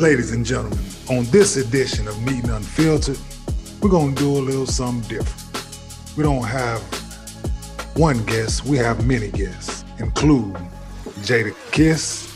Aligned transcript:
Ladies 0.00 0.32
and 0.32 0.46
gentlemen, 0.46 0.78
on 1.10 1.26
this 1.26 1.58
edition 1.58 2.08
of 2.08 2.18
Meeting 2.22 2.48
Unfiltered, 2.48 3.18
we're 3.82 3.90
going 3.90 4.14
to 4.14 4.18
do 4.18 4.30
a 4.30 4.40
little 4.40 4.64
something 4.64 5.06
different. 5.18 6.16
We 6.16 6.22
don't 6.22 6.42
have 6.42 6.80
one 7.96 8.24
guest, 8.24 8.64
we 8.64 8.78
have 8.78 9.06
many 9.06 9.30
guests, 9.30 9.84
including 9.98 10.54
Jada 11.20 11.54
Kiss. 11.70 12.32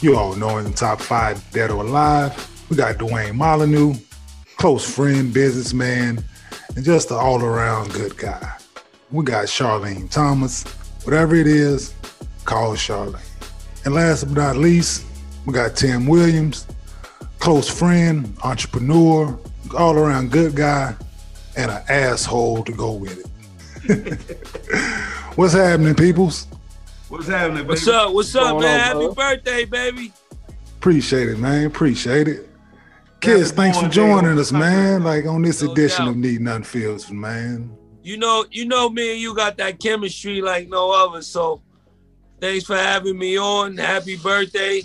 You 0.00 0.16
all 0.16 0.36
know 0.36 0.58
in 0.58 0.66
the 0.66 0.70
top 0.70 1.00
five 1.00 1.44
dead 1.50 1.72
or 1.72 1.82
alive. 1.82 2.32
We 2.70 2.76
got 2.76 2.98
Dwayne 2.98 3.34
Molyneux, 3.34 3.94
close 4.56 4.88
friend, 4.88 5.34
businessman, 5.34 6.22
and 6.76 6.84
just 6.84 7.10
an 7.10 7.16
all 7.16 7.42
around 7.42 7.92
good 7.94 8.16
guy. 8.16 8.56
We 9.10 9.24
got 9.24 9.46
Charlene 9.46 10.08
Thomas. 10.08 10.62
Whatever 11.02 11.34
it 11.34 11.48
is, 11.48 11.94
call 12.44 12.74
Charlene. 12.74 13.18
And 13.84 13.92
last 13.92 14.22
but 14.22 14.36
not 14.36 14.56
least, 14.56 15.04
we 15.46 15.52
got 15.52 15.74
Tim 15.74 16.06
Williams, 16.06 16.68
close 17.38 17.68
friend, 17.68 18.36
entrepreneur, 18.42 19.38
all 19.76 19.96
around 19.96 20.30
good 20.30 20.54
guy, 20.54 20.94
and 21.56 21.70
an 21.70 21.82
asshole 21.88 22.64
to 22.64 22.72
go 22.72 22.92
with 22.92 23.18
it. 23.18 23.26
What's 25.36 25.54
happening, 25.54 25.94
peoples? 25.94 26.46
What's 27.08 27.28
happening, 27.28 27.58
baby? 27.58 27.68
What's 27.68 27.88
up? 27.88 28.12
What's 28.12 28.34
up, 28.34 28.60
man? 28.60 28.96
on, 28.96 29.02
Happy 29.02 29.14
birthday, 29.14 29.64
baby. 29.64 30.12
Appreciate 30.76 31.28
it, 31.28 31.38
man. 31.38 31.66
Appreciate 31.66 32.28
it. 32.28 32.48
Kids, 33.20 33.50
Happy 33.50 33.56
thanks 33.56 33.78
for 33.80 33.88
joining 33.88 34.30
on 34.30 34.38
us, 34.38 34.52
man. 34.52 35.02
Like 35.02 35.26
on 35.26 35.42
this 35.42 35.62
No 35.62 35.72
edition 35.72 36.04
doubt. 36.04 36.10
of 36.12 36.16
Need 36.18 36.40
None 36.40 36.62
Fields, 36.62 37.10
man. 37.10 37.76
You 38.02 38.16
know, 38.16 38.44
you 38.50 38.64
know 38.66 38.88
me 38.88 39.12
and 39.12 39.20
you 39.20 39.34
got 39.34 39.56
that 39.56 39.80
chemistry 39.80 40.40
like 40.40 40.68
no 40.68 40.90
other. 40.92 41.22
So 41.22 41.60
thanks 42.40 42.64
for 42.64 42.76
having 42.76 43.18
me 43.18 43.38
on. 43.38 43.76
Happy 43.76 44.16
birthday. 44.16 44.82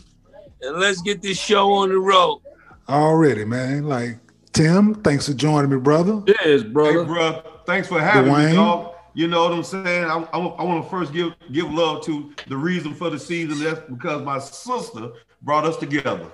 And 0.61 0.77
let's 0.77 1.02
get 1.02 1.22
this 1.22 1.38
show 1.38 1.73
on 1.73 1.89
the 1.89 1.99
road. 1.99 2.41
Already, 2.90 3.46
man. 3.46 3.84
Like 3.88 4.18
Tim, 4.54 4.96
thanks 4.96 5.28
for 5.28 5.34
joining 5.34 5.72
me, 5.72 5.78
brother. 5.78 6.22
Yes, 6.28 6.64
brother. 6.64 7.02
Hey, 7.02 7.06
bro, 7.06 7.44
thanks 7.66 7.88
for 7.88 8.00
having 8.00 8.31
Dwayne. 8.31 8.50
me, 8.50 8.56
dog. 8.56 8.90
You 9.16 9.28
know 9.28 9.44
what 9.44 9.53
I'm 9.53 9.64
saying? 9.64 10.06
I, 10.06 10.17
I, 10.34 10.40
I 10.40 10.64
want 10.64 10.84
to 10.84 10.90
first 10.90 11.14
give 11.14 11.34
give 11.52 11.72
love 11.72 12.03
to 12.06 12.34
the 12.48 12.58
reason 12.58 12.94
for 12.95 13.09
the 13.09 13.20
season. 13.20 13.64
That's 13.64 13.80
because 13.90 14.23
my 14.23 14.40
sister 14.40 15.12
brought 15.44 15.66
us 15.66 15.78
together. 15.78 16.31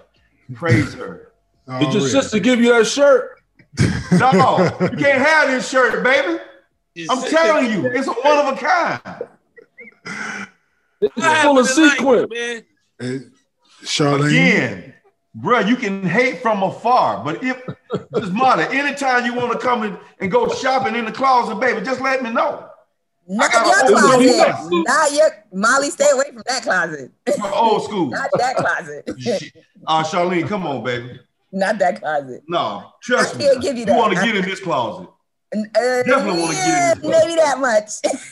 Praise 0.55 0.93
her. 0.93 1.33
Did 1.67 1.81
your 1.81 1.87
Already. 1.91 2.09
sister 2.09 2.39
give 2.39 2.59
you 2.61 2.73
that 2.73 2.85
shirt? 2.87 3.35
No, 4.11 4.57
you 4.81 4.97
can't 4.97 5.21
have 5.23 5.49
this 5.51 5.69
shirt, 5.69 6.03
baby. 6.03 6.39
I'm 7.09 7.21
telling 7.29 7.71
you, 7.71 7.85
it's 7.91 8.07
a 8.07 8.11
one 8.11 8.37
of 8.47 8.57
a 8.57 8.59
kind. 8.59 9.27
It's 11.01 11.15
What 11.15 11.37
full 11.43 11.59
of 11.59 11.67
tonight, 11.71 11.89
sequin. 11.97 12.27
man. 12.31 12.63
Hey, 12.99 13.19
Charlene. 13.83 14.27
Again, 14.29 14.93
bro, 15.35 15.59
you 15.59 15.75
can 15.75 16.03
hate 16.03 16.41
from 16.41 16.63
afar, 16.63 17.23
but 17.23 17.43
if 17.43 17.61
just 18.15 18.31
mother, 18.33 18.63
anytime 18.63 19.25
you 19.25 19.33
want 19.33 19.51
to 19.53 19.59
come 19.59 19.83
in 19.83 19.97
and 20.19 20.31
go 20.31 20.47
shopping 20.53 20.95
in 20.95 21.05
the 21.05 21.11
closet, 21.11 21.55
baby, 21.59 21.85
just 21.85 22.01
let 22.01 22.23
me 22.23 22.31
know. 22.31 22.65
Not 23.31 23.51
your 23.53 23.99
closet. 23.99 24.55
Not 24.71 25.11
your 25.13 25.29
Molly. 25.53 25.91
Stay 25.91 26.09
away 26.11 26.25
from 26.33 26.41
that 26.47 26.63
closet. 26.63 27.11
We're 27.39 27.53
old 27.53 27.83
school. 27.83 28.07
Not 28.09 28.29
that 28.37 28.55
closet. 28.55 29.53
Uh, 29.87 30.03
Charlene, 30.03 30.45
come 30.45 30.67
on, 30.67 30.83
baby. 30.83 31.17
Not 31.53 31.79
that 31.79 32.01
closet. 32.01 32.43
No, 32.49 32.91
trust 33.01 33.35
I 33.35 33.37
me. 33.37 33.45
can't 33.45 33.61
give 33.61 33.77
you 33.77 33.85
that. 33.85 33.97
want 33.97 34.13
to 34.13 34.21
get 34.23 34.35
in 34.35 34.43
this 34.43 34.59
closet. 34.59 35.07
Uh, 35.55 35.59
Definitely 36.03 36.41
wanna 36.41 36.53
get 36.53 36.67
in 36.67 37.01
this 37.01 37.11
closet. 37.11 37.27
Maybe 37.27 37.35
that 37.35 37.59
much. 37.59 37.91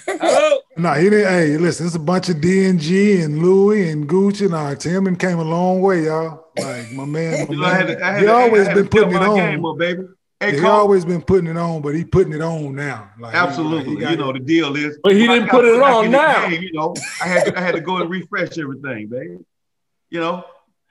Oh, 0.21 0.61
No, 0.77 0.93
he 0.93 1.09
didn't. 1.09 1.27
Hey, 1.27 1.57
listen, 1.57 1.87
it's 1.87 1.95
a 1.95 1.99
bunch 1.99 2.29
of 2.29 2.39
D 2.39 2.65
and 2.65 2.79
G 2.79 3.21
and 3.21 3.39
Louis 3.41 3.89
and 3.89 4.07
Gucci. 4.07 4.49
Nah, 4.49 4.75
Tim 4.75 5.07
and 5.07 5.19
came 5.19 5.39
a 5.39 5.43
long 5.43 5.81
way, 5.81 6.05
y'all. 6.05 6.45
Like 6.57 6.91
my 6.91 7.05
man, 7.05 7.47
my 7.47 7.53
You 7.55 7.63
I 7.65 7.73
had 7.73 7.87
man. 7.87 7.97
to, 7.97 8.05
I 8.05 8.11
had 8.11 8.19
he 8.19 8.25
to, 8.27 8.33
always 8.33 8.67
been 8.69 8.87
putting 8.87 9.11
it 9.11 9.13
my 9.19 9.35
game 9.35 9.65
on. 9.65 9.71
up, 9.73 9.77
baby. 9.79 10.03
Hey, 10.39 10.59
he 10.59 10.65
always 10.65 11.03
been 11.03 11.23
putting 11.23 11.47
it 11.49 11.57
on, 11.57 11.81
but 11.81 11.95
he 11.95 12.05
putting 12.05 12.31
it 12.33 12.41
on 12.41 12.75
now. 12.75 13.09
Like, 13.19 13.31
he- 13.33 13.37
absolutely. 13.39 13.95
he 13.95 14.01
got 14.01 14.11
you 14.11 14.17
know, 14.17 14.31
the 14.31 14.39
deal 14.39 14.75
is, 14.75 14.99
But 15.01 15.13
he 15.13 15.25
didn't 15.25 15.45
got 15.47 15.51
put 15.51 15.65
it 15.65 15.81
on 15.81 16.11
now. 16.11 16.47
game, 16.47 16.61
you 16.61 16.71
know, 16.73 16.93
I 17.19 17.25
had 17.27 17.45
to, 17.45 17.57
I 17.57 17.61
had 17.61 17.73
to 17.73 17.81
go 17.81 17.97
and 17.97 18.07
refresh 18.09 18.55
everything, 18.59 19.07
baby. 19.07 19.37
You 20.11 20.19
know, 20.19 20.43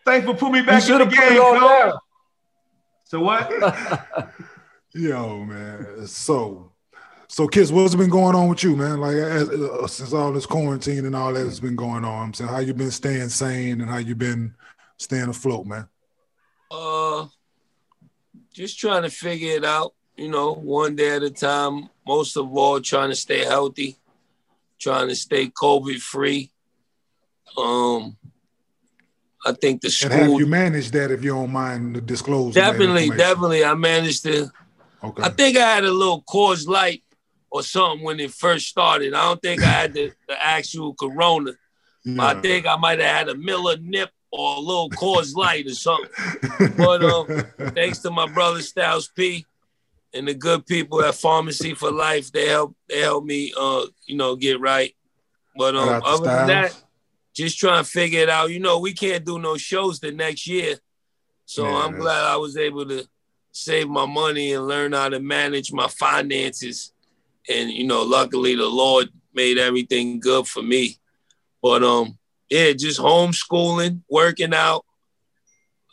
thanks 0.04 0.26
for 0.26 0.34
putting 0.34 0.54
me 0.54 0.58
You 0.60 0.66
back 0.66 0.82
in 0.88 0.98
the 0.98 1.04
have 1.04 1.08
put 1.10 1.16
game, 1.20 1.32
it 1.34 1.38
on 1.38 1.60
now. 1.90 2.00
So 3.04 3.20
what? 3.20 4.32
Yo, 4.94 5.44
man. 5.44 6.06
So, 6.08 6.72
so 7.28 7.48
kids, 7.48 7.72
what's 7.72 7.94
been 7.94 8.10
going 8.10 8.34
on 8.34 8.48
with 8.48 8.62
you, 8.62 8.76
man? 8.76 9.00
Like 9.00 9.16
as, 9.16 9.48
uh, 9.48 9.86
since 9.86 10.12
all 10.12 10.32
this 10.32 10.46
quarantine 10.46 11.04
and 11.06 11.16
all 11.16 11.32
that 11.32 11.44
has 11.44 11.60
been 11.60 11.76
going 11.76 12.04
on, 12.04 12.26
I'm 12.26 12.34
saying 12.34 12.50
how 12.50 12.58
you 12.58 12.74
been 12.74 12.90
staying 12.90 13.28
sane 13.28 13.80
and 13.80 13.90
how 13.90 13.98
you 13.98 14.14
been 14.14 14.54
staying 14.96 15.28
afloat, 15.28 15.66
man. 15.66 15.88
uh, 16.70 17.26
just 18.52 18.78
trying 18.78 19.02
to 19.02 19.10
figure 19.10 19.56
it 19.56 19.64
out, 19.64 19.94
you 20.16 20.28
know, 20.28 20.54
one 20.54 20.96
day 20.96 21.16
at 21.16 21.22
a 21.22 21.30
time. 21.30 21.88
Most 22.06 22.36
of 22.36 22.56
all, 22.56 22.80
trying 22.80 23.10
to 23.10 23.16
stay 23.16 23.44
healthy, 23.44 23.96
trying 24.78 25.08
to 25.08 25.16
stay 25.16 25.48
COVID 25.48 26.00
free. 26.00 26.50
Um, 27.58 28.16
I 29.44 29.52
think 29.52 29.80
the 29.80 30.00
And 30.04 30.12
have 30.12 30.30
you 30.30 30.46
managed 30.46 30.92
that, 30.92 31.10
if 31.10 31.22
you 31.22 31.30
don't 31.30 31.52
mind 31.52 31.94
to 31.94 32.00
disclose? 32.00 32.54
definitely, 32.54 33.10
definitely, 33.10 33.64
I 33.64 33.74
managed 33.74 34.22
to. 34.24 34.50
Okay. 35.02 35.22
I 35.22 35.28
think 35.28 35.56
I 35.56 35.74
had 35.74 35.84
a 35.84 35.90
little 35.90 36.22
Coors 36.22 36.66
Light 36.66 37.02
or 37.56 37.62
something 37.62 38.04
when 38.04 38.20
it 38.20 38.30
first 38.30 38.68
started. 38.68 39.14
I 39.14 39.24
don't 39.24 39.42
think 39.42 39.62
I 39.62 39.66
had 39.66 39.92
the, 39.92 40.12
the 40.28 40.36
actual 40.44 40.94
Corona. 40.94 41.52
Yeah. 42.04 42.24
I 42.24 42.40
think 42.40 42.66
I 42.66 42.76
might 42.76 43.00
have 43.00 43.16
had 43.16 43.28
a 43.28 43.34
Miller 43.34 43.76
Nip 43.80 44.10
or 44.30 44.56
a 44.56 44.60
little 44.60 44.90
Coors 44.90 45.34
Light 45.34 45.66
or 45.66 45.74
something. 45.74 46.10
But, 46.76 47.04
um, 47.04 47.26
Thanks 47.74 47.98
to 48.00 48.10
my 48.10 48.28
brother 48.28 48.62
Styles 48.62 49.08
P 49.08 49.44
and 50.16 50.28
the 50.28 50.34
good 50.34 50.66
people 50.66 51.02
at 51.04 51.14
Pharmacy 51.14 51.74
for 51.74 51.90
Life, 51.90 52.32
they 52.32 52.48
help 52.48 52.74
they 52.88 53.00
help 53.00 53.24
me 53.24 53.52
uh 53.58 53.86
you 54.06 54.16
know 54.16 54.36
get 54.36 54.60
right. 54.60 54.94
But 55.56 55.76
um, 55.76 56.02
other 56.04 56.24
than 56.24 56.46
that, 56.48 56.82
just 57.34 57.58
trying 57.58 57.82
to 57.82 57.88
figure 57.88 58.20
it 58.20 58.28
out. 58.28 58.50
You 58.50 58.60
know, 58.60 58.78
we 58.78 58.92
can't 58.92 59.24
do 59.24 59.38
no 59.38 59.56
shows 59.56 60.00
the 60.00 60.12
next 60.12 60.46
year, 60.46 60.76
so 61.44 61.64
Yeah, 61.64 61.76
I'm 61.76 61.98
glad 61.98 62.24
I 62.24 62.36
was 62.36 62.56
able 62.56 62.86
to 62.86 63.06
save 63.52 63.88
my 63.88 64.04
money 64.06 64.52
and 64.52 64.66
learn 64.68 64.92
how 64.92 65.08
to 65.08 65.18
manage 65.18 65.72
my 65.72 65.88
finances. 65.88 66.92
And 67.48 67.70
you 67.70 67.86
know, 67.86 68.02
luckily 68.02 68.54
the 68.54 68.66
Lord 68.66 69.08
made 69.34 69.58
everything 69.58 70.18
good 70.20 70.46
for 70.46 70.62
me. 70.62 70.98
But 71.62 71.82
um, 71.82 72.18
yeah, 72.48 72.72
just 72.72 73.00
homeschooling, 73.00 74.02
working 74.08 74.54
out. 74.54 74.84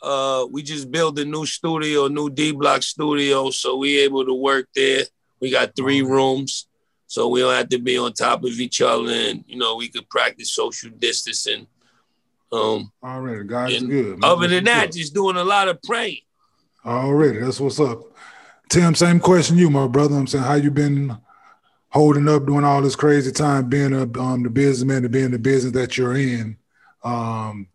Uh, 0.02 0.46
we 0.50 0.62
just 0.62 0.90
built 0.90 1.18
a 1.18 1.24
new 1.24 1.46
studio, 1.46 2.08
new 2.08 2.28
D 2.28 2.52
Block 2.52 2.82
studio, 2.82 3.50
so 3.50 3.76
we 3.76 4.00
able 4.00 4.24
to 4.24 4.34
work 4.34 4.68
there. 4.74 5.04
We 5.40 5.50
got 5.50 5.74
three 5.74 6.02
rooms, 6.02 6.68
so 7.06 7.28
we 7.28 7.40
don't 7.40 7.54
have 7.54 7.70
to 7.70 7.78
be 7.78 7.96
on 7.96 8.12
top 8.12 8.44
of 8.44 8.60
each 8.60 8.82
other, 8.82 9.10
and 9.10 9.44
you 9.46 9.56
know 9.56 9.76
we 9.76 9.88
could 9.88 10.08
practice 10.10 10.52
social 10.52 10.90
distancing. 10.90 11.66
Um, 12.52 12.92
Already, 13.02 13.44
God's 13.44 13.74
and 13.76 13.88
good. 13.88 14.18
man. 14.18 14.30
other 14.30 14.46
than 14.46 14.64
that, 14.64 14.92
just 14.92 15.14
doing 15.14 15.36
a 15.36 15.44
lot 15.44 15.68
of 15.68 15.82
praying. 15.82 16.20
Already, 16.84 17.38
that's 17.38 17.58
what's 17.58 17.80
up. 17.80 18.02
Tim, 18.68 18.94
same 18.94 19.20
question 19.20 19.56
you, 19.56 19.70
my 19.70 19.86
brother. 19.86 20.16
I'm 20.16 20.26
saying 20.26 20.44
how 20.44 20.54
you 20.54 20.70
been 20.70 21.16
holding 21.94 22.28
up 22.28 22.44
during 22.44 22.64
all 22.64 22.82
this 22.82 22.96
crazy 22.96 23.30
time, 23.30 23.68
being 23.68 23.94
a 23.94 24.02
um, 24.20 24.42
the 24.42 24.50
businessman 24.50 25.02
to 25.02 25.08
being 25.08 25.30
the 25.30 25.38
business 25.38 25.72
that 25.72 25.96
you're 25.96 26.16
in. 26.16 26.56
Um, 27.04 27.68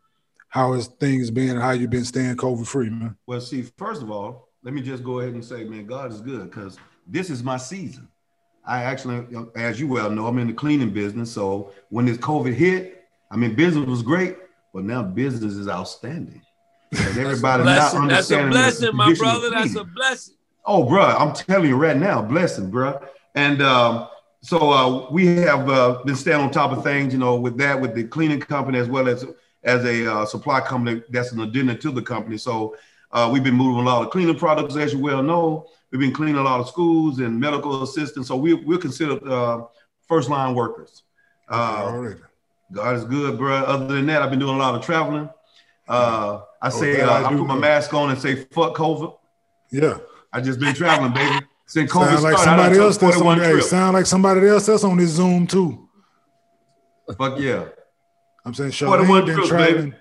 how 0.49 0.73
has 0.73 0.87
things 0.87 1.31
been? 1.31 1.55
How 1.55 1.71
you 1.71 1.87
been 1.87 2.03
staying 2.03 2.35
COVID 2.35 2.67
free, 2.67 2.89
man? 2.89 3.15
Well, 3.25 3.39
see, 3.39 3.61
first 3.61 4.01
of 4.01 4.11
all, 4.11 4.49
let 4.61 4.73
me 4.73 4.81
just 4.81 5.03
go 5.03 5.19
ahead 5.19 5.33
and 5.33 5.45
say, 5.45 5.63
man, 5.63 5.85
God 5.85 6.11
is 6.11 6.19
good 6.19 6.51
because 6.51 6.77
this 7.07 7.29
is 7.29 7.41
my 7.43 7.55
season. 7.55 8.09
I 8.65 8.83
actually, 8.83 9.25
as 9.55 9.79
you 9.79 9.87
well 9.87 10.11
know, 10.11 10.27
I'm 10.27 10.37
in 10.37 10.47
the 10.47 10.53
cleaning 10.53 10.89
business. 10.89 11.31
So 11.31 11.71
when 11.89 12.05
this 12.05 12.17
COVID 12.17 12.53
hit, 12.53 13.07
I 13.31 13.37
mean, 13.37 13.55
business 13.55 13.87
was 13.87 14.01
great, 14.01 14.35
but 14.73 14.83
now 14.83 15.01
business 15.01 15.53
is 15.53 15.69
outstanding. 15.69 16.41
Because 16.91 17.17
everybody 17.17 17.63
not 17.63 17.93
Blessing. 17.93 18.07
That's 18.07 18.31
a 18.31 18.47
blessing, 18.47 18.95
my 18.95 19.13
brother. 19.13 19.49
That's 19.49 19.75
a 19.75 19.85
blessing. 19.85 20.35
Oh, 20.65 20.83
bro, 20.83 21.03
I'm 21.03 21.33
telling 21.33 21.69
you 21.69 21.77
right 21.77 21.95
now, 21.95 22.21
blessing, 22.21 22.69
bro. 22.69 22.99
And 23.35 23.61
um, 23.61 24.07
so 24.41 24.71
uh, 24.71 25.11
we 25.11 25.27
have 25.37 25.69
uh, 25.69 26.01
been 26.05 26.15
staying 26.15 26.39
on 26.41 26.51
top 26.51 26.71
of 26.71 26.83
things, 26.83 27.13
you 27.13 27.19
know, 27.19 27.35
with 27.39 27.57
that, 27.57 27.79
with 27.79 27.93
the 27.95 28.05
cleaning 28.05 28.39
company 28.39 28.79
as 28.79 28.87
well 28.87 29.07
as 29.07 29.25
as 29.63 29.83
a 29.83 30.09
uh, 30.11 30.25
supply 30.25 30.61
company 30.61 31.03
that's 31.09 31.33
an 31.33 31.41
addendum 31.41 31.77
to 31.77 31.91
the 31.91 32.01
company. 32.01 32.37
So 32.37 32.77
uh, 33.11 33.29
we've 33.31 33.43
been 33.43 33.55
moving 33.55 33.81
a 33.81 33.85
lot 33.85 34.03
of 34.05 34.09
cleaning 34.11 34.37
products, 34.37 34.75
as 34.77 34.93
you 34.93 34.99
well 34.99 35.21
know. 35.21 35.67
We've 35.91 35.99
been 35.99 36.13
cleaning 36.13 36.35
a 36.35 36.43
lot 36.43 36.59
of 36.59 36.67
schools 36.67 37.19
and 37.19 37.39
medical 37.39 37.83
assistants. 37.83 38.29
So 38.29 38.37
we, 38.37 38.53
we're 38.53 38.77
considered 38.77 39.27
uh, 39.27 39.65
first 40.07 40.29
line 40.29 40.55
workers. 40.55 41.03
Uh, 41.49 42.13
God 42.71 42.95
is 42.95 43.03
good, 43.03 43.37
bro. 43.37 43.55
Other 43.55 43.87
than 43.95 44.05
that, 44.05 44.21
I've 44.21 44.29
been 44.29 44.39
doing 44.39 44.55
a 44.55 44.59
lot 44.59 44.75
of 44.75 44.83
traveling. 44.85 45.29
Uh, 45.87 46.41
I 46.61 46.67
Oh, 46.67 46.69
say, 46.69 47.01
uh, 47.01 47.09
I 47.09 47.25
I 47.25 47.29
put 47.29 47.47
my 47.47 47.57
mask 47.57 47.93
on 47.93 48.11
and 48.11 48.21
say, 48.21 48.45
fuck 48.51 48.75
COVID. 48.75 49.17
Yeah. 49.71 49.97
I 50.31 50.39
just 50.41 50.59
been 50.59 50.75
traveling, 50.75 51.11
baby. 51.11 51.45
Since 51.69 51.91
COVID 51.91 52.07
Sound 52.07 52.23
like 52.23 52.37
started, 52.39 52.43
somebody 52.43 52.79
else 52.79 52.97
that's 52.97 53.17
on 53.17 53.21
41 53.21 53.39
hey, 53.41 53.61
sound 53.61 53.93
like 53.93 54.05
somebody 54.07 54.47
else 54.47 54.65
that's 54.65 54.83
on 54.83 54.97
this 54.97 55.11
Zoom 55.11 55.45
too. 55.45 55.87
Fuck 57.15 57.39
yeah. 57.39 57.65
I'm 58.43 58.55
saying 58.55 58.71
Charlene 58.71 59.25
been 59.27 59.35
trips, 59.35 59.49
traveling. 59.49 59.95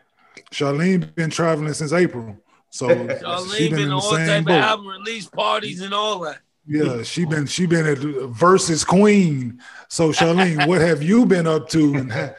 Charlene 0.50 1.15
been 1.15 1.29
traveling 1.29 1.75
since 1.75 1.93
April. 1.93 2.38
So 2.70 2.88
she 2.88 2.94
Charlene 2.94 3.59
been 3.59 3.70
been 3.70 3.81
in 3.81 3.88
the 3.91 3.94
all 3.97 4.00
same 4.00 4.26
type 4.26 4.38
of 4.38 4.47
boat. 4.47 4.61
album 4.62 4.87
release 4.87 5.26
parties 5.26 5.82
and 5.82 5.93
all 5.93 6.20
that. 6.20 6.38
Yeah, 6.67 7.03
she 7.03 7.26
been 7.26 7.44
she 7.44 7.67
been 7.67 7.85
at 7.85 7.99
versus 7.99 8.82
Queen. 8.82 9.61
So 9.88 10.09
Charlene, 10.09 10.67
what 10.69 10.81
have 10.81 11.03
you 11.03 11.26
been 11.26 11.47
up 11.47 11.69
to 11.69 11.94
and 11.97 12.11
ha- 12.11 12.32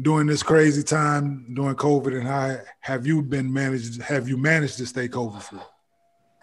during 0.00 0.26
this 0.26 0.42
crazy 0.42 0.82
time 0.82 1.54
during 1.54 1.76
COVID, 1.76 2.18
and 2.18 2.26
how 2.26 2.58
have 2.80 3.06
you 3.06 3.22
been 3.22 3.52
managed? 3.52 4.02
Have 4.02 4.28
you 4.28 4.36
managed 4.36 4.78
to 4.78 4.86
stay 4.86 5.06
COVID 5.06 5.40
free? 5.40 5.60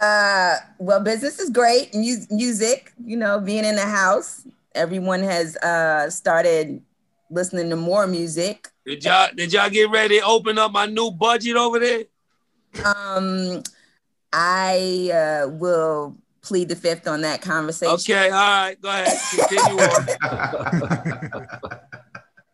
Uh, 0.04 0.58
well, 0.80 1.00
business 1.00 1.40
is 1.40 1.50
great. 1.50 1.96
Mu- 1.96 2.28
music, 2.30 2.92
you 3.06 3.16
know, 3.16 3.40
being 3.40 3.64
in 3.64 3.78
the 3.78 3.86
house, 3.86 4.46
everyone 4.76 5.24
has 5.24 5.56
uh 5.58 6.10
started 6.10 6.82
listening 7.30 7.70
to 7.70 7.78
more 7.78 8.06
music. 8.06 8.68
Did 8.86 9.06
y'all 9.06 9.30
did 9.34 9.54
y'all 9.54 9.70
get 9.70 9.90
ready 9.90 10.20
to 10.20 10.26
open 10.26 10.58
up 10.58 10.74
my 10.74 10.88
new 10.88 11.10
budget 11.10 11.56
over 11.56 11.80
there? 11.80 12.04
Um, 12.84 13.64
I 14.34 15.10
uh, 15.14 15.48
will 15.48 16.18
plead 16.42 16.68
the 16.68 16.76
fifth 16.76 17.08
on 17.08 17.22
that 17.22 17.42
conversation. 17.42 17.94
Okay, 17.94 18.30
all 18.30 18.32
right, 18.32 18.82
go 18.82 18.90
ahead. 18.90 19.18
Continue 19.30 19.84
on. 19.84 20.06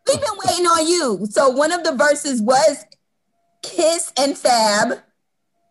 We've 0.06 0.20
been 0.20 0.38
waiting 0.44 0.66
on 0.66 0.86
you. 0.86 1.26
So 1.30 1.48
one 1.48 1.72
of 1.72 1.82
the 1.82 1.96
verses 1.96 2.40
was 2.40 2.84
Kiss 3.62 4.12
and 4.16 4.38
Fab 4.38 5.00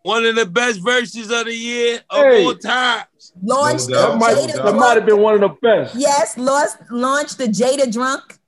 One 0.02 0.24
of 0.24 0.34
the 0.34 0.46
best 0.46 0.80
verses 0.80 1.30
of 1.30 1.44
the 1.44 1.54
year 1.54 2.00
of 2.08 2.22
Hey. 2.24 2.44
all 2.44 2.54
times. 2.54 3.04
launched 3.42 3.88
No 3.90 3.96
the 3.96 4.08
That 4.12 4.18
might, 4.18 4.36
Jada 4.36 4.64
that 4.64 4.74
might 4.74 4.94
have 4.94 4.94
Drunk. 5.06 5.06
been 5.06 5.20
one 5.20 5.34
of 5.34 5.40
the 5.40 5.48
best. 5.60 5.94
Yes, 5.94 6.38
lost, 6.38 6.78
launched 6.90 7.36
the 7.38 7.46
Jada 7.48 7.90
Drunk 7.92 8.38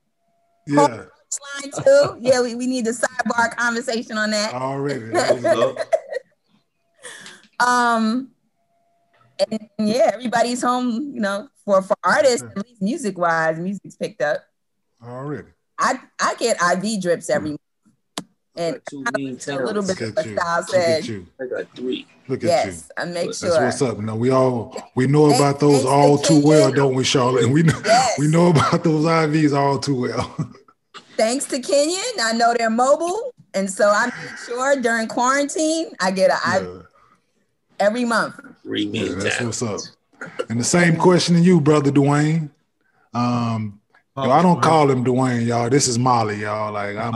Yeah, 0.67 0.87
line 0.87 1.71
too. 1.85 2.17
Yeah, 2.21 2.41
we, 2.43 2.55
we 2.55 2.67
need 2.67 2.87
a 2.87 2.93
sidebar 2.93 3.55
conversation 3.57 4.17
on 4.17 4.31
that. 4.31 4.55
already. 4.55 5.11
That 5.11 5.35
was- 5.35 5.43
So, 5.43 5.77
Um, 7.67 8.31
and 9.39 9.69
yeah, 9.79 10.11
everybody's 10.13 10.63
home. 10.63 11.13
You 11.15 11.21
know, 11.21 11.49
for 11.65 11.83
for 11.83 11.97
artists, 12.03 12.43
at 12.43 12.67
least 12.67 12.83
music 12.83 13.19
wise, 13.19 13.59
music's 13.59 13.97
picked 13.97 14.23
up. 14.23 14.43
already. 15.05 15.49
I 15.79 16.01
I 16.21 16.35
get 16.37 16.57
IV 16.61 17.01
drips 17.03 17.29
every 17.31 17.51
month, 17.51 17.61
and 18.57 18.81
Two 18.89 19.05
I 19.07 19.11
mean 19.19 19.39
a 19.49 19.57
little 19.57 19.83
bit 19.83 20.01
Look 20.01 20.01
of 20.01 20.19
at 20.19 20.27
you. 20.27 20.33
what 20.35 20.41
Style 20.43 20.59
Look 20.61 20.69
said. 20.71 20.99
at 21.03 21.09
you. 21.09 21.27
I 21.41 21.47
got 21.47 21.77
three. 21.77 22.07
Look 22.29 22.45
at 22.45 22.49
Yes, 22.49 22.91
I 22.99 23.05
you. 23.05 23.13
make 23.15 23.27
That's 23.29 23.43
what's 23.43 23.83
up. 23.83 23.99
No, 23.99 24.15
we 24.17 24.31
all 24.31 24.91
we 24.95 25.07
know 25.07 25.27
Thanks- 25.29 25.41
about 25.41 25.61
those 25.61 25.73
thanks 25.83 25.87
all 25.89 26.19
to 26.19 26.29
too 26.29 26.43
well, 26.47 26.69
Kenya. 26.69 26.77
don't 26.77 26.95
we, 26.95 27.05
Charlotte? 27.05 27.49
We 27.49 27.63
know 27.63 27.81
Yes. 27.85 28.19
we 28.19 28.29
know 28.29 28.51
about 28.51 28.85
those 28.85 29.05
IVs 29.07 29.57
all 29.57 29.79
too 29.79 30.01
well. 30.03 30.37
Thanks 31.17 31.45
to 31.47 31.61
Kenyon, 31.61 32.01
I 32.21 32.33
know 32.33 32.55
they're 32.59 32.71
mobile, 32.71 33.35
and 33.55 33.71
so 33.71 33.89
I 33.89 34.07
make 34.07 34.39
sure 34.47 34.81
during 34.81 35.09
quarantine 35.09 35.93
I 36.01 36.11
get 36.11 36.31
a 36.31 36.37
I 36.45 36.61
Yeah. 36.61 36.79
every 37.81 38.05
month. 38.05 38.35
Three 38.63 38.85
Yeah, 38.87 39.15
that's 39.15 39.41
what's 39.41 39.63
up. 39.63 39.81
And 40.49 40.59
the 40.61 40.65
same 40.65 40.97
question 40.97 41.35
to 41.37 41.41
you, 41.41 41.61
brother 41.61 41.91
Dwayne. 41.91 42.51
Um, 43.15 43.81
yo, 44.17 44.31
I 44.31 44.43
don't 44.43 44.63
call 44.63 44.91
him 44.91 45.05
Dwayne, 45.05 45.47
y'all. 45.47 45.71
This 45.71 45.89
is 45.89 45.99
Molly, 45.99 46.41
y'all. 46.41 46.73
Like 46.73 46.97
I'm 46.97 47.13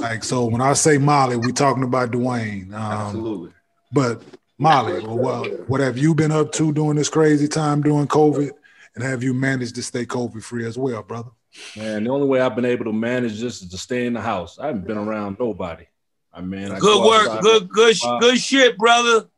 like 0.00 0.24
so 0.24 0.44
when 0.46 0.60
I 0.60 0.72
say 0.72 0.98
Molly, 0.98 1.36
we 1.36 1.52
talking 1.52 1.82
about 1.84 2.10
Dwayne. 2.10 2.72
Um, 2.72 2.74
absolutely. 3.06 3.52
but 3.92 4.22
Molly, 4.58 5.00
well, 5.04 5.16
what, 5.18 5.68
what 5.68 5.80
have 5.80 5.96
you 5.96 6.14
been 6.14 6.32
up 6.32 6.50
to 6.52 6.72
during 6.72 6.96
this 6.96 7.08
crazy 7.08 7.46
time 7.48 7.80
during 7.82 8.06
COVID? 8.08 8.50
And 8.94 9.04
have 9.04 9.22
you 9.22 9.32
managed 9.32 9.76
to 9.76 9.82
stay 9.82 10.04
COVID 10.04 10.42
free 10.42 10.66
as 10.66 10.76
well, 10.76 11.02
brother? 11.04 11.30
Man, 11.76 12.02
the 12.04 12.10
only 12.10 12.26
way 12.26 12.40
I've 12.40 12.56
been 12.56 12.64
able 12.64 12.84
to 12.86 12.92
manage 12.92 13.40
this 13.40 13.62
is 13.62 13.68
to 13.68 13.78
stay 13.78 14.06
in 14.06 14.12
the 14.12 14.20
house. 14.20 14.58
I 14.58 14.66
haven't 14.66 14.86
been 14.86 14.98
around 14.98 15.36
nobody. 15.38 15.84
I 16.32 16.40
mean, 16.40 16.72
I 16.72 16.78
Good 16.80 16.98
go 16.98 17.06
work. 17.06 17.28
outside- 17.28 17.42
Good, 17.42 17.68
good, 17.68 17.96
sh- 17.96 18.04
Wow. 18.04 18.18
good 18.20 18.38
shit, 18.38 18.76
brother. 18.76 19.28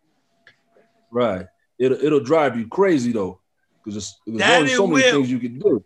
Right. 1.10 1.46
It'll 1.78 2.02
it'll 2.02 2.20
drive 2.20 2.56
you 2.58 2.68
crazy 2.68 3.12
though, 3.12 3.40
because 3.84 4.16
there's 4.26 4.38
That 4.38 4.60
only 4.60 4.70
so 4.72 4.86
many 4.86 5.02
will. 5.04 5.12
things 5.12 5.30
you 5.30 5.38
can 5.38 5.58
do. 5.58 5.84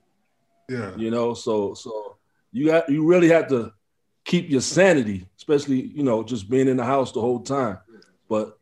Yeah. 0.68 0.96
You 0.96 1.10
know, 1.10 1.34
so 1.34 1.74
so 1.74 2.16
you 2.52 2.66
got 2.66 2.88
you 2.88 3.04
really 3.06 3.28
have 3.28 3.48
to 3.48 3.72
keep 4.24 4.48
your 4.50 4.60
sanity, 4.60 5.26
especially 5.36 5.82
you 5.82 6.02
know 6.02 6.22
just 6.22 6.48
being 6.48 6.68
in 6.68 6.76
the 6.76 6.84
house 6.84 7.12
the 7.12 7.20
whole 7.20 7.40
time. 7.40 7.78
But 8.28 8.58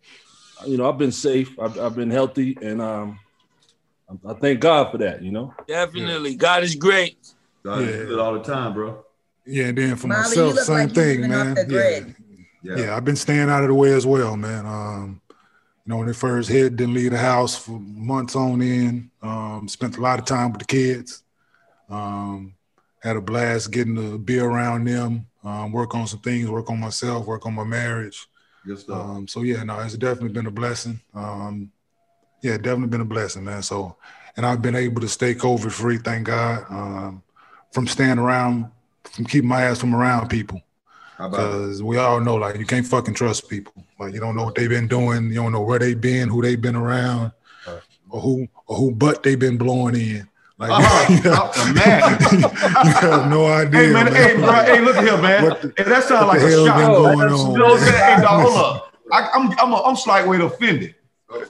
you 0.67 0.77
know, 0.77 0.89
I've 0.89 0.99
been 0.99 1.13
safe. 1.13 1.59
I've, 1.61 1.79
I've 1.79 1.97
been 1.97 2.11
healthy, 2.11 2.57
and 2.61 2.81
um, 2.81 3.19
I, 4.09 4.31
I 4.31 4.35
thank 4.35 4.61
God 4.61 4.91
for 4.91 4.99
that. 4.99 5.23
You 5.23 5.33
know. 5.33 5.55
Definitely. 5.67 6.35
God 6.35 6.63
is 6.65 6.75
great. 6.75 7.17
God 7.65 7.81
Yeah. 7.83 7.87
is 7.89 8.09
good 8.09 8.19
all 8.19 8.35
the 8.35 8.43
time, 8.43 8.75
bro. 8.75 9.05
Yeah, 9.47 9.67
and 9.67 9.79
then 9.79 9.97
for 9.97 10.07
Molly, 10.09 10.23
myself, 10.23 10.59
same 10.59 10.77
like 10.89 10.93
thing, 10.95 11.21
man. 11.29 11.55
the 11.55 11.67
Yeah. 11.69 12.77
Yeah. 12.77 12.85
yeah, 12.85 12.97
I've 12.97 13.05
been 13.05 13.17
staying 13.17 13.51
out 13.51 13.63
of 13.63 13.69
the 13.69 13.75
way 13.75 13.93
as 13.93 14.07
well, 14.07 14.37
man. 14.37 14.67
Um, 14.67 15.21
you 15.29 15.91
know, 15.91 15.97
when 15.97 16.09
it 16.09 16.15
first 16.15 16.49
hit, 16.49 16.77
didn't 16.77 16.95
leave 16.95 17.11
the 17.11 17.19
house 17.19 17.57
for 17.57 17.73
months 17.73 18.37
on 18.37 18.63
end. 18.63 19.11
Um, 19.21 19.67
spent 19.67 19.97
a 19.97 20.01
lot 20.01 20.21
of 20.21 20.25
time 20.27 20.53
with 20.53 20.61
the 20.61 20.65
kids. 20.65 21.25
Um, 21.93 22.55
had 23.03 23.17
a 23.17 23.21
blast 23.21 23.71
getting 23.71 23.97
to 23.97 24.19
be 24.19 24.39
around 24.39 24.87
them, 24.87 25.27
um, 25.45 25.73
work 25.73 25.95
on 25.95 26.07
some 26.07 26.21
things, 26.21 26.49
work 26.49 26.71
on 26.71 26.81
myself, 26.81 27.27
work 27.27 27.45
on 27.47 27.55
my 27.55 27.65
marriage. 27.65 28.27
Good 28.65 28.79
stuff. 28.79 29.05
Um, 29.05 29.29
so 29.29 29.43
yeah, 29.43 29.63
no, 29.65 29.79
it's 29.81 29.97
definitely 29.97 30.31
been 30.31 30.47
a 30.47 30.53
blessing. 30.53 31.01
Um, 31.13 31.71
yeah, 32.43 32.57
definitely 32.57 32.89
been 32.89 33.01
a 33.01 33.05
blessing, 33.05 33.45
man. 33.45 33.63
So, 33.63 33.97
and 34.37 34.47
I've 34.47 34.63
been 34.63 34.77
able 34.77 35.01
to 35.01 35.09
stay 35.09 35.35
COVID 35.35 35.73
free, 35.73 35.99
thank 35.99 36.29
God, 36.29 36.65
um, 36.71 37.23
from 37.73 37.87
staying 37.87 38.19
around, 38.19 38.71
from 39.05 39.27
keeping 39.27 39.49
my 39.49 39.63
ass 39.63 39.81
from 39.81 39.95
around 39.95 40.29
people. 40.29 40.63
How 41.19 41.27
about 41.27 41.41
it? 41.41 41.43
Because 41.43 41.83
we 41.83 41.99
all 41.99 42.21
know, 42.21 42.37
like, 42.37 42.57
you 42.57 42.67
can't 42.67 42.87
fucking 42.87 43.15
trust 43.15 43.49
people. 43.49 43.85
Like, 43.99 44.15
you 44.15 44.21
don't 44.21 44.35
know 44.37 44.45
what 44.45 44.55
they've 44.55 44.69
been 44.69 44.89
doing. 44.89 45.29
You 45.29 45.35
don't 45.35 45.53
know 45.53 45.63
where 45.63 45.79
they've 45.79 46.01
been, 46.01 46.29
who 46.29 46.41
they've 46.41 46.61
been 46.61 46.77
around, 46.77 47.33
or 48.09 48.21
who 48.21 48.49
or 48.67 48.77
who 48.77 48.93
butt 48.93 49.23
they've 49.23 49.39
been 49.39 49.59
blowing 49.59 49.97
in. 49.97 50.29
Like, 50.59 50.71
Uh-huh. 50.71 51.13
you, 51.13 51.31
have, 51.31 51.53
Oh, 51.57 51.73
man. 51.75 52.19
you 52.87 52.93
have 52.93 53.31
no 53.31 53.47
idea. 53.47 53.81
Hey 53.81 53.93
man, 53.93 54.15
hey 54.15 54.37
bro, 54.37 54.53
hey 54.65 54.81
look 54.81 54.97
at 54.97 55.05
here, 55.05 55.17
man. 55.21 55.45
The- 55.45 55.73
hey, 55.77 55.85
that 55.85 56.05
sounds 56.05 56.27
like 56.27 56.41
the 56.41 56.47
a 56.47 56.51
hell 56.51 56.67
shot. 56.67 56.77
been 56.79 56.93
going 56.93 57.19
You 57.19 57.25
on? 57.35 57.55
know 57.59 57.65
what 57.65 57.73
I'm 57.73 57.79
saying? 57.89 58.17
Hey, 58.17 58.23
dog, 58.23 58.43
hold 58.43 58.57
up. 58.59 58.95
I, 59.11 59.29
I'm 59.35 59.51
I'm 59.59 59.73
a, 59.73 59.83
I'm 59.83 59.97
slight 59.97 60.27
way 60.27 60.41
offended 60.41 60.95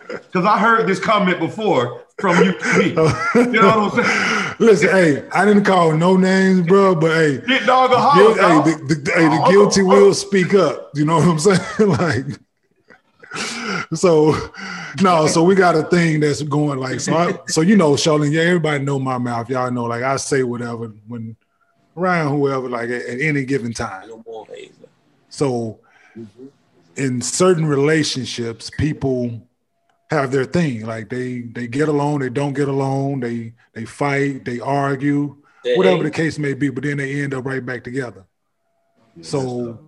because 0.08 0.44
I 0.46 0.58
heard 0.58 0.86
this 0.86 0.98
comment 1.00 1.38
before 1.40 2.04
from 2.20 2.36
you 2.44 2.52
to 2.58 2.78
me. 2.78 2.90
You 3.52 3.60
know 3.60 3.78
what 3.78 3.98
I'm 3.98 4.04
saying? 4.04 4.56
Listen, 4.60 4.88
hey, 4.90 5.28
I 5.32 5.44
didn't 5.44 5.64
call 5.64 5.92
no 5.96 6.16
names, 6.16 6.66
bro, 6.66 6.94
but 6.94 7.10
hey, 7.14 7.40
Get 7.46 7.66
dog 7.66 7.90
a 7.92 7.98
holler, 8.00 8.34
hey, 8.34 8.40
dog. 8.40 8.64
the, 8.64 8.94
the, 8.94 9.12
hey, 9.12 9.28
the 9.28 9.46
guilty 9.50 9.82
will 9.82 10.14
speak 10.14 10.54
up. 10.54 10.90
You 10.94 11.04
know 11.04 11.16
what 11.16 11.28
I'm 11.28 11.38
saying? 11.38 11.88
like, 11.88 12.24
so 13.94 14.34
no, 15.02 15.26
so 15.26 15.42
we 15.42 15.54
got 15.54 15.74
a 15.74 15.82
thing 15.84 16.20
that's 16.20 16.42
going 16.42 16.78
like 16.78 17.00
so. 17.00 17.14
I, 17.14 17.38
so 17.46 17.60
you 17.60 17.76
know, 17.76 17.92
Charlene, 17.92 18.32
yeah, 18.32 18.42
everybody 18.42 18.84
know 18.84 18.98
my 18.98 19.18
mouth. 19.18 19.48
Y'all 19.50 19.70
know, 19.70 19.84
like 19.84 20.02
I 20.02 20.16
say 20.16 20.42
whatever 20.42 20.88
when 21.06 21.36
around 21.96 22.36
whoever, 22.36 22.68
like 22.68 22.88
at, 22.90 23.02
at 23.02 23.20
any 23.20 23.44
given 23.44 23.72
time. 23.72 24.08
No 24.08 24.22
more 24.26 24.46
hater. 24.46 24.72
So 25.28 25.78
in 26.96 27.20
certain 27.20 27.66
relationships, 27.66 28.70
people 28.70 29.46
have 30.10 30.30
their 30.30 30.44
thing. 30.44 30.86
Like 30.86 31.08
they 31.08 31.40
they 31.42 31.66
get 31.66 31.88
along, 31.88 32.20
they 32.20 32.28
don't 32.28 32.52
get 32.52 32.68
along, 32.68 33.20
they 33.20 33.54
they 33.72 33.84
fight, 33.84 34.44
they 34.44 34.60
argue, 34.60 35.36
They 35.64 35.76
whatever 35.76 35.98
hate. 35.98 36.02
the 36.04 36.10
case 36.10 36.38
may 36.38 36.54
be, 36.54 36.68
but 36.70 36.84
then 36.84 36.98
they 36.98 37.22
end 37.22 37.34
up 37.34 37.44
right 37.44 37.64
back 37.64 37.84
together. 37.84 38.24
So 39.20 39.78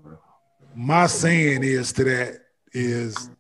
my 0.75 1.07
saying 1.07 1.63
is 1.63 1.93
to 1.95 2.05
that 2.05 2.41
is 2.73 3.31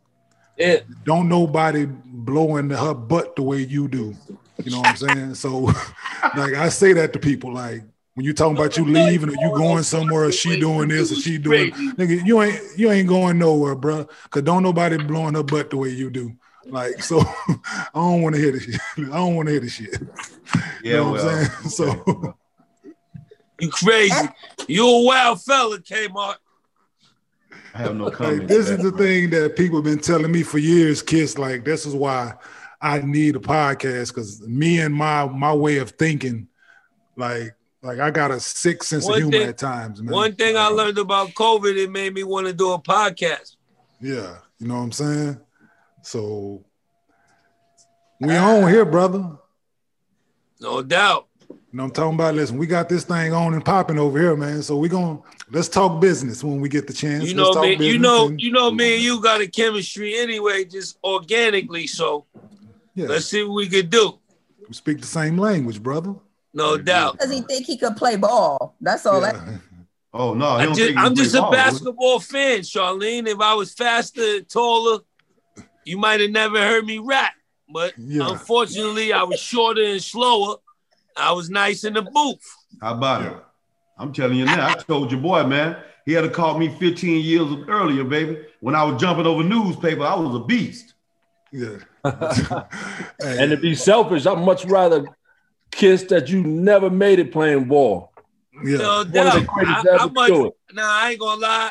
Yeah. 0.56 0.80
don't 1.04 1.28
nobody 1.28 1.86
blowing 1.86 2.70
her 2.70 2.94
butt 2.94 3.36
the 3.36 3.42
way 3.42 3.58
you 3.58 3.88
do. 3.88 4.14
You 4.62 4.70
know 4.70 4.78
what 4.78 4.88
I'm 4.88 4.96
saying? 4.96 5.34
So 5.34 5.58
like 6.36 6.54
I 6.54 6.68
say 6.68 6.92
that 6.92 7.12
to 7.12 7.18
people 7.18 7.52
like 7.52 7.82
when 8.14 8.24
you 8.24 8.32
talking 8.32 8.56
about 8.56 8.76
you 8.76 8.84
leaving 8.84 9.30
or 9.30 9.32
you 9.32 9.52
going 9.56 9.82
somewhere 9.82 10.24
or 10.24 10.32
she 10.32 10.60
doing 10.60 10.88
this 10.88 11.10
or 11.10 11.16
she 11.16 11.38
doing 11.38 11.72
nigga, 11.72 12.24
you 12.24 12.40
ain't 12.42 12.60
you 12.76 12.90
ain't 12.90 13.08
going 13.08 13.38
nowhere, 13.38 13.74
bro. 13.74 14.06
Cause 14.30 14.42
don't 14.42 14.62
nobody 14.62 14.96
blowing 14.96 15.34
her 15.34 15.42
butt 15.42 15.70
the 15.70 15.76
way 15.76 15.88
you 15.88 16.10
do. 16.10 16.32
Like 16.66 17.02
so 17.02 17.20
I 17.48 17.88
don't 17.94 18.22
want 18.22 18.36
to 18.36 18.40
hear 18.40 18.52
this 18.52 18.64
shit. 18.64 18.80
I 18.98 19.16
don't 19.16 19.34
want 19.34 19.48
to 19.48 19.52
hear 19.52 19.60
this 19.60 19.72
shit. 19.72 20.00
Yeah, 20.54 20.60
you 20.82 20.92
know 20.92 21.10
what 21.10 21.22
well, 21.22 21.28
I'm 21.28 21.44
saying? 21.46 21.70
So 21.70 22.36
You 23.60 23.70
crazy. 23.70 24.28
You 24.68 24.88
a 24.88 25.02
wild 25.04 25.42
fella, 25.42 25.78
Kmart. 25.78 26.36
I 27.74 27.78
have 27.78 27.96
no 27.96 28.04
Like, 28.04 28.14
comment. 28.14 28.48
this 28.48 28.70
is 28.70 28.78
the 28.78 28.92
thing 28.92 29.30
that 29.30 29.56
people 29.56 29.78
have 29.78 29.84
been 29.84 29.98
telling 29.98 30.30
me 30.30 30.44
for 30.44 30.58
years, 30.58 31.02
Kiss. 31.02 31.36
Like, 31.38 31.64
this 31.64 31.84
is 31.86 31.94
why 31.94 32.34
I 32.80 33.00
need 33.00 33.34
a 33.34 33.40
podcast 33.40 34.08
because 34.08 34.40
me 34.42 34.80
and 34.80 34.94
my 34.94 35.26
my 35.26 35.52
way 35.52 35.78
of 35.78 35.90
thinking, 35.90 36.46
like, 37.16 37.54
like 37.82 37.98
I 37.98 38.10
got 38.10 38.30
a 38.30 38.38
sick 38.38 38.84
sense 38.84 39.06
One 39.06 39.14
of 39.14 39.18
humor 39.22 39.38
thing- 39.38 39.48
at 39.48 39.58
times, 39.58 40.00
man. 40.00 40.12
One 40.14 40.34
thing 40.36 40.56
I 40.56 40.68
learned 40.68 40.98
about 40.98 41.30
COVID, 41.30 41.76
it 41.76 41.90
made 41.90 42.14
me 42.14 42.22
want 42.22 42.46
to 42.46 42.52
do 42.52 42.72
a 42.72 42.78
podcast. 42.80 43.56
Yeah, 44.00 44.36
you 44.58 44.68
know 44.68 44.74
what 44.74 44.82
I'm 44.84 44.92
saying. 44.92 45.40
So 46.02 46.64
we 48.20 48.36
ah. 48.36 48.56
on 48.62 48.68
here, 48.70 48.84
brother. 48.84 49.36
No 50.60 50.82
doubt. 50.82 51.26
You 51.50 51.58
know, 51.72 51.84
I'm 51.84 51.90
talking 51.90 52.14
about. 52.14 52.36
Listen, 52.36 52.56
we 52.56 52.66
got 52.68 52.88
this 52.88 53.04
thing 53.04 53.32
on 53.32 53.52
and 53.52 53.64
popping 53.64 53.98
over 53.98 54.18
here, 54.18 54.36
man. 54.36 54.62
So 54.62 54.76
we 54.76 54.88
gonna 54.88 55.18
let's 55.50 55.68
talk 55.68 56.00
business 56.00 56.42
when 56.42 56.60
we 56.60 56.68
get 56.68 56.86
the 56.86 56.92
chance. 56.92 57.24
You 57.28 57.34
know, 57.34 57.50
Let's 57.50 57.56
talk 57.56 57.78
me, 57.78 57.86
you 57.90 57.98
know, 57.98 58.28
and- 58.28 58.40
you 58.40 58.50
know, 58.52 58.70
me 58.70 58.94
and 58.94 59.02
you 59.02 59.20
got 59.20 59.40
a 59.40 59.46
chemistry 59.46 60.16
anyway, 60.18 60.64
just 60.64 60.98
organically. 61.04 61.86
So 61.86 62.26
yeah, 62.94 63.06
let's 63.06 63.26
see 63.26 63.42
what 63.44 63.54
we 63.54 63.68
could 63.68 63.90
do. 63.90 64.18
we 64.68 64.74
speak 64.74 65.00
the 65.00 65.06
same 65.06 65.36
language, 65.38 65.82
brother. 65.82 66.14
No 66.52 66.76
doubt. 66.78 67.18
Does 67.18 67.30
he 67.32 67.40
think 67.40 67.66
he 67.66 67.76
could 67.76 67.96
play 67.96 68.16
ball? 68.16 68.76
That's 68.80 69.04
all. 69.06 69.20
That, 69.20 69.36
Oh 70.16 70.32
no, 70.32 70.58
he 70.58 70.62
I 70.62 70.64
don't 70.66 70.74
just, 70.76 70.86
think 70.86 70.98
he 71.00 71.04
I'm 71.04 71.14
just 71.16 71.30
play 71.32 71.38
a 71.38 71.42
ball, 71.42 71.50
dude. 71.50 71.58
basketball 71.58 72.20
fan, 72.20 72.60
Charlene. 72.60 73.26
If 73.26 73.40
I 73.40 73.54
was 73.54 73.74
faster, 73.74 74.42
taller, 74.42 75.00
you 75.84 75.98
might 75.98 76.20
have 76.20 76.30
never 76.30 76.58
heard 76.60 76.86
me 76.86 76.98
rap. 76.98 77.32
But 77.68 77.94
Yeah. 77.98 78.30
unfortunately, 78.30 79.12
I 79.12 79.24
was 79.24 79.40
shorter 79.40 79.82
and 79.82 80.00
slower. 80.00 80.56
I 81.16 81.32
was 81.32 81.50
nice 81.50 81.82
in 81.82 81.94
the 81.94 82.02
booth. 82.02 82.38
How 82.80 82.94
about 82.94 83.22
it? 83.22 83.32
I'm 83.96 84.12
telling 84.12 84.36
you 84.38 84.44
now. 84.44 84.68
I 84.70 84.74
told 84.74 85.10
your 85.12 85.20
boy, 85.20 85.44
man. 85.44 85.76
He 86.04 86.12
had 86.12 86.22
to 86.22 86.30
call 86.30 86.58
me 86.58 86.68
15 86.68 87.22
years 87.24 87.46
earlier, 87.68 88.04
baby. 88.04 88.44
When 88.60 88.74
I 88.74 88.82
was 88.84 89.00
jumping 89.00 89.26
over 89.26 89.42
newspaper, 89.42 90.02
I 90.02 90.14
was 90.16 90.34
a 90.34 90.40
beast. 90.44 90.94
Yeah. 91.52 91.78
And 93.24 93.50
to 93.52 93.56
be 93.56 93.74
selfish, 93.74 94.26
I'd 94.26 94.38
much 94.38 94.64
rather 94.66 95.06
kiss 95.70 96.02
that 96.04 96.28
you 96.28 96.42
never 96.42 96.90
made 96.90 97.18
it 97.18 97.32
playing 97.32 97.64
ball. 97.66 98.12
yeah. 98.64 98.76
No 98.78 99.04
One 99.04 99.26
of 99.26 99.32
the 99.34 99.46
greatest 99.48 99.86
I, 99.86 99.90
ever 99.90 100.02
I 100.02 100.06
to 100.08 100.12
much, 100.12 100.28
do 100.28 100.46
it. 100.46 100.54
nah, 100.72 100.82
I 100.84 101.10
ain't 101.12 101.20
gonna 101.20 101.40
lie. 101.40 101.70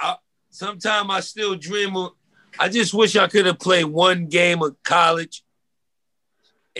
I, 0.00 0.16
sometimes 0.50 1.08
I 1.10 1.20
still 1.20 1.56
dream 1.56 1.96
of. 1.96 2.12
I 2.58 2.68
just 2.68 2.94
wish 2.94 3.16
I 3.16 3.26
could 3.26 3.46
have 3.46 3.58
played 3.58 3.84
one 3.86 4.26
game 4.26 4.62
of 4.62 4.76
college, 4.84 5.42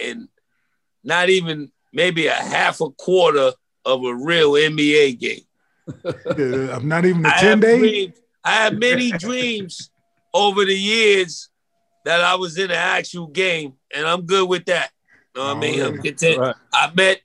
and 0.01 0.29
not 1.03 1.29
even 1.29 1.71
maybe 1.93 2.29
a 2.29 2.33
half 2.35 2.81
a 2.81 2.91
quarter 2.91 3.53
of 3.85 4.05
a 4.05 4.15
real 4.15 4.53
NBA 4.53 5.19
game. 5.19 5.45
I'm 6.73 6.89
not 6.89 7.05
even 7.05 7.25
a 7.27 7.29
I 7.29 7.33
10 7.33 7.45
have 7.51 7.61
day. 7.61 7.79
dreamed- 7.79 8.13
I 8.47 8.51
have 8.65 8.75
many 8.79 9.11
dreams 9.13 9.91
over 10.35 10.65
the 10.67 10.77
years 10.77 11.49
that 12.05 12.21
I 12.21 12.35
was 12.35 12.59
in 12.59 12.71
an 12.71 12.77
actual 12.77 13.27
game, 13.29 13.73
and 13.95 14.07
I'm 14.07 14.23
good 14.27 14.47
with 14.49 14.67
that. 14.67 14.91
You 15.35 15.41
know 15.41 15.49
what 15.49 15.57
I 15.57 15.61
mean? 15.61 15.81
I'm 15.81 16.03
content. 16.03 16.39
Right. 16.39 16.55
I 16.73 16.93
met 16.95 17.21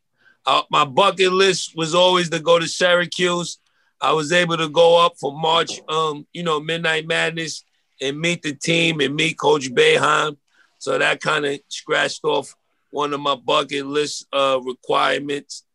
uh, 0.46 0.62
my 0.72 0.86
bucket 0.86 1.34
list 1.34 1.76
was 1.76 1.94
always 1.94 2.30
to 2.30 2.40
go 2.40 2.58
to 2.58 2.68
Syracuse. 2.68 3.60
I 4.00 4.14
was 4.14 4.32
able 4.32 4.56
to 4.58 4.70
go 4.70 5.06
up 5.06 5.16
for 5.20 5.38
March, 5.38 5.82
um, 5.90 6.26
you 6.32 6.44
know, 6.44 6.62
Midnight 6.62 7.06
Madness 7.06 7.66
and 8.02 8.18
meet 8.20 8.42
the 8.42 8.54
team 8.56 9.02
and 9.02 9.14
meet 9.14 9.38
Coach 9.38 9.70
Boeheim. 9.70 10.38
So 10.78 10.98
that 10.98 11.20
kind 11.20 11.46
of 11.46 11.60
scratched 11.68 12.24
off 12.24 12.56
one 12.92 13.14
of 13.14 13.20
my 13.20 13.36
bucket 13.36 13.86
list 13.86 14.26
uh, 14.32 14.60
requirements. 14.64 15.66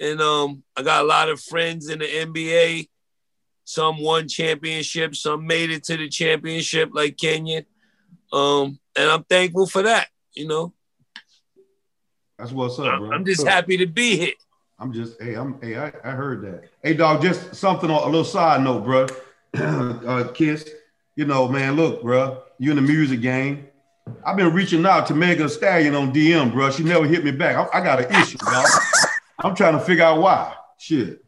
And 0.00 0.20
um, 0.20 0.62
I 0.76 0.82
got 0.82 1.02
a 1.02 1.06
lot 1.06 1.28
of 1.28 1.40
friends 1.40 1.88
in 1.88 1.98
the 1.98 2.06
NBA. 2.06 2.88
Some 3.64 4.00
won 4.00 4.28
championships, 4.28 5.20
some 5.20 5.46
made 5.46 5.70
it 5.70 5.84
to 5.84 5.96
the 5.96 6.08
championship, 6.08 6.90
like 6.92 7.18
Kenyon. 7.18 7.66
Um, 8.32 8.78
and 8.96 9.10
I'm 9.10 9.24
thankful 9.24 9.66
for 9.66 9.82
that. 9.82 10.08
You 10.32 10.46
know, 10.46 10.72
That's 12.38 12.52
what's 12.52 12.78
up, 12.78 12.86
I'm, 12.86 13.00
bro. 13.00 13.12
I'm 13.12 13.24
just 13.24 13.46
happy 13.46 13.76
to 13.78 13.86
be 13.86 14.16
here. 14.16 14.32
I'm 14.78 14.92
just, 14.92 15.20
hey, 15.20 15.34
I'm, 15.34 15.60
hey, 15.60 15.76
I, 15.76 15.92
I 16.04 16.10
heard 16.10 16.42
that. 16.42 16.70
Hey, 16.82 16.94
dog, 16.94 17.20
just 17.20 17.54
something 17.54 17.90
on 17.90 18.02
a 18.02 18.06
little 18.06 18.24
side 18.24 18.62
note, 18.62 18.84
bro. 18.84 19.06
uh, 19.54 20.28
Kiss, 20.32 20.70
you 21.16 21.24
know, 21.24 21.48
man, 21.48 21.74
look, 21.74 22.02
bro, 22.02 22.42
you 22.58 22.70
in 22.70 22.76
the 22.76 22.82
music 22.82 23.20
game. 23.20 23.66
I've 24.24 24.36
been 24.36 24.54
reaching 24.54 24.86
out 24.86 25.06
to 25.08 25.14
Megan 25.14 25.48
Stallion 25.48 25.94
on 25.94 26.14
DM, 26.14 26.52
bro. 26.52 26.70
She 26.70 26.84
never 26.84 27.06
hit 27.06 27.24
me 27.24 27.32
back. 27.32 27.56
I, 27.56 27.78
I 27.78 27.82
got 27.82 28.00
an 28.00 28.14
issue, 28.22 28.38
dog. 28.38 28.66
I'm 29.38 29.54
trying 29.54 29.74
to 29.78 29.80
figure 29.80 30.04
out 30.04 30.20
why. 30.20 30.54
Shit. 30.78 31.24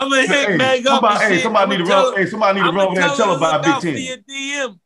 I'm 0.00 0.10
gonna 0.10 0.26
hit 0.26 0.48
Hey, 0.50 0.56
Meg 0.56 0.86
up. 0.86 1.00
somebody, 1.00 1.24
and 1.24 1.34
hey, 1.34 1.40
somebody 1.42 1.70
need 1.70 1.78
to 1.78 1.84
tell 1.90 2.10
run. 2.12 2.18
Hey, 2.20 2.26
somebody 2.26 2.60
need 2.60 2.66
to 2.66 2.72
run 2.72 2.86
over 2.86 2.94
there 2.94 3.08
and 3.08 3.16
tell 3.16 3.30
her 3.30 3.36
about 3.36 3.52
look 3.54 3.62
Big 3.64 3.72
out 3.72 3.80
for 3.82 3.86
Ten. 3.88 3.98
your 3.98 4.16
DM. 4.68 4.78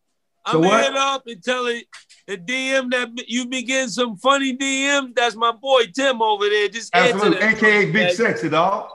I'm 0.45 0.61
what? 0.61 0.71
gonna 0.71 0.83
hit 0.83 0.97
up 0.97 1.27
and 1.27 1.45
tell 1.45 1.67
it 1.67 1.85
the 2.27 2.37
DM 2.39 2.91
that 2.93 3.29
you 3.29 3.47
be 3.47 3.63
getting 3.63 3.89
some 3.91 4.17
funny 4.17 4.57
DMs. 4.57 5.15
That's 5.15 5.37
my 5.37 5.53
boy 5.53 5.83
Tim 5.95 6.23
over 6.23 6.49
there. 6.49 6.69
Just 6.69 6.95
answer 6.97 7.15
Absolutely, 7.15 7.41
that. 7.41 7.57
aka 7.57 7.85
Big 7.87 7.95
Meg. 7.95 8.13
Sexy, 8.15 8.49
dog. 8.49 8.89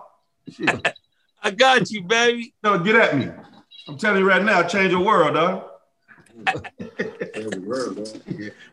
Shit. 0.49 0.93
I 1.43 1.51
got 1.51 1.89
you, 1.91 2.01
baby. 2.03 2.53
No, 2.63 2.79
get 2.79 2.95
at 2.95 3.15
me. 3.17 3.29
I'm 3.87 3.97
telling 3.97 4.19
you 4.21 4.27
right 4.27 4.43
now, 4.43 4.63
change 4.63 4.91
your 4.91 5.01
world, 5.05 5.35
dog. 5.35 5.63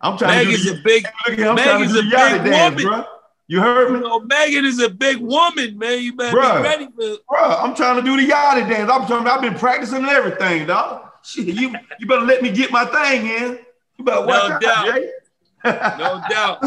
I'm 0.01 0.17
trying 0.19 0.39
Meg 0.39 0.47
to 0.47 0.53
is 0.53 0.67
a 0.71 0.75
the, 0.75 0.81
big, 0.83 1.07
look 1.29 1.39
here, 1.39 1.49
I'm 1.49 1.55
Meg 1.57 1.65
trying 1.65 1.79
to 1.81 1.85
is 1.85 1.93
do 1.93 1.99
a 1.99 2.03
the 2.03 2.09
yachty 2.17 2.43
big 2.43 2.53
dance, 2.53 2.83
woman. 2.83 3.01
bro. 3.05 3.14
You 3.47 3.61
heard 3.61 3.89
you 3.91 3.99
me? 3.99 4.01
know, 4.01 4.21
Megan 4.21 4.65
is 4.65 4.81
a 4.81 4.89
big 4.89 5.19
woman, 5.19 5.77
man. 5.79 6.01
You 6.01 6.15
better 6.17 6.35
Bruh. 6.37 6.57
be 6.57 6.63
ready 6.63 6.87
for. 6.87 7.19
Bro, 7.29 7.41
I'm 7.43 7.75
trying 7.75 7.97
to 7.97 8.03
do 8.03 8.17
the 8.17 8.27
yachty 8.33 8.67
dance. 8.69 8.91
I'm 8.91 9.07
trying, 9.07 9.27
I've 9.27 9.43
been 9.43 9.55
practicing 9.55 9.99
and 9.99 10.07
everything, 10.09 10.67
dog. 10.67 11.11
Shit, 11.23 11.47
you, 11.49 11.75
you 11.99 12.07
better 12.07 12.25
let 12.25 12.43
me 12.43 12.51
get 12.51 12.71
my 12.71 12.87
thing 12.87 13.27
in. 13.27 13.59
You 13.99 14.05
better 14.05 14.27
watch 14.27 14.49
No 14.49 14.55
out, 14.55 14.63
doubt. 14.63 14.87
Jay. 14.87 15.11
No 15.99 16.23
doubt. 16.29 16.59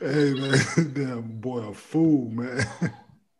hey 0.00 0.32
man, 0.34 0.58
damn 0.92 1.22
boy, 1.40 1.58
a 1.58 1.74
fool, 1.74 2.30
man. 2.30 2.64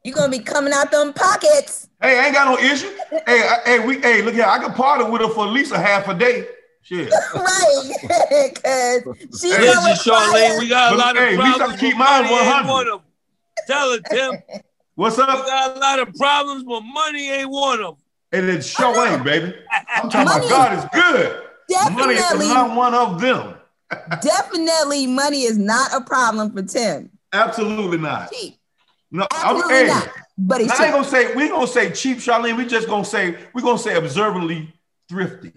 you 0.04 0.12
gonna 0.12 0.30
be 0.30 0.38
coming 0.40 0.72
out 0.72 0.90
them 0.90 1.12
pockets. 1.12 1.88
Hey, 2.00 2.18
I 2.18 2.26
ain't 2.26 2.34
got 2.34 2.48
no 2.48 2.58
issue. 2.64 2.90
Hey, 3.26 3.48
I, 3.48 3.58
hey, 3.64 3.78
we, 3.86 4.00
hey, 4.00 4.22
look 4.22 4.34
here. 4.34 4.44
I 4.46 4.58
can 4.58 4.72
party 4.72 5.04
with 5.04 5.20
her 5.20 5.28
for 5.28 5.46
at 5.46 5.52
least 5.52 5.72
a 5.72 5.78
half 5.78 6.08
a 6.08 6.14
day. 6.14 6.46
Shit. 6.88 7.12
right. 7.34 8.54
Cause 9.04 9.40
she 9.40 9.50
Hey, 9.50 9.66
know 9.66 9.82
Listen, 9.84 10.12
Charlene, 10.12 10.58
we 10.58 10.68
got 10.68 10.94
a 10.94 10.96
lot 10.96 11.16
of 11.16 11.22
hey, 11.22 11.34
at 11.34 11.38
least 11.38 11.54
I 11.54 11.58
problems. 11.58 11.80
keep 11.80 11.92
but 11.98 11.98
mine 11.98 12.22
money 12.24 12.34
ain't 12.34 12.46
100. 12.46 12.68
one 12.72 12.88
of 12.88 12.92
them. 13.00 13.00
Tell 13.66 13.90
her, 13.92 13.98
Tim. 14.00 14.62
What's 14.94 15.16
We 15.18 15.22
up? 15.24 15.28
got 15.46 15.76
a 15.76 15.80
lot 15.80 15.98
of 15.98 16.14
problems, 16.14 16.64
but 16.64 16.80
money 16.80 17.30
ain't 17.30 17.50
one 17.50 17.80
of 17.80 17.96
them. 17.96 18.04
And 18.32 18.48
it 18.48 18.62
sure 18.64 19.06
ain't, 19.06 19.22
baby. 19.22 19.54
I'm 19.96 20.08
talking 20.08 20.24
Money 20.26 20.46
about 20.46 20.48
God 20.48 20.78
is 20.78 21.02
good. 21.02 21.42
Definitely, 21.68 22.14
Money 22.14 22.14
is 22.14 22.48
not 22.48 22.76
one 22.76 22.94
of 22.94 23.20
them. 23.20 23.54
definitely 24.22 25.06
money 25.06 25.42
is 25.42 25.58
not 25.58 25.92
a 25.94 26.00
problem 26.00 26.50
for 26.52 26.62
Tim. 26.62 27.10
Absolutely 27.34 27.98
not. 27.98 28.32
Cheap. 28.32 28.54
No, 29.10 29.26
I'm, 29.30 29.56
Absolutely 29.56 29.74
hey, 29.74 29.86
not. 29.88 30.08
But 30.38 30.60
he's 30.62 30.70
I 30.70 30.84
ain't 30.86 30.94
gonna 30.94 31.04
say 31.06 31.34
we 31.34 31.42
ain't 31.44 31.52
gonna 31.52 31.66
say 31.66 31.90
cheap, 31.92 32.18
Charlene. 32.18 32.56
We 32.56 32.66
just 32.66 32.88
gonna 32.88 33.04
say 33.04 33.36
we're 33.52 33.62
gonna 33.62 33.78
say 33.78 33.96
observantly 33.96 34.72
thrifty. 35.08 35.52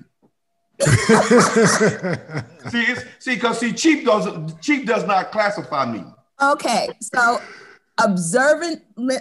See, 2.72 2.84
it's, 2.84 3.04
see, 3.20 3.38
cause 3.38 3.60
see, 3.60 3.74
cheap 3.74 4.06
does 4.06 4.28
cheap 4.62 4.86
does 4.86 5.06
not 5.06 5.32
classify 5.32 5.92
me. 5.92 6.04
Okay, 6.42 6.90
so 7.00 7.42
observant, 7.98 8.84
uh, 8.98 9.14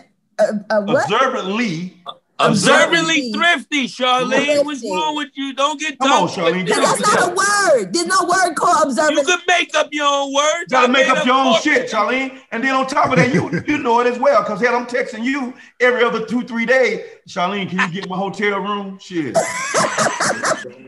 uh, 0.71 0.81
what? 0.83 1.05
Observantly, 1.05 2.01
Observantly 2.41 3.33
Observantly 3.33 3.33
thrifty, 3.33 3.87
Charlene. 3.87 4.65
What's 4.65 4.83
wrong 4.83 5.15
with 5.15 5.29
you? 5.35 5.53
Don't 5.53 5.79
get 5.79 5.99
Come 5.99 6.11
on. 6.11 6.29
Charlene, 6.29 6.67
that's 6.67 7.01
not 7.01 7.31
a 7.31 7.35
word. 7.35 7.93
There's 7.93 8.07
no 8.07 8.23
word 8.25 8.55
called 8.55 8.87
observant. 8.87 9.19
You 9.19 9.25
can 9.25 9.41
make 9.47 9.75
up 9.75 9.89
your 9.93 10.07
own 10.07 10.33
words. 10.33 10.61
you 10.61 10.69
gotta 10.71 10.89
make 10.91 11.07
made 11.07 11.17
up 11.19 11.27
your 11.27 11.35
own 11.35 11.53
four- 11.53 11.61
shit, 11.61 11.91
Charlene. 11.91 12.41
And 12.51 12.65
then 12.65 12.75
on 12.75 12.87
top 12.87 13.11
of 13.11 13.17
that, 13.17 13.35
you 13.35 13.51
you 13.67 13.79
know 13.83 14.01
it 14.01 14.07
as 14.07 14.19
well. 14.19 14.43
Cause 14.43 14.61
hell, 14.61 14.75
I'm 14.75 14.87
texting 14.87 15.23
you 15.23 15.53
every 15.81 16.03
other 16.03 16.25
two, 16.25 16.43
three 16.43 16.65
days. 16.65 17.01
Charlene, 17.29 17.69
can 17.69 17.79
you 17.81 18.01
get 18.01 18.09
my 18.09 18.17
hotel 18.17 18.59
room? 18.61 18.99
Shit. 18.99 19.37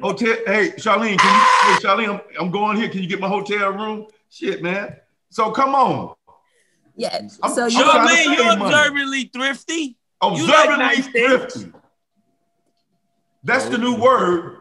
hotel, 0.03 0.37
hey, 0.47 0.71
Charlene, 0.77 1.19
can 1.19 1.35
you 1.35 1.75
hey 1.75 1.79
Charlene, 1.83 2.09
I'm, 2.09 2.21
I'm 2.47 2.51
going 2.51 2.77
here. 2.77 2.89
Can 2.89 3.03
you 3.03 3.09
get 3.09 3.21
my 3.21 3.29
hotel 3.29 3.71
room? 3.73 4.07
Shit, 4.31 4.63
man. 4.63 4.97
So 5.31 5.51
come 5.51 5.75
on. 5.75 6.15
Yeah. 6.97 7.15
I'm- 7.15 7.29
So 7.29 7.65
I'm 7.65 7.71
you 7.71 7.83
trying 7.83 8.09
to 8.09 8.15
Charlene, 8.15 8.25
you 8.25 8.37
save 8.37 8.59
money. 8.59 8.75
observantly 8.75 9.25
thrifty. 9.33 9.75
You 9.75 10.29
like 10.29 10.41
Observantly 10.41 10.79
nice 10.79 11.07
things. 11.09 11.29
thrifty. 11.55 11.73
That's 13.45 13.65
the 13.67 13.79
new 13.79 13.97
word. 13.97 14.59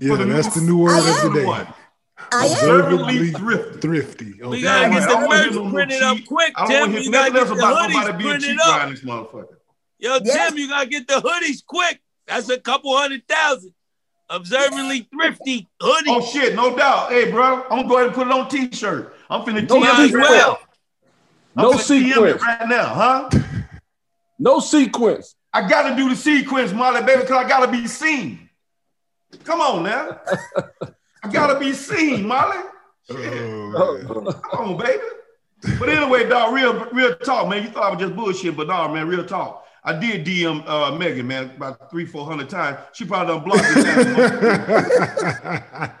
yeah, 0.00 0.16
the 0.16 0.24
that's 0.24 0.54
the 0.54 0.60
new- 0.60 0.66
new 0.68 0.78
word 0.78 0.98
of 0.98 1.32
the 1.32 1.38
day. 1.40 1.44
One. 1.46 1.66
I 2.32 2.46
am. 2.46 2.52
Observantly 2.52 3.30
thrifty. 3.30 3.78
thrifty. 3.80 4.32
We 4.42 4.62
gotta 4.62 4.90
get 4.90 5.08
the 5.08 5.28
merch 5.28 5.52
no 5.52 5.70
printed 5.70 6.02
up 6.02 6.18
quick, 6.26 6.54
Tim. 6.66 6.92
You 6.94 7.10
gotta 7.12 7.30
get 7.32 7.46
the 7.46 7.54
hoodies 7.54 8.20
printed 8.20 8.58
up. 8.58 8.66
behind 8.66 8.92
this 8.92 9.04
motherfucker. 9.04 9.46
Yo, 9.98 10.18
Tim, 10.18 10.56
you 10.58 10.68
gotta 10.68 10.88
get 10.88 11.06
the 11.06 11.14
hoodies 11.14 11.64
quick. 11.64 12.00
That's 12.26 12.48
a 12.48 12.58
couple 12.58 12.96
hundred 12.96 13.28
thousand. 13.28 13.72
Observantly 14.28 15.08
thrifty 15.12 15.68
hoodies. 15.80 16.02
Oh 16.08 16.30
shit, 16.32 16.54
no 16.54 16.76
doubt. 16.76 17.10
Hey, 17.10 17.30
bro, 17.30 17.62
I'm 17.64 17.68
gonna 17.68 17.88
go 17.88 17.94
ahead 17.96 18.06
and 18.08 18.14
put 18.14 18.26
it 18.26 18.32
on 18.32 18.48
t-shirt. 18.48 19.14
I'm 19.30 19.42
finna 19.42 19.68
No 19.68 19.76
TM 19.76 19.80
Might 19.80 20.00
it 20.00 20.06
as 20.06 20.12
well. 20.12 20.58
I'm 21.56 21.62
No 21.62 21.72
finna 21.72 21.78
TM 21.78 22.06
it 22.06 22.12
sequence. 22.12 22.42
right 22.42 22.68
now, 22.68 22.86
huh? 22.86 23.30
No 24.38 24.58
sequence. 24.60 25.34
I 25.52 25.68
gotta 25.68 25.94
do 25.96 26.08
the 26.08 26.16
sequence, 26.16 26.72
Molly, 26.72 27.02
baby, 27.02 27.22
because 27.22 27.44
I 27.44 27.48
gotta 27.48 27.70
be 27.70 27.86
seen. 27.86 28.50
Come 29.44 29.60
on 29.60 29.84
now. 29.84 30.20
I 31.22 31.28
gotta 31.32 31.58
be 31.58 31.72
seen, 31.72 32.26
Molly. 32.26 32.58
Oh. 33.08 34.34
Come 34.50 34.70
on, 34.70 34.76
baby. 34.76 35.02
But 35.78 35.88
anyway, 35.88 36.28
dog, 36.28 36.52
real 36.52 36.84
real 36.92 37.14
talk, 37.16 37.48
man. 37.48 37.62
You 37.62 37.70
thought 37.70 37.84
I 37.84 37.90
was 37.90 38.00
just 38.00 38.16
bullshit, 38.16 38.56
but 38.56 38.66
dog, 38.66 38.92
man, 38.92 39.06
real 39.06 39.24
talk. 39.24 39.65
I 39.88 39.92
did 39.92 40.26
DM 40.26 40.66
uh, 40.66 40.90
Megan, 40.96 41.28
man, 41.28 41.52
about 41.56 41.88
three, 41.92 42.04
four 42.06 42.26
hundred 42.26 42.50
times. 42.50 42.76
She 42.92 43.04
probably 43.04 43.34
done 43.34 43.44
blocked 43.44 43.62
me. 43.76 43.82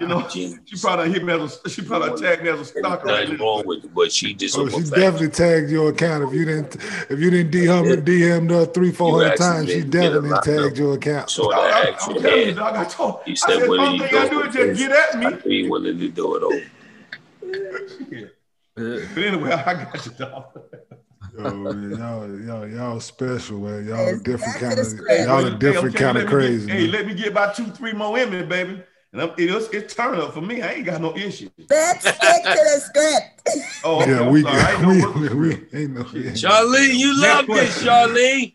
you 0.00 0.08
know, 0.08 0.26
she 0.28 0.58
probably 0.80 1.04
done 1.04 1.14
hit 1.14 1.24
me 1.24 1.32
as 1.32 1.60
a, 1.64 1.70
she 1.70 1.82
probably 1.82 2.08
done 2.08 2.18
tagged 2.20 2.42
me 2.42 2.48
as 2.48 2.58
a 2.58 2.64
stalker. 2.64 3.06
Nothing 3.06 3.38
wrong 3.38 3.62
with 3.64 3.84
it, 3.84 3.94
but 3.94 4.10
she 4.10 4.34
just. 4.34 4.58
Oh, 4.58 4.68
she 4.68 4.80
definitely 4.82 5.28
tagged 5.28 5.70
your 5.70 5.90
account. 5.90 6.24
If 6.24 6.34
you 6.34 6.44
didn't, 6.44 6.74
if 6.74 7.20
you 7.20 7.30
didn't 7.30 7.52
DM 7.52 8.02
DM 8.02 8.50
her 8.50 8.66
three, 8.66 8.90
four 8.90 9.22
hundred 9.22 9.36
times, 9.36 9.70
she 9.70 9.84
definitely 9.84 10.36
tagged 10.42 10.78
your 10.78 10.94
account. 10.94 11.30
So 11.30 11.52
I, 11.52 11.56
I, 11.56 11.60
I, 11.60 11.96
I'm 12.00 12.20
telling 12.20 12.46
you, 12.48 12.54
dog, 12.54 12.74
I 12.74 12.84
told. 12.86 13.20
He 13.24 13.32
I 13.32 13.34
said, 13.36 13.60
said, 13.60 13.68
"What 13.68 13.78
only 13.78 14.00
are 14.00 14.02
you 14.02 14.08
thing 14.08 14.18
I 14.18 14.28
do 14.28 14.50
doing?" 14.50 14.70
is 14.70 14.78
just 14.78 14.80
get 14.80 15.14
at 15.14 15.44
me. 15.44 15.62
He 15.62 15.68
wanted 15.68 16.00
to 16.00 16.08
do 16.08 16.34
it 16.34 16.42
over. 16.42 18.30
But 18.76 19.16
anyway, 19.16 19.52
I 19.52 19.84
got 19.84 20.04
you, 20.04 20.12
dog. 20.12 20.44
Yo, 21.36 21.50
man, 21.54 21.90
y'all, 21.98 22.40
y'all, 22.40 22.66
y'all 22.68 23.00
special, 23.00 23.58
man. 23.60 23.86
Y'all 23.86 24.08
a 24.08 24.16
different 24.18 24.56
kind 24.58 24.78
of, 24.78 24.96
the 24.96 25.24
y'all 25.26 25.38
Hey, 25.42 25.48
a 25.48 25.50
I'm 25.52 25.58
different 25.58 25.96
telling 25.96 26.16
kind 26.16 26.18
of 26.18 26.32
let 26.32 26.42
me 26.42 26.56
get- 26.56 26.66
crazy. 26.66 26.70
Hey, 26.70 26.86
let 26.86 27.06
me 27.06 27.14
get 27.14 27.28
about 27.28 27.54
two, 27.54 27.66
three 27.66 27.92
more 27.92 28.18
in 28.18 28.30
me, 28.30 28.42
baby. 28.42 28.82
And 29.12 29.22
I'm, 29.22 29.30
it's, 29.38 29.68
it's 29.68 29.94
turn 29.94 30.18
up 30.18 30.32
for 30.34 30.40
me. 30.40 30.62
I 30.62 30.72
ain't 30.74 30.86
got 30.86 31.00
no 31.00 31.14
issue. 31.16 31.48
Let's 31.70 32.00
stick 32.00 32.14
to 32.16 32.42
the 32.42 32.80
script. 32.80 33.82
Oh, 33.84 34.00
okay, 34.02 34.10
Yeah, 34.12 34.28
we, 34.30 34.42
sorry. 34.42 34.60
I 34.60 34.72
ain't 34.72 35.14
we, 35.16 35.28
we, 35.28 35.34
we 35.34 35.50
ain't 35.78 35.90
no. 35.92 36.00
yeah. 36.12 36.30
Charlene, 36.32 36.94
you 36.94 37.20
love 37.20 37.46
this, 37.46 37.82
Charlene. 37.82 38.52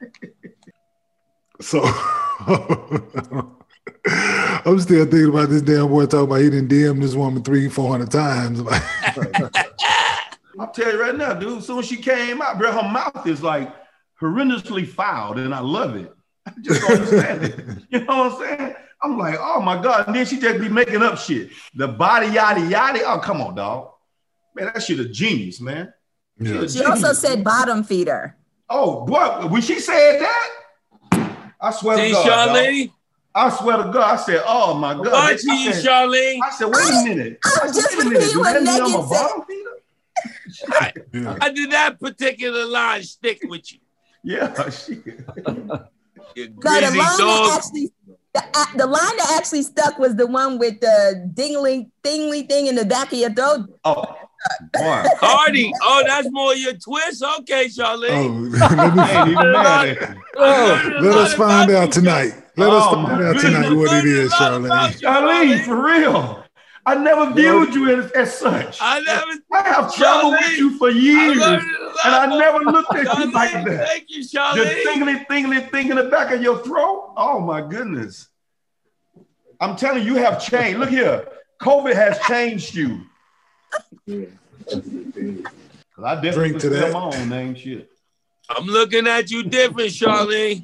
So 1.61 1.81
I'm 4.65 4.79
still 4.79 5.05
thinking 5.05 5.29
about 5.29 5.50
this 5.50 5.61
damn 5.61 5.88
boy 5.88 6.05
talking 6.07 6.25
about 6.25 6.35
he 6.41 6.50
didn't 6.50 6.69
DM 6.69 7.00
this 7.01 7.13
woman 7.15 7.43
three, 7.43 7.69
four 7.69 7.89
hundred 7.91 8.09
times. 8.11 8.61
Like, 10.62 10.68
I'll 10.68 10.74
tell 10.74 10.94
you 10.94 11.01
right 11.01 11.15
now, 11.15 11.34
dude. 11.34 11.60
As 11.60 11.68
soon 11.68 11.80
as 11.80 11.88
she 11.88 11.98
came 11.98 12.41
out, 12.41 12.58
bro, 12.58 12.72
her 12.72 12.89
mouth 12.89 13.25
is 13.25 13.41
like 13.41 13.74
horrendously 14.20 14.88
fouled, 14.88 15.39
and 15.39 15.53
I 15.53 15.60
love 15.60 15.96
it. 15.96 16.13
I 16.46 16.53
just 16.62 16.82
don't 16.82 16.91
understand 16.91 17.44
it. 17.44 17.60
You 17.89 18.06
know 18.06 18.30
what 18.30 18.41
I'm 18.41 18.58
saying? 18.58 18.75
I'm 19.03 19.18
like, 19.18 19.36
oh 19.39 19.62
my 19.62 19.82
god. 19.82 20.08
And 20.08 20.15
then 20.15 20.25
she 20.25 20.39
just 20.39 20.60
be 20.60 20.70
making 20.70 21.01
up 21.01 21.18
shit. 21.18 21.50
The 21.74 21.88
body 21.88 22.27
yada 22.27 22.62
yada. 22.62 23.01
Oh, 23.06 23.20
come 23.20 23.41
on, 23.41 23.56
dog. 23.56 23.89
Man, 24.56 24.72
that 24.74 24.84
shit 24.84 25.00
a 25.00 25.06
genius, 25.06 25.60
man. 25.60 25.91
yeah. 26.39 26.68
She 26.68 26.84
also 26.84 27.13
said 27.13 27.44
bottom 27.44 27.84
feeder. 27.84 28.36
Oh, 28.70 29.06
boy, 29.06 29.48
when 29.48 29.62
she 29.62 29.80
said 29.80 30.20
that, 30.20 31.41
I 31.60 31.72
swear 31.72 31.98
See, 31.98 32.08
to 32.08 32.13
God, 32.13 32.25
dog. 32.25 32.58
Charlene? 32.58 32.91
I 33.34 33.50
swear 33.50 33.77
to 33.77 33.84
God, 33.84 33.96
I 33.96 34.15
said, 34.18 34.44
oh 34.46 34.74
my 34.74 34.94
God. 34.94 35.12
Watch 35.12 35.44
you, 35.44 35.53
I 35.53 35.72
said, 35.72 35.86
Charlene. 35.86 36.39
I 36.44 36.50
said, 36.51 36.65
wait 36.65 36.89
a 36.89 37.03
minute. 37.03 37.39
I'm 37.46 37.51
said, 37.51 37.74
just 37.74 37.98
wait 37.98 38.06
a 38.06 38.10
minute. 38.10 38.20
repeating 38.20 38.39
what 38.39 38.53
that 38.53 38.63
Megan 38.63 39.08
said. 39.08 39.61
Bottom 40.68 41.04
feeder? 41.12 41.25
yeah. 41.25 41.38
How 41.42 41.50
did 41.50 41.72
that 41.72 42.00
particular 42.00 42.66
line 42.66 43.04
stick 43.04 43.40
with 43.44 43.72
you? 43.74 43.80
Yeah, 44.24 44.70
shit. 44.70 45.06
You 45.06 45.25
No, 45.46 45.86
the 46.36 46.48
greasy 46.48 46.86
line 46.86 46.92
that 46.94 47.16
dog. 47.20 47.58
actually 47.58 47.92
the, 48.34 48.44
uh, 48.54 48.66
the 48.78 48.86
line 48.88 49.18
that 49.18 49.36
actually 49.38 49.63
stuck 49.63 49.98
was 50.00 50.16
the 50.16 50.25
one 50.28 50.58
with 50.58 50.80
the 50.80 51.30
dingling 51.34 51.92
dingly 52.04 52.44
thing 52.44 52.68
in 52.68 52.75
the 52.75 52.86
back 52.86 53.12
of 53.12 53.20
your 53.20 53.34
throat. 53.34 53.68
Oh, 53.84 54.04
boy. 54.74 55.04
Cardi. 55.20 55.74
Oh, 55.84 56.04
that's 56.08 56.30
more 56.32 56.56
your 56.56 56.74
twist? 56.74 57.22
Okay, 57.40 57.66
Charlene. 57.66 58.54
Oh, 58.62 58.68
let, 58.75 58.96
me, 58.96 59.01
I 59.01 59.22
ain't 59.22 59.30
even 59.32 59.51
mad 59.51 59.88
at 59.90 60.10
you. 60.16 60.22
Oh, 60.38 60.98
let 61.01 61.16
us 61.18 61.34
find 61.34 61.72
out 61.72 61.92
tonight. 61.92 62.34
Let 62.56 62.70
us 62.70 62.84
Oh, 62.86 62.94
find 63.06 63.22
out 63.24 63.40
tonight 63.42 63.74
what 63.74 63.92
it 63.98 64.06
is, 64.06 64.32
Charlene. 64.32 65.01
Charlene, 65.01 65.66
for 65.66 65.84
real. 65.84 66.40
I 66.85 66.95
never 66.95 67.31
viewed 67.33 67.75
you 67.75 67.95
as, 68.01 68.11
as 68.11 68.35
such. 68.38 68.79
I 68.81 69.00
never. 69.01 69.31
I 69.53 69.61
have 69.69 69.93
traveled 69.93 70.33
with 70.33 70.57
you 70.57 70.77
for 70.79 70.89
years, 70.89 71.38
learned 71.38 71.61
it 71.63 71.79
a 71.79 71.85
lot 71.85 72.05
and 72.05 72.15
I 72.33 72.38
never 72.39 72.57
looked 72.59 72.95
at 72.95 73.17
you 73.19 73.31
like 73.31 73.53
that. 73.65 73.88
Thank 73.88 74.05
you, 74.09 74.23
The 74.23 74.29
Charlene. 74.39 74.83
tingly, 74.83 75.25
tingly 75.29 75.59
thing 75.59 75.89
in 75.89 75.97
the 75.97 76.05
back 76.05 76.31
of 76.33 76.41
your 76.41 76.57
throat. 76.63 77.13
Oh 77.17 77.39
my 77.39 77.61
goodness. 77.61 78.27
I'm 79.59 79.75
telling 79.75 80.03
you, 80.03 80.15
you 80.15 80.19
have 80.23 80.43
changed. 80.43 80.79
Look 80.79 80.89
here. 80.89 81.27
COVID 81.61 81.93
has 81.93 82.17
changed 82.27 82.73
you. 82.73 83.01
you. 84.07 84.31
'Cause 84.65 84.83
I 86.05 86.15
definitely 86.15 86.31
Drink 86.31 86.61
to 86.61 86.69
consider 86.69 86.75
that. 86.79 86.93
my 86.93 87.00
own 87.15 87.29
name 87.29 87.53
shit. 87.55 87.89
I'm 88.50 88.65
looking 88.65 89.05
at 89.07 89.29
you 89.29 89.43
different, 89.43 89.89
Charlene. 89.91 90.63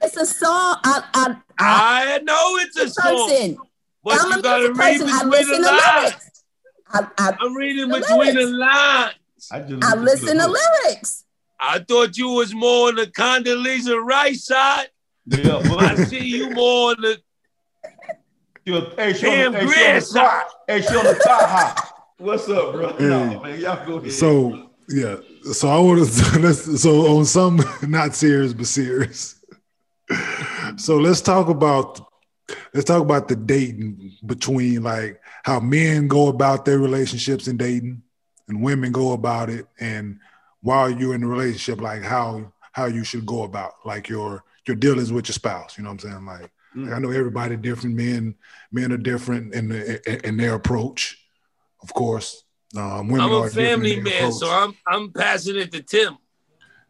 It's 0.00 0.16
a 0.16 0.24
song. 0.26 0.76
I, 0.82 1.02
I, 1.14 1.36
I 1.58 2.14
I 2.14 2.18
know 2.18 2.56
it's 2.56 2.76
a 2.78 2.88
song, 2.88 3.28
person. 3.28 3.56
But 4.04 4.18
I'm 4.20 4.32
you 4.32 4.38
a 4.38 4.42
gotta 4.42 4.68
music 4.68 4.78
read 4.78 5.00
person. 5.00 5.30
Between 5.30 5.62
the 5.62 5.70
lines. 5.72 6.42
I, 6.94 7.06
I, 7.18 7.36
I'm 7.40 7.54
reading 7.56 7.88
The 7.88 7.98
between 8.00 8.34
the 8.34 8.46
lyrics. 8.46 8.58
lines. 8.58 9.14
I 9.50 9.60
just 9.60 9.84
I 9.84 9.94
listen 9.96 10.36
to 10.36 10.42
the 10.42 10.48
lyrics. 10.84 11.24
I 11.60 11.78
thought 11.78 12.16
you 12.18 12.28
was 12.30 12.52
more 12.54 12.88
on 12.88 12.96
the 12.96 13.06
Condoleezza 13.06 14.02
Rice 14.02 14.44
side. 14.46 14.88
book. 15.26 15.40
Yeah, 15.44 15.74
I 15.78 15.94
see 16.04 16.18
you 16.24 16.50
more 16.50 16.90
on 16.90 16.96
the 17.00 17.18
she 18.66 18.72
on- 18.74 18.92
hey, 18.96 19.12
she 19.12 19.22
Damn 19.22 19.46
on, 19.56 19.66
the- 19.66 19.72
hey, 19.72 19.72
she 19.72 19.84
on 19.86 19.94
the 19.94 20.12
top. 20.14 20.48
Hey, 20.68 20.80
she 20.82 20.94
the 20.94 21.20
top. 21.24 21.88
What's 22.18 22.48
up, 22.48 22.72
bro? 22.72 22.96
No, 22.98 23.40
man, 23.40 23.60
y'all 23.60 23.84
go 23.86 23.96
ahead. 23.96 24.12
So 24.12 24.70
yeah, 24.88 25.16
so 25.52 25.68
I 25.68 25.78
want 25.78 25.98
to 26.08 26.54
so 26.54 27.16
on 27.16 27.24
some 27.24 27.60
not 27.88 28.14
serious 28.14 28.52
but 28.52 28.66
serious. 28.66 29.36
so 30.76 30.98
let's 30.98 31.20
talk 31.20 31.48
about 31.48 32.00
let's 32.74 32.86
talk 32.86 33.02
about 33.02 33.28
the 33.28 33.36
dating 33.36 34.12
between 34.24 34.82
like 34.82 35.20
how 35.44 35.60
men 35.60 36.08
go 36.08 36.28
about 36.28 36.64
their 36.64 36.78
relationships 36.78 37.46
and 37.46 37.58
dating, 37.58 38.02
and 38.48 38.62
women 38.62 38.92
go 38.92 39.12
about 39.12 39.50
it, 39.50 39.66
and 39.80 40.18
while 40.60 40.90
you're 40.90 41.14
in 41.14 41.22
a 41.22 41.28
relationship, 41.28 41.80
like 41.80 42.02
how 42.02 42.52
how 42.72 42.86
you 42.86 43.04
should 43.04 43.26
go 43.26 43.42
about 43.42 43.74
like 43.84 44.08
your 44.08 44.44
your 44.66 44.76
dealings 44.76 45.12
with 45.12 45.28
your 45.28 45.34
spouse. 45.34 45.76
You 45.76 45.84
know 45.84 45.90
what 45.90 46.04
I'm 46.04 46.10
saying? 46.10 46.26
Like, 46.26 46.50
like, 46.74 46.92
I 46.92 46.98
know 46.98 47.10
everybody 47.10 47.56
different. 47.56 47.96
Men 47.96 48.34
men 48.70 48.92
are 48.92 48.96
different 48.96 49.54
in 49.54 49.68
the, 49.68 50.26
in 50.26 50.36
their 50.36 50.54
approach, 50.54 51.18
of 51.82 51.92
course. 51.92 52.44
Um, 52.76 53.08
women 53.08 53.20
I'm 53.20 53.32
a 53.32 53.44
different 53.44 53.68
family 53.68 54.00
man, 54.00 54.16
approach. 54.16 54.34
so 54.34 54.50
I'm 54.50 54.74
I'm 54.86 55.12
passing 55.12 55.56
it 55.56 55.72
to 55.72 55.82
Tim. 55.82 56.16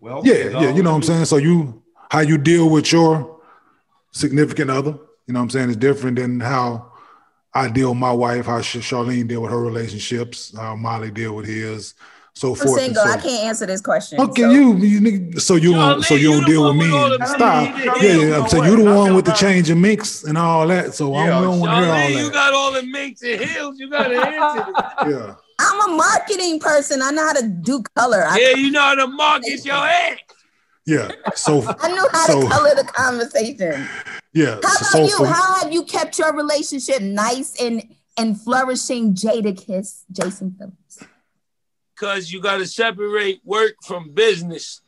well, 0.01 0.23
Yeah, 0.25 0.61
yeah, 0.61 0.71
you 0.71 0.83
know 0.83 0.91
what 0.91 0.97
I'm 0.97 1.03
saying. 1.03 1.25
So 1.25 1.37
you 1.38 1.83
how 2.11 2.21
you 2.21 2.38
deal 2.38 2.69
with 2.69 2.93
your 2.93 3.41
significant 4.12 4.71
other, 4.71 4.99
you 5.27 5.35
know 5.35 5.41
what 5.41 5.45
I'm 5.45 5.51
saying, 5.51 5.71
is 5.71 5.77
different 5.77 6.17
than 6.19 6.41
how 6.41 6.93
I 7.55 7.69
deal 7.69 7.91
with 7.91 7.99
my 7.99 8.13
wife, 8.13 8.47
how 8.47 8.61
Charlene 8.61 9.29
deal 9.29 9.43
with 9.43 9.51
her 9.51 9.61
relationships, 9.61 10.55
how 10.57 10.75
Molly 10.75 11.11
deal 11.11 11.35
with 11.37 11.47
his, 11.47 11.95
so 12.35 12.51
I'm 12.51 12.57
forth. 12.57 12.71
and 12.81 12.95
single. 12.97 13.05
so. 13.05 13.11
I 13.11 13.17
can't 13.19 13.45
answer 13.45 13.67
this 13.67 13.81
question. 13.83 14.19
Okay, 14.21 14.43
so- 14.43 14.51
you, 14.51 14.77
you 14.79 15.01
nigga- 15.01 15.41
so 15.41 15.55
you 15.57 15.73
don't 15.75 16.03
so 16.03 16.15
you 16.15 16.33
you 16.33 16.41
don't 16.41 16.47
deal 16.49 16.65
with 16.69 16.77
me. 16.77 16.85
with 16.87 16.95
all 16.95 17.09
the 17.11 17.15
and 17.17 17.29
Stop. 17.29 17.79
Yeah, 18.03 18.13
yeah. 18.13 18.41
I'm 18.41 18.49
saying 18.49 18.63
what? 18.63 18.71
you 18.71 18.77
the 18.85 18.91
I'm 18.91 18.97
one 18.97 19.15
with 19.15 19.25
the 19.27 19.31
not- 19.33 19.39
change 19.41 19.69
of 19.71 19.77
mix 19.79 20.25
and 20.25 20.39
all 20.39 20.67
that. 20.69 20.95
So 20.95 21.13
I 21.15 21.27
Yeah, 21.27 21.41
don't 21.43 21.61
want 21.61 21.73
to 21.73 21.77
hear 21.77 21.89
all 21.93 21.99
Charlene, 22.01 22.25
you 22.25 22.31
got 22.33 22.53
all 22.55 22.73
the 22.73 22.83
minks 22.85 23.23
and 23.23 23.41
heels. 23.41 23.79
You 23.79 23.91
got 23.91 24.09
to 24.09 24.17
answer 24.17 24.73
this. 24.73 25.15
Yeah. 25.15 25.35
I'm 25.61 25.91
a 25.93 25.97
marketing 25.97 26.59
person. 26.59 27.03
I 27.03 27.11
know 27.11 27.25
how 27.27 27.35
to 27.35 27.47
do 27.47 27.83
color. 27.95 28.25
I, 28.27 28.39
Yeah, 28.39 28.57
you 28.57 28.71
know 28.73 28.81
how 28.81 28.95
to 28.95 29.07
market 29.09 29.63
your 29.65 29.75
ass. 29.77 30.17
Yeah. 30.87 31.11
So 31.35 31.63
I 31.81 31.89
know 31.95 32.09
how 32.11 32.27
so 32.27 32.41
to 32.41 32.49
color 32.49 32.75
the 32.75 32.85
conversation. 32.85 33.87
Yeah. 34.35 34.55
How 34.55 34.59
about 34.59 34.73
So 34.77 35.07
you? 35.07 35.25
How 35.25 35.61
have 35.61 35.73
you 35.73 35.85
kept 35.85 36.18
your 36.18 36.33
relationship 36.35 37.01
nice 37.03 37.61
and 37.61 37.83
and 38.16 38.40
flourishing? 38.40 39.14
Jadakiss, 39.14 40.05
Jason 40.11 40.55
Phillips. 40.59 41.05
because 41.95 42.33
you 42.33 42.40
got 42.40 42.59
to 42.59 42.66
separate 42.66 43.40
work 43.45 43.75
from 43.85 44.12
business. 44.12 44.81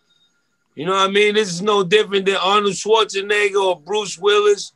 You 0.74 0.87
know 0.87 0.92
what 0.92 1.09
I 1.09 1.12
mean? 1.12 1.35
This 1.35 1.52
is 1.52 1.62
no 1.62 1.85
different 1.85 2.26
than 2.26 2.37
Arnold 2.37 2.72
Schwarzenegger 2.74 3.62
or 3.62 3.80
Bruce 3.80 4.18
Willis 4.18 4.72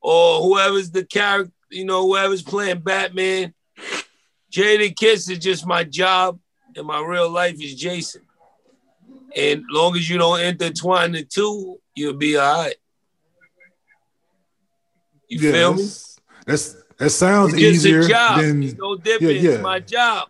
or 0.00 0.40
whoever's 0.42 0.90
the 0.90 1.04
character, 1.04 1.52
you 1.70 1.84
know, 1.84 2.06
whoever's 2.06 2.42
playing 2.42 2.80
Batman. 2.80 3.52
Jadakiss 4.50 5.30
is 5.30 5.38
just 5.38 5.66
my 5.66 5.84
job, 5.84 6.38
and 6.74 6.86
my 6.86 7.00
real 7.04 7.28
life 7.28 7.60
is 7.60 7.74
Jason. 7.74 8.22
And 9.36 9.62
long 9.70 9.94
as 9.96 10.08
you 10.08 10.16
don't 10.16 10.40
intertwine 10.40 11.12
the 11.12 11.24
two, 11.24 11.78
you'll 11.94 12.14
be 12.14 12.38
all 12.38 12.64
right. 12.64 12.76
You 15.28 15.38
yeah, 15.40 15.52
feel 15.52 15.74
me? 15.74 15.88
that's, 16.46 16.76
that 16.98 17.10
sounds 17.10 17.52
It's 17.54 17.62
easier 17.62 18.00
a 18.00 18.08
job. 18.08 18.40
than 18.40 18.62
it's 18.62 18.74
no 18.74 18.96
different. 18.96 19.34
yeah, 19.34 19.40
yeah. 19.40 19.50
It's 19.56 19.62
my 19.62 19.80
job. 19.80 20.28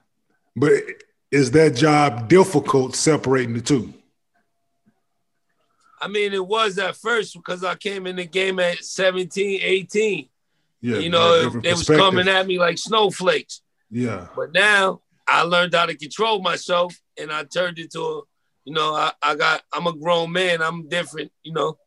But 0.57 0.83
is 1.31 1.51
that 1.53 1.77
job 1.77 2.29
difficult 2.29 2.97
separating 2.97 3.55
the 3.55 3.61
two? 3.61 3.95
I 6.01 6.09
mean, 6.09 6.33
it 6.33 6.47
was 6.47 6.79
at 6.79 6.97
first 6.97 7.35
because 7.35 7.65
I 7.65 7.75
came 7.75 8.07
in 8.07 8.17
the 8.17 8.25
game 8.25 8.59
at 8.61 8.85
17, 8.85 9.61
18. 9.63 10.29
Yeah, 10.81 10.99
you 10.99 11.11
know, 11.11 11.51
it 11.65 11.73
was 11.77 11.87
coming 11.87 12.29
at 12.29 12.47
me 12.47 12.59
like 12.59 12.79
snowflakes. 12.79 13.63
Yeah, 13.91 14.29
But 14.37 14.53
now 14.53 15.01
I 15.27 15.43
learned 15.43 15.75
how 15.75 15.87
to 15.87 15.97
control 15.97 16.41
myself 16.41 16.95
and 17.19 17.33
I 17.33 17.45
turned 17.45 17.79
into 17.79 18.01
a, 18.01 18.21
you 18.65 18.75
know, 18.75 18.95
I, 18.95 19.13
I 19.23 19.35
got, 19.35 19.63
I'm 19.73 19.87
a 19.87 19.93
grown 19.93 20.31
man. 20.31 20.63
I'm 20.63 20.89
different, 20.89 21.33
you 21.43 21.53
know. 21.53 21.79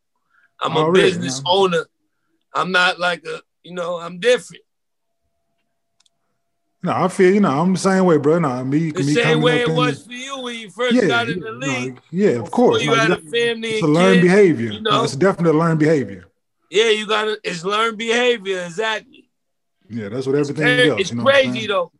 I'm 0.60 0.76
a 0.76 0.92
business 0.92 1.40
yeah. 1.44 1.50
owner. 1.50 1.84
I'm 2.54 2.72
not 2.72 2.98
like 2.98 3.24
a, 3.26 3.40
you 3.62 3.74
know, 3.74 3.98
I'm 3.98 4.18
different. 4.18 4.62
No, 6.84 6.92
I 6.92 7.06
feel 7.08 7.32
you 7.32 7.40
know 7.40 7.60
I'm 7.60 7.72
the 7.74 7.78
same 7.78 8.04
way, 8.06 8.16
bro. 8.16 8.40
No, 8.40 8.64
me, 8.64 8.90
The 8.90 9.04
me 9.04 9.14
same 9.14 9.40
way 9.40 9.60
it 9.60 9.68
was 9.68 10.04
for 10.04 10.12
you 10.12 10.40
when 10.42 10.56
you 10.58 10.68
first 10.68 10.94
yeah, 10.96 11.06
got 11.06 11.28
in 11.28 11.38
the 11.38 11.52
no, 11.52 11.66
league. 11.66 12.00
yeah, 12.10 12.30
of 12.40 12.50
course. 12.50 12.82
you 12.82 12.90
No, 12.90 12.96
had 12.96 13.12
a 13.12 13.18
family 13.18 13.68
it's 13.68 13.82
a 13.82 13.86
learned 13.86 14.20
kids, 14.20 14.32
behavior. 14.32 14.72
you 14.72 14.80
No, 14.80 14.90
know? 14.90 15.04
it's 15.04 15.14
definitely 15.14 15.56
a 15.56 15.62
learned 15.62 15.78
behavior. 15.78 16.24
Yeah, 16.70 16.88
you 16.88 17.06
got 17.06 17.24
to. 17.26 17.38
It's 17.44 17.64
learned 17.64 17.98
behavior, 17.98 18.64
exactly. 18.64 19.30
Yeah, 19.88 20.08
that's 20.08 20.26
what 20.26 20.34
everything 20.34 20.64
Hey, 20.64 20.88
else. 20.88 21.00
it's 21.02 21.10
you 21.10 21.16
know 21.18 21.22
crazy 21.24 21.66
though. 21.68 21.92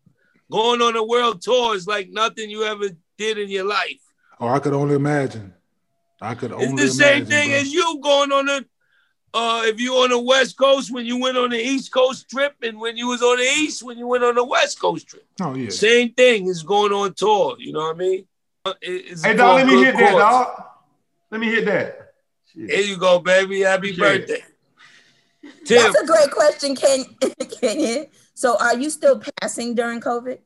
Going 0.51 0.83
on 0.83 0.97
a 0.97 1.05
world 1.05 1.41
tour 1.43 1.77
is 1.77 1.87
like 1.87 2.09
nothing 2.11 2.51
you 2.51 2.65
ever 2.65 2.89
did 3.17 3.39
in 3.39 3.51
your 3.51 3.65
life. 3.65 4.01
Oh, 4.41 4.49
I 4.49 4.59
could 4.59 4.73
only 4.73 4.97
imagine. 4.97 5.55
I 6.21 6.35
could 6.35 6.51
It's 6.51 6.61
only 6.71 6.83
It's 6.83 6.97
the 6.97 7.05
same 7.05 7.17
imagine, 7.23 7.27
thing 7.29 7.51
bro. 7.51 7.59
as 7.59 7.73
you 7.73 8.01
going 8.03 8.33
on 8.33 8.47
the. 8.47 8.67
Uh, 9.35 9.63
if 9.65 9.81
you 9.81 9.95
on 9.95 10.11
the 10.11 10.19
West 10.19 10.59
Coast 10.59 10.93
when 10.93 11.07
you 11.07 11.19
went 11.19 11.39
on 11.39 11.51
the 11.51 11.59
East 11.59 11.91
Coast 11.93 12.29
trip, 12.29 12.55
and 12.63 12.79
when 12.79 12.97
you 12.99 13.09
was 13.09 13.23
on 13.23 13.39
the 13.39 13.45
East 13.45 13.83
when 13.83 13.97
you 13.97 14.07
went 14.07 14.23
on 14.23 14.35
the 14.35 14.45
West 14.45 14.79
Coast 14.81 15.07
trip, 15.09 15.25
Oh 15.41 15.55
yeah. 15.55 15.71
same 15.71 16.13
thing 16.13 16.47
is 16.49 16.63
going 16.63 16.93
on 16.93 17.15
tour. 17.15 17.57
You 17.59 17.73
know 17.73 17.81
what 17.81 17.97
I 17.97 17.99
mean? 17.99 18.27
Uh, 18.65 18.75
it- 18.83 19.05
it's 19.11 19.25
Hey, 19.25 19.35
dog, 19.35 19.57
let 19.57 19.67
me 19.67 19.73
for 19.75 19.85
hit 19.85 19.95
good 19.97 20.05
that, 20.05 20.19
dog. 20.19 20.63
Let 21.31 21.41
me 21.41 21.47
hit 21.47 21.65
that. 21.65 22.13
Shit. 22.53 22.71
Here 22.71 22.81
you 22.85 22.99
go, 22.99 23.21
baby. 23.21 23.61
Happy 23.63 23.93
Appreciate 23.93 24.29
birthday, 24.29 24.45
Tim. 25.65 25.79
That's 25.93 26.03
a 26.03 26.07
great 26.07 26.31
question, 26.31 26.77
Ken, 26.77 27.05
Kenyon. 27.61 28.07
So 28.35 28.57
are 28.61 28.77
you 28.77 28.91
still 28.91 29.23
passing 29.41 29.75
during 29.75 30.01
COVID? 30.01 30.39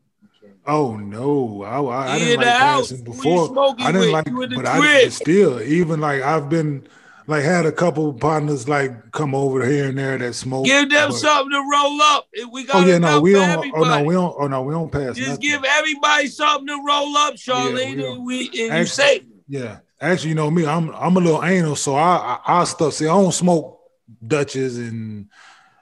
Oh 0.65 0.97
no, 0.97 1.63
I, 1.65 1.81
I, 1.81 2.13
I 2.15 2.19
didn't 2.21 2.37
like 2.37 2.47
passing 2.57 3.03
before. 3.05 3.75
I 3.79 3.87
didn't 3.93 4.01
with? 4.01 4.11
like, 4.13 4.29
You 4.29 4.43
in 4.43 4.51
the 4.51 4.57
but 4.57 4.67
I 4.67 4.79
crib. 4.79 5.13
still 5.13 5.61
even 5.61 6.01
like 6.01 6.23
I've 6.23 6.49
been 6.49 6.87
like 7.27 7.43
had 7.43 7.67
a 7.67 7.73
couple 7.73 8.13
partners 8.15 8.69
like 8.69 9.13
come 9.13 9.35
over 9.35 9.67
here 9.67 9.89
and 9.89 9.99
there 9.99 10.17
that 10.19 10.35
smoke. 10.35 10.67
Give 10.67 10.89
them 10.89 11.11
but- 11.11 11.17
something 11.17 11.53
to 11.53 11.59
roll 11.59 12.01
up. 12.03 12.29
We 12.53 12.63
oh, 12.63 12.67
got 12.67 12.75
Oh 12.75 12.87
yeah, 12.87 12.99
no, 12.99 13.21
we 13.21 13.33
don't. 13.33 13.51
everybody. 13.51 13.73
Oh 13.75 13.99
no, 13.99 14.05
we 14.05 14.15
don't. 14.15 14.37
Oh 14.39 14.47
no, 14.47 14.63
we 14.63 14.73
don't 14.73 14.91
pass. 14.91 15.17
Just 15.17 15.29
nothing. 15.29 15.41
give 15.41 15.65
everybody 15.65 16.27
something 16.29 16.67
to 16.69 16.83
roll 16.87 17.17
up, 17.17 17.35
Charlene, 17.35 17.97
we 17.97 18.07
and 18.07 18.25
we 18.25 18.47
and 18.47 18.55
you 18.55 18.71
Actually- 18.71 18.87
safe. 18.87 19.23
Yeah, 19.49 19.79
actually, 20.01 20.31
you 20.31 20.35
know 20.35 20.51
me. 20.51 20.67
I'm 20.67 20.91
I'm 20.95 21.17
a 21.17 21.21
little 21.21 21.45
anal, 21.45 21.77
so 21.77 21.95
I 21.95 22.39
I, 22.47 22.61
I 22.61 22.65
stuff. 22.65 22.95
See, 22.95 23.07
I 23.07 23.09
don't 23.09 23.33
smoke 23.33 23.81
Dutches 24.25 24.79
and 24.79 25.29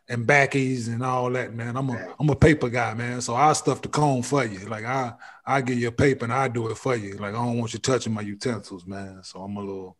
and 0.09 0.27
backies 0.27 0.89
and 0.89 1.03
all 1.03 1.31
that, 1.31 1.55
man. 1.55 1.77
I'm 1.77 1.91
a 1.91 2.15
I'm 2.19 2.29
a 2.29 2.37
paper 2.37 2.69
guy, 2.69 2.95
man. 2.95 3.21
So 3.21 3.35
I 3.35 3.53
stuff 3.53 3.83
the 3.83 3.89
cone 3.89 4.23
for 4.23 4.45
you. 4.45 4.61
Like 4.61 4.85
I 4.85 5.15
I 5.47 5.61
give 5.61 5.79
you 5.79 5.89
a 5.89 5.93
paper 5.93 6.25
and 6.25 6.33
I 6.33 6.49
do 6.49 6.69
it 6.71 6.77
for 6.79 6.97
you. 6.97 7.15
Like 7.17 7.35
I 7.35 7.45
don't 7.45 7.59
want 7.59 7.73
you 7.73 7.79
touching 7.79 8.13
my 8.13 8.23
utensils, 8.23 8.87
man. 8.87 9.21
So 9.23 9.41
I'm 9.41 9.57
a 9.57 9.61
little 9.61 9.97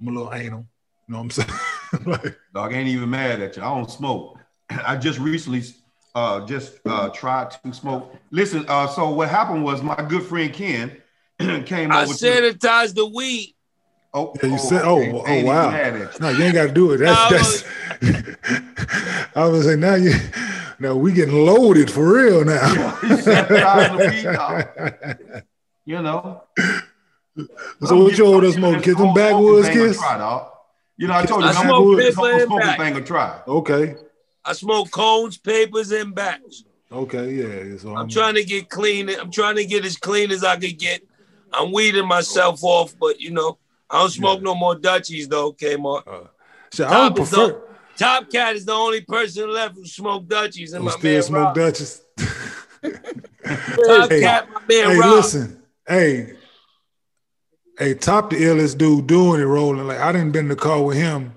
I'm 0.00 0.08
a 0.08 0.10
little 0.12 0.34
anal. 0.34 0.66
You 1.08 1.14
know 1.14 1.22
what 1.22 1.24
I'm 1.24 1.30
saying? 1.30 2.06
like, 2.06 2.38
Dog, 2.54 2.74
I 2.74 2.76
ain't 2.76 2.88
even 2.88 3.08
mad 3.08 3.40
at 3.40 3.56
you. 3.56 3.62
I 3.62 3.74
don't 3.74 3.90
smoke. 3.90 4.38
I 4.70 4.96
just 4.96 5.18
recently 5.18 5.62
uh 6.14 6.44
just 6.46 6.80
uh 6.86 7.08
tried 7.10 7.50
to 7.50 7.72
smoke. 7.72 8.14
Listen, 8.30 8.64
uh, 8.68 8.86
so 8.86 9.08
what 9.10 9.30
happened 9.30 9.64
was 9.64 9.82
my 9.82 9.96
good 10.08 10.22
friend 10.22 10.52
Ken 10.52 11.00
came 11.64 11.90
I 11.90 12.02
over 12.02 12.12
to 12.12 12.92
the 12.94 13.10
weed. 13.14 13.54
oh, 14.12 14.34
Yeah, 14.42 14.50
you 14.50 14.58
said- 14.58 14.82
oh, 14.84 14.98
okay. 14.98 15.12
oh, 15.12 15.26
ain't 15.26 15.46
wow. 15.46 15.70
mad 15.70 15.96
at 15.96 16.14
you. 16.14 16.20
no, 16.20 16.28
you 16.28 16.44
ain't 16.44 16.54
got 16.54 16.66
to 16.66 16.72
do 16.72 16.92
it. 16.92 16.98
That's 16.98 17.64
No, 18.02 18.08
that's. 18.10 19.30
I 19.36 19.46
was 19.46 19.64
saying 19.64 19.80
now 19.80 19.94
you. 19.94 20.12
Now 20.80 20.94
we 20.94 21.12
getting 21.12 21.34
loaded 21.34 21.90
for 21.90 22.12
real 22.12 22.44
now. 22.44 22.68
He 23.00 23.08
sanitized 23.08 23.98
the 23.98 24.08
weed, 24.08 25.32
dog. 25.32 25.42
You 25.84 26.02
know. 26.02 26.44
so 27.84 28.04
what 28.04 28.16
you 28.18 28.26
over 28.26 28.42
there 28.42 28.52
smoking? 28.52 28.82
Kiss 28.82 28.96
them 28.96 29.14
backwoods 29.14 29.68
kiss? 29.70 29.98
Try, 29.98 30.18
dog. 30.18 30.52
You 30.98 31.06
know, 31.06 31.14
I 31.14 31.24
told 31.24 31.44
you, 31.44 31.48
I 31.48 31.52
man, 31.54 31.64
smoke 31.64 31.96
this 31.96 32.14
paper 32.16 32.20
whole 32.20 32.32
and 32.32 32.42
smoking 32.42 32.66
back. 32.66 32.78
thing 32.78 32.96
a 32.96 33.00
try. 33.00 33.40
Okay. 33.46 33.94
I 34.44 34.52
smoke 34.52 34.90
cones, 34.90 35.38
papers, 35.38 35.92
and 35.92 36.12
backs. 36.14 36.64
Okay, 36.90 37.32
yeah. 37.34 37.76
So 37.78 37.94
I'm 37.96 38.08
trying 38.08 38.34
to 38.34 38.44
get 38.44 38.68
clean. 38.68 39.08
I'm 39.08 39.30
trying 39.30 39.56
to 39.56 39.64
get 39.64 39.84
as 39.84 39.96
clean 39.96 40.32
as 40.32 40.42
I 40.42 40.56
could 40.56 40.76
get. 40.78 41.02
I'm 41.52 41.70
weeding 41.72 42.06
myself 42.06 42.60
off, 42.62 42.98
but 42.98 43.20
you 43.20 43.30
know, 43.30 43.58
I 43.88 44.00
don't 44.00 44.10
smoke 44.10 44.42
no 44.42 44.54
more 44.54 44.74
Dutchies 44.74 45.28
though, 45.28 45.52
Kmart. 45.52 46.06
Uh, 46.06 46.28
Shit, 46.72 46.86
I 46.86 46.90
don't 46.90 47.10
Top 47.10 47.20
is 47.20 47.28
prefer. 47.28 47.62
Top 47.96 48.30
Cat 48.30 48.56
is 48.56 48.64
the 48.64 48.72
only 48.72 49.00
person 49.02 49.52
left 49.52 49.74
who 49.76 49.86
smoke 49.86 50.26
Dutchies, 50.28 50.72
and 50.72 50.82
Who 50.82 50.90
my 50.90 50.96
still 50.96 51.12
man 51.12 51.22
smoke 51.22 51.44
Rob. 51.44 51.54
Dutchess? 51.54 52.02
Top 53.86 54.10
Hey, 54.10 54.20
Cat, 54.20 54.48
my 54.52 54.60
man 54.68 54.90
hey, 54.90 54.98
Rob. 54.98 55.16
listen. 55.16 55.62
Hey, 55.86 56.34
hey, 57.78 57.94
top 57.94 58.30
the 58.30 58.36
illest 58.36 58.78
dude 58.78 59.06
doing 59.06 59.40
it 59.40 59.44
rolling. 59.44 59.86
Like 59.86 59.98
I 59.98 60.12
didn't 60.12 60.32
been 60.32 60.46
in 60.46 60.48
the 60.48 60.56
car 60.56 60.82
with 60.82 60.96
him. 60.96 61.32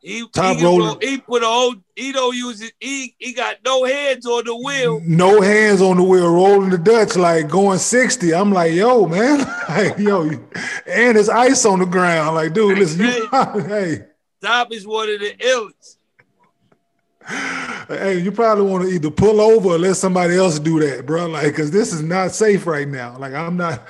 He, 0.00 0.24
Top 0.28 0.56
he, 0.56 0.64
rolling. 0.64 0.86
roll- 0.86 0.98
he 1.00 1.18
put 1.18 1.42
a 1.42 1.46
whole. 1.46 1.74
He 1.96 2.12
don't 2.12 2.36
use 2.36 2.60
it. 2.62 2.74
He 2.78 3.16
he 3.18 3.32
got 3.32 3.56
no 3.64 3.82
hands 3.84 4.24
on 4.24 4.44
the 4.44 4.54
wheel. 4.54 5.00
No 5.04 5.40
hands 5.40 5.82
on 5.82 5.96
the 5.96 6.04
wheel, 6.04 6.32
rolling 6.32 6.70
the 6.70 6.78
Dutch, 6.78 7.16
like 7.16 7.48
going 7.48 7.80
60. 7.80 8.32
I'm 8.32 8.52
like, 8.52 8.72
yo, 8.72 9.06
man. 9.06 9.38
like, 9.68 9.98
yo, 9.98 10.30
and 10.30 11.16
there's 11.16 11.28
ice 11.28 11.64
on 11.64 11.80
the 11.80 11.86
ground. 11.86 12.36
Like, 12.36 12.52
dude, 12.52 12.78
listen, 12.78 13.00
you 13.00 13.28
hey, 13.66 14.04
Top 14.40 14.70
is 14.72 14.86
one 14.86 15.08
of 15.08 15.18
the 15.18 15.34
illest. 15.40 15.96
hey, 17.88 18.18
you 18.20 18.30
probably 18.30 18.64
want 18.64 18.84
to 18.84 18.90
either 18.90 19.10
pull 19.10 19.40
over 19.40 19.70
or 19.70 19.78
let 19.78 19.96
somebody 19.96 20.36
else 20.36 20.60
do 20.60 20.78
that, 20.78 21.04
bro. 21.04 21.26
Like, 21.26 21.52
cause 21.56 21.72
this 21.72 21.92
is 21.92 22.02
not 22.02 22.30
safe 22.30 22.64
right 22.64 22.86
now. 22.86 23.18
Like, 23.18 23.34
I'm 23.34 23.56
not 23.56 23.84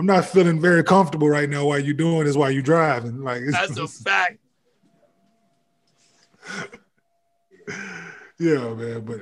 I'm 0.00 0.06
not 0.06 0.24
feeling 0.24 0.58
very 0.58 0.82
comfortable 0.82 1.28
right 1.28 1.46
now 1.50 1.66
while 1.66 1.78
you're 1.78 1.92
doing 1.92 2.24
this 2.24 2.34
while 2.34 2.50
you're 2.50 2.62
driving. 2.62 3.22
Like 3.22 3.42
it's, 3.42 3.52
That's 3.52 3.76
a 3.78 3.86
fact. 3.86 4.38
Yeah, 8.38 8.72
man. 8.72 9.00
But 9.04 9.20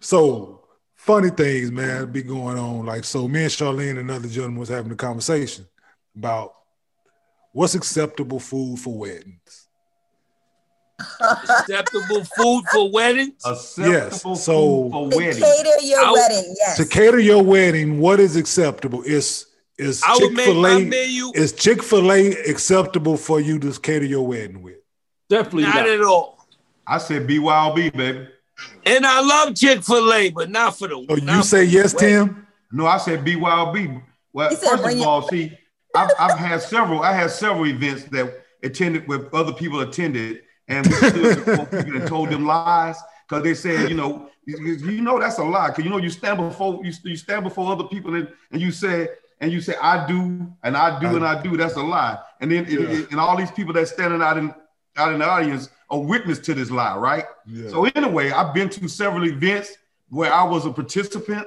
so 0.00 0.64
funny 0.94 1.28
things, 1.28 1.70
man, 1.70 2.10
be 2.10 2.22
going 2.22 2.56
on. 2.56 2.86
Like, 2.86 3.04
so 3.04 3.28
me 3.28 3.42
and 3.42 3.50
Charlene 3.52 3.90
and 3.90 3.98
another 3.98 4.26
gentleman 4.26 4.58
was 4.58 4.70
having 4.70 4.90
a 4.90 4.96
conversation 4.96 5.66
about 6.16 6.54
what's 7.52 7.74
acceptable 7.74 8.40
food 8.40 8.78
for 8.78 8.96
weddings. 8.96 9.68
Acceptable 11.20 12.24
food 12.24 12.64
for 12.72 12.90
weddings. 12.90 13.34
Acceptable 13.44 13.90
Yes, 13.92 14.22
so- 14.22 14.34
food 14.34 14.92
for 14.92 15.10
To 15.10 15.18
cater 15.18 15.80
your 15.82 16.00
I- 16.02 16.12
wedding, 16.12 16.54
yes. 16.58 16.76
To 16.78 16.86
cater 16.86 17.18
your 17.18 17.42
wedding, 17.42 18.00
what 18.00 18.18
is 18.18 18.34
acceptable? 18.36 19.02
Is 19.02 19.44
is 19.78 20.02
I 20.06 20.12
would 20.12 20.20
Chick 20.20 20.32
make 20.32 20.46
Fil 20.46 20.62
my 20.62 20.70
A 20.70 20.84
menu 20.84 21.32
is 21.34 21.52
Chick 21.52 21.82
Fil 21.82 22.12
A 22.12 22.30
acceptable 22.48 23.16
for 23.16 23.40
you 23.40 23.58
to 23.58 23.72
cater 23.80 24.04
your 24.04 24.26
wedding 24.26 24.62
with? 24.62 24.76
Definitely 25.28 25.64
not 25.64 25.76
not. 25.76 25.88
at 25.88 26.00
all. 26.02 26.46
I 26.86 26.98
said 26.98 27.26
BYOB, 27.26 27.92
baby. 27.96 28.28
And 28.86 29.06
I 29.06 29.20
love 29.20 29.54
Chick 29.56 29.82
Fil 29.82 30.12
A, 30.12 30.30
but 30.30 30.50
not 30.50 30.78
for 30.78 30.88
the. 30.88 30.94
So 30.94 31.06
Oh, 31.08 31.16
you 31.16 31.42
say 31.42 31.64
yes, 31.64 31.92
the 31.92 31.96
wedding. 31.96 32.26
Tim? 32.34 32.46
No, 32.72 32.86
I 32.86 32.98
said 32.98 33.24
BYOB. 33.24 34.02
Well, 34.32 34.50
He 34.50 34.56
first 34.56 34.84
of 34.84 35.00
all, 35.02 35.28
see, 35.28 35.56
I've, 35.94 36.10
I've 36.18 36.38
had 36.38 36.60
several. 36.62 37.02
I 37.02 37.12
had 37.12 37.30
several 37.30 37.66
events 37.66 38.04
that 38.04 38.42
attended 38.62 39.06
with 39.08 39.32
other 39.32 39.52
people 39.52 39.80
attended, 39.80 40.42
and 40.68 40.86
we 40.86 40.92
stood 40.92 41.44
before 41.44 41.66
people 41.66 41.96
and 41.96 42.06
told 42.06 42.30
them 42.30 42.44
lies 42.44 42.96
because 43.28 43.44
they 43.44 43.54
said, 43.54 43.88
you 43.88 43.94
know, 43.96 44.30
you, 44.46 44.74
you 44.74 45.00
know 45.00 45.18
that's 45.18 45.38
a 45.38 45.44
lie 45.44 45.68
because 45.68 45.84
you 45.84 45.90
know 45.90 45.98
you 45.98 46.10
stand 46.10 46.38
before 46.38 46.80
you, 46.84 46.92
you 47.04 47.16
stand 47.16 47.44
before 47.44 47.72
other 47.72 47.84
people 47.84 48.14
and, 48.14 48.28
and 48.50 48.60
you 48.60 48.70
say 48.70 49.08
and 49.44 49.52
you 49.52 49.60
say 49.60 49.74
I 49.80 50.06
do 50.06 50.46
and 50.62 50.76
I 50.76 50.98
do 50.98 51.14
and 51.16 51.24
I 51.24 51.40
do. 51.42 51.56
That's 51.56 51.74
a 51.76 51.82
lie. 51.82 52.18
And 52.40 52.50
then 52.50 52.64
and- 52.64 52.72
Yeah. 52.72 53.06
and 53.10 53.20
all 53.20 53.36
these 53.36 53.50
people 53.50 53.72
that 53.74 53.86
standing 53.88 54.22
out 54.22 54.36
in 54.38 54.54
out 54.96 55.12
in 55.12 55.18
the 55.20 55.26
audience 55.28 55.68
are 55.90 56.00
witness 56.00 56.38
to 56.40 56.54
this 56.54 56.70
lie, 56.70 56.96
right? 56.96 57.24
Yeah. 57.46 57.68
So 57.68 57.84
anyway, 57.84 58.30
I've 58.30 58.54
been 58.54 58.68
to 58.70 58.88
several 58.88 59.24
events 59.26 59.76
where 60.08 60.32
I 60.32 60.44
was 60.44 60.64
a 60.66 60.70
participant, 60.72 61.46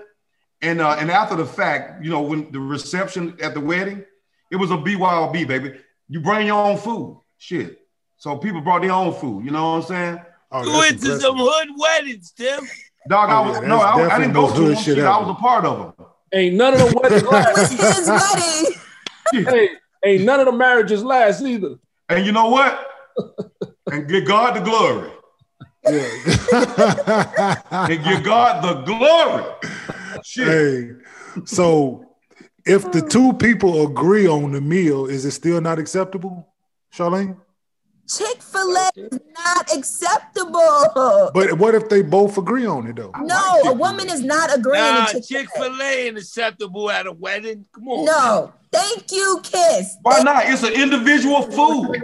and 0.61 0.79
uh, 0.81 0.95
and 0.99 1.09
after 1.11 1.35
the 1.35 1.45
fact, 1.45 2.03
you 2.03 2.09
know, 2.11 2.21
when 2.21 2.51
the 2.51 2.59
reception 2.59 3.35
at 3.41 3.53
the 3.53 3.59
wedding, 3.59 4.03
it 4.51 4.57
was 4.57 4.69
a 4.71 4.77
BYOB, 4.77 5.47
baby. 5.47 5.73
You 6.09 6.19
bring 6.21 6.47
your 6.47 6.61
own 6.63 6.77
food, 6.77 7.19
shit. 7.37 7.79
So 8.17 8.37
people 8.37 8.61
brought 8.61 8.81
their 8.81 8.91
own 8.91 9.13
food. 9.13 9.43
You 9.45 9.51
know 9.51 9.71
what 9.71 9.77
I'm 9.77 9.83
saying? 9.83 10.21
Oh, 10.51 10.59
You 10.63 10.65
that's 10.65 10.77
went 10.77 10.89
to 10.89 10.95
impressive. 11.05 11.21
some 11.21 11.37
hood 11.37 11.67
weddings, 11.77 12.31
Tim. 12.31 12.59
Dog, 13.09 13.29
Oh, 13.29 13.33
I 13.33 13.47
was 13.47 13.61
yeah, 13.61 13.67
no, 13.67 13.79
I, 13.79 14.15
I 14.15 14.19
didn't 14.19 14.33
go 14.33 14.47
to 14.47 14.53
them. 14.53 14.63
hood 14.65 14.77
shit 14.77 14.95
Shit, 14.97 15.05
I 15.05 15.17
was 15.19 15.29
a 15.29 15.33
part 15.35 15.63
of 15.65 15.77
them. 15.96 15.96
Ain't 16.33 16.55
none 16.55 16.73
of 16.73 16.79
the 16.79 16.99
weddings 17.01 17.23
last. 17.23 17.71
His 17.71 18.07
wedding. 18.07 19.45
hey, 19.45 19.69
ain't 20.03 20.23
none 20.23 20.39
of 20.39 20.45
the 20.45 20.51
marriages 20.51 21.03
last 21.03 21.41
either. 21.41 21.75
And 22.09 22.25
you 22.25 22.31
know 22.31 22.49
what? 22.49 22.85
and 23.91 24.07
give 24.07 24.25
God 24.25 24.55
the 24.55 24.61
glory. 24.61 25.11
Yeah. 25.85 26.07
And 27.89 28.03
give 28.03 28.23
God 28.23 28.63
the 28.63 28.81
glory. 28.83 29.43
Shit. 30.23 30.47
hey, 30.47 30.91
so 31.45 32.05
if 32.65 32.91
the 32.91 33.01
two 33.01 33.33
people 33.33 33.85
agree 33.87 34.27
on 34.27 34.51
the 34.51 34.61
meal, 34.61 35.05
is 35.05 35.25
it 35.25 35.31
still 35.31 35.61
not 35.61 35.79
acceptable, 35.79 36.53
Charlene? 36.93 37.37
Chick 38.07 38.41
fil 38.41 38.75
A 38.77 38.89
is 38.95 39.19
not 39.45 39.73
acceptable. 39.75 41.31
But 41.33 41.57
what 41.57 41.75
if 41.75 41.89
they 41.89 42.01
both 42.01 42.37
agree 42.37 42.65
on 42.65 42.87
it 42.87 42.95
though? 42.95 43.11
No, 43.21 43.61
a 43.65 43.73
woman 43.73 44.09
is 44.09 44.23
not 44.23 44.55
agreeing 44.55 44.81
Nah, 44.83 45.07
Chick 45.07 45.25
Chick 45.27 45.49
fil 45.55 45.63
Fil 45.71 45.81
A 45.81 46.07
ain't 46.07 46.17
acceptable 46.17 46.89
at 46.89 47.05
a 47.05 47.11
wedding. 47.11 47.65
Come 47.73 47.87
on. 47.89 48.05
No, 48.05 48.53
thank 48.71 49.11
you, 49.11 49.39
Kiss. 49.43 49.97
Why 50.03 50.21
not? 50.23 50.43
It's 50.47 50.63
an 50.63 50.73
individual 50.73 51.41
food. 51.43 51.95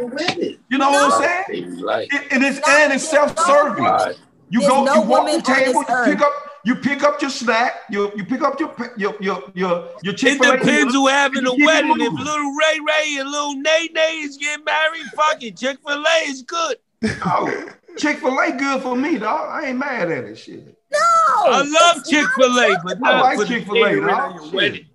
You 0.69 0.77
know 0.77 0.91
what 0.91 1.13
I'm 1.13 1.45
saying? 1.47 1.79
Like, 1.79 2.13
It- 2.13 2.31
and 2.31 2.43
it's 2.43 2.59
and 2.67 2.93
it's 2.93 3.07
self-serving. 3.09 4.17
You 4.49 4.61
go, 4.67 4.83
no 4.83 4.95
you 4.95 5.01
walk 5.01 5.09
woman 5.25 5.35
the 5.37 5.41
table, 5.41 5.79
you 5.87 6.13
pick 6.15 6.21
up, 6.21 6.31
you 6.65 6.75
pick 6.75 7.03
up 7.03 7.21
your 7.21 7.29
snack, 7.31 7.73
you 7.89 8.11
you 8.15 8.23
pick 8.25 8.41
up 8.41 8.59
your 8.59 8.73
your 8.97 9.15
your 9.19 9.43
your, 9.53 9.89
your 10.01 10.13
Chick 10.13 10.33
It 10.35 10.41
Fil 10.43 10.53
A. 10.53 10.57
depends 10.57 10.93
who 10.93 11.07
having 11.07 11.45
a 11.45 11.51
wedding. 11.53 11.91
If 11.99 12.13
little 12.13 12.51
Ray 12.55 12.79
Ray 12.87 13.17
and 13.19 13.29
little 13.29 13.55
Nay 13.55 13.89
Nay 13.93 14.19
is 14.19 14.37
getting 14.37 14.63
married, 14.65 15.05
fucking 15.15 15.55
Chick 15.55 15.77
Fil 15.85 16.03
A 16.03 16.29
is 16.29 16.41
good. 16.43 16.77
Oh, 17.25 17.69
Chick 17.97 18.19
Fil 18.19 18.39
A 18.39 18.51
good 18.51 18.81
for 18.81 18.95
me, 18.95 19.17
dog. 19.17 19.49
I 19.49 19.67
ain't 19.69 19.77
mad 19.77 20.09
at 20.11 20.23
it. 20.23 20.35
Shit. 20.37 20.65
No, 20.91 20.99
I 20.99 21.63
love 21.67 22.05
Chick 22.05 22.25
Fil 22.37 22.59
A, 22.59 22.77
but 22.83 22.97
I 23.03 23.11
not 23.11 23.23
like 23.23 23.37
for 23.39 23.45
Chick-fil-A, 23.45 23.79
catering 23.89 24.07
dog. 24.07 24.35
your 24.45 24.53
wedding. 24.53 24.85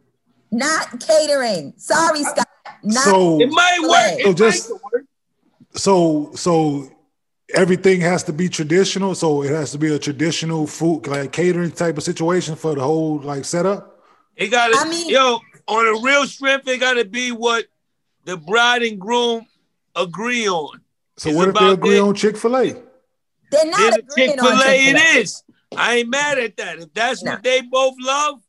Not 0.53 1.01
catering. 1.01 1.75
Sorry, 1.77 2.23
Scott. 2.23 2.47
Not 2.85 3.05
So 3.05 3.41
It 3.41 3.51
might 3.51 3.79
work. 3.83 4.21
It 4.21 4.23
So 4.23 4.29
might 4.29 4.37
just- 4.37 4.71
work. 4.71 5.05
so 5.75 6.31
so 6.35 6.89
everything 7.55 8.01
has 8.01 8.23
to 8.25 8.33
be 8.33 8.49
traditional. 8.49 9.15
So 9.15 9.43
it 9.43 9.51
has 9.51 9.73
to 9.73 9.79
be 9.79 9.95
a 9.95 9.99
traditional 9.99 10.67
food 10.67 11.07
like 11.07 11.33
catering 11.33 11.71
type 11.73 11.97
of 11.97 12.03
situation 12.03 12.57
for 12.57 12.75
the 12.75 12.83
whole 12.83 13.19
like 13.21 13.45
setup. 13.45 14.01
It 14.37 14.49
got 14.49 14.69
to, 14.69 14.79
I 14.79 14.89
mean- 14.89 15.09
yo, 15.09 15.41
on 15.67 15.87
a 15.87 16.03
real 16.05 16.27
strength, 16.27 16.69
it 16.69 16.79
got 16.79 16.95
to 16.95 17.05
be 17.05 17.33
what 17.33 17.67
the 18.25 18.37
bride 18.37 18.83
and 18.83 18.99
groom 19.01 19.47
agree 19.97 20.49
on. 20.49 20.81
So 21.17 21.31
It's 21.31 21.37
what 21.37 21.49
if 21.49 21.55
they 21.57 21.71
agree 21.71 21.97
it. 21.97 22.01
on 22.01 22.15
Chick 22.15 22.37
Fil 22.37 22.57
A? 22.57 22.75
they're 23.51 23.65
not 23.67 23.99
agreeing 23.99 24.31
Chick 24.33 24.43
on 24.43 24.49
Fil 24.51 24.61
A, 24.61 24.65
Chick-fil-A. 24.65 24.91
it 24.91 25.17
is. 25.17 25.43
I 25.77 25.97
ain't 25.97 26.09
mad 26.11 26.39
at 26.39 26.57
that. 26.59 26.79
If 26.79 26.95
that's 26.95 27.23
Nah. 27.23 27.33
what 27.33 27.43
they 27.43 27.63
both 27.63 27.95
love, 27.99 28.41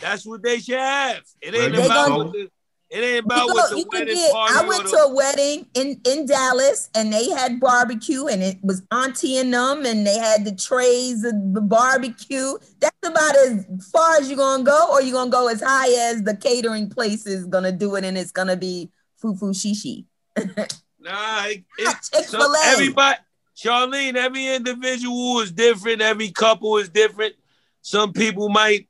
that's 0.00 0.24
what 0.24 0.42
they 0.42 0.58
should 0.60 0.78
have. 0.78 1.22
It 1.42 1.54
ain't 1.54 1.74
They 1.74 1.84
about 1.84 2.08
gonna- 2.08 2.24
what 2.24 2.32
the, 2.32 2.50
it 2.90 2.98
ain't 3.04 3.24
about 3.24 3.48
go- 3.48 3.54
what 3.54 3.70
the 3.70 3.78
you 3.78 3.84
could 3.84 4.00
wedding 4.00 4.14
get- 4.16 4.32
party. 4.32 4.54
I 4.56 4.64
went 4.68 4.88
to 4.88 4.96
a 4.96 5.14
wedding 5.14 5.66
in, 5.74 6.00
in 6.04 6.26
Dallas 6.26 6.90
and 6.94 7.12
they 7.12 7.30
had 7.30 7.60
barbecue 7.60 8.26
and 8.26 8.42
it 8.42 8.58
was 8.62 8.82
auntie 8.90 9.36
and 9.38 9.54
them 9.54 9.86
and 9.86 10.06
they 10.06 10.18
had 10.18 10.44
the 10.44 10.54
trays 10.54 11.22
of 11.24 11.34
the 11.54 11.60
barbecue. 11.60 12.54
That's 12.80 12.96
about 13.04 13.36
as 13.36 13.64
far 13.92 14.16
as 14.16 14.28
you're 14.28 14.36
gonna 14.36 14.64
go, 14.64 14.88
or 14.90 15.02
you're 15.02 15.12
gonna 15.14 15.30
go 15.30 15.48
as 15.48 15.62
high 15.62 15.90
as 16.10 16.22
the 16.22 16.36
catering 16.36 16.90
place 16.90 17.26
is 17.26 17.46
gonna 17.46 17.72
do 17.72 17.94
it 17.94 18.04
and 18.04 18.18
it's 18.18 18.32
gonna 18.32 18.56
be 18.56 18.90
fufu 19.22 19.54
shishi. 19.54 20.04
Nah, 21.02 21.46
it, 21.46 21.64
Not 21.78 21.96
it, 22.12 22.24
so 22.26 22.54
everybody, 22.66 23.16
Charlene, 23.56 24.16
every 24.16 24.46
individual 24.48 25.40
is 25.40 25.50
different. 25.50 26.02
Every 26.02 26.30
couple 26.30 26.76
is 26.76 26.90
different. 26.90 27.36
Some 27.80 28.12
people 28.12 28.50
might, 28.50 28.86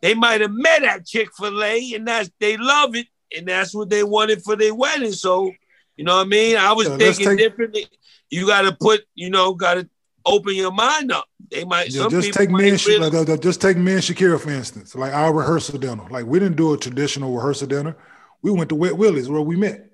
they 0.00 0.14
might 0.14 0.40
have 0.40 0.52
met 0.52 0.82
at 0.84 1.06
Chick 1.06 1.28
Fil 1.36 1.62
A, 1.62 1.94
and 1.94 2.06
that's 2.06 2.30
they 2.40 2.56
love 2.56 2.94
it, 2.94 3.06
and 3.36 3.46
that's 3.46 3.74
what 3.74 3.90
they 3.90 4.02
wanted 4.02 4.42
for 4.42 4.56
their 4.56 4.74
wedding. 4.74 5.12
So, 5.12 5.52
you 5.96 6.04
know 6.04 6.16
what 6.16 6.26
I 6.26 6.28
mean? 6.28 6.56
I 6.56 6.72
was 6.72 6.86
So 6.86 6.96
thinking 6.96 7.26
take- 7.26 7.38
differently. 7.38 7.86
You 8.30 8.46
got 8.46 8.62
to 8.62 8.76
put, 8.78 9.00
you 9.14 9.30
know, 9.30 9.54
got 9.54 9.74
to 9.74 9.88
open 10.26 10.54
your 10.54 10.70
mind 10.70 11.10
up. 11.10 11.24
They 11.50 11.64
might. 11.64 11.88
Yeah, 11.88 12.02
some 12.02 12.10
just 12.10 12.34
take 12.34 12.50
me 12.50 12.68
and 12.68 12.86
really- 12.86 13.08
like, 13.10 13.28
uh, 13.28 13.36
just 13.38 13.60
take 13.60 13.76
me 13.78 13.92
and 13.94 14.02
Shakira 14.02 14.38
for 14.38 14.50
instance. 14.50 14.94
Like 14.94 15.12
our 15.14 15.32
rehearsal 15.32 15.78
dinner. 15.78 16.06
Like 16.10 16.26
we 16.26 16.38
didn't 16.38 16.56
do 16.56 16.74
a 16.74 16.78
traditional 16.78 17.32
rehearsal 17.34 17.66
dinner. 17.68 17.96
We 18.42 18.50
went 18.50 18.68
to 18.68 18.74
Wet 18.74 18.96
Willie's 18.96 19.28
where 19.28 19.40
we 19.40 19.56
met. 19.56 19.90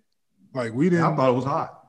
Like 0.53 0.73
we 0.75 0.91
didn't. 0.91 1.05
I 1.05 1.15
thought 1.17 1.31
it 1.31 1.35
was 1.35 1.45
hot. 1.45 1.81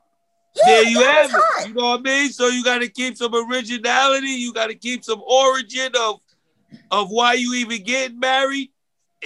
there 0.64 0.84
you 0.88 1.02
have 1.02 1.26
it. 1.26 1.32
hot. 1.32 1.68
You 1.68 1.74
know 1.74 1.82
what 1.90 2.00
I 2.00 2.02
mean? 2.02 2.30
So 2.30 2.46
you 2.46 2.62
got 2.64 2.78
to 2.78 2.88
keep 2.88 3.16
some 3.16 3.34
originality. 3.34 4.28
You 4.28 4.52
got 4.52 4.68
to 4.68 4.74
keep 4.74 5.04
some 5.04 5.20
origin 5.26 5.90
of 6.00 6.20
of 6.90 7.10
why 7.10 7.34
you 7.34 7.54
even 7.54 7.82
get 7.82 8.14
married. 8.14 8.70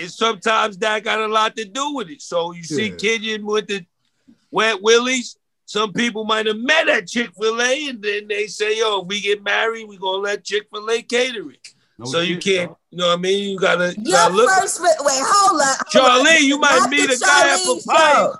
And 0.00 0.11
sometimes 0.11 0.79
that 0.79 1.05
got 1.05 1.18
a 1.20 1.26
lot 1.29 1.57
to 1.57 1.64
do 1.64 1.94
with 1.94 2.09
it. 2.11 2.22
So 2.22 2.53
you 2.53 2.62
see 2.62 2.88
Yeah. 2.90 2.96
Kenyon 2.96 3.44
with 3.46 3.66
the 3.66 3.85
Wet 4.50 4.81
Willies. 4.83 5.37
Some 5.66 5.92
people 5.92 6.24
might 6.24 6.46
have 6.46 6.57
met 6.59 6.88
at 6.88 7.07
Chick 7.07 7.31
Fil 7.40 7.61
A, 7.61 7.88
and 7.88 8.03
then 8.03 8.26
they 8.29 8.46
say, 8.48 8.79
"Yo, 8.79 9.03
if 9.03 9.07
we 9.07 9.20
get 9.20 9.42
married, 9.44 9.87
we 9.87 9.96
gonna 9.98 10.18
let 10.18 10.42
Chick 10.44 10.66
Fil 10.72 10.90
A 10.90 11.03
cater 11.03 11.50
it." 11.50 11.68
No 11.98 12.07
so 12.07 12.20
you 12.20 12.38
can't, 12.38 12.70
dog. 12.70 12.79
you 12.90 12.98
know 12.98 13.07
what 13.09 13.18
I 13.18 13.20
mean? 13.20 13.50
You 13.50 13.59
gotta, 13.59 13.88
you 13.96 14.03
Your 14.05 14.12
gotta 14.16 14.35
look. 14.35 14.50
first 14.50 14.81
wait, 14.81 14.88
hold 14.98 15.61
up. 15.61 15.87
hold 15.92 16.26
Charlene, 16.26 16.35
up. 16.37 16.40
you 16.40 16.59
might 16.59 16.79
Not 16.79 16.90
meet 16.90 17.07
the 17.09 17.14
a 17.14 17.18
guy 17.18 17.48
at 17.55 17.61
Charlene 17.61 17.87
Papaya 17.87 18.14
show. 18.14 18.35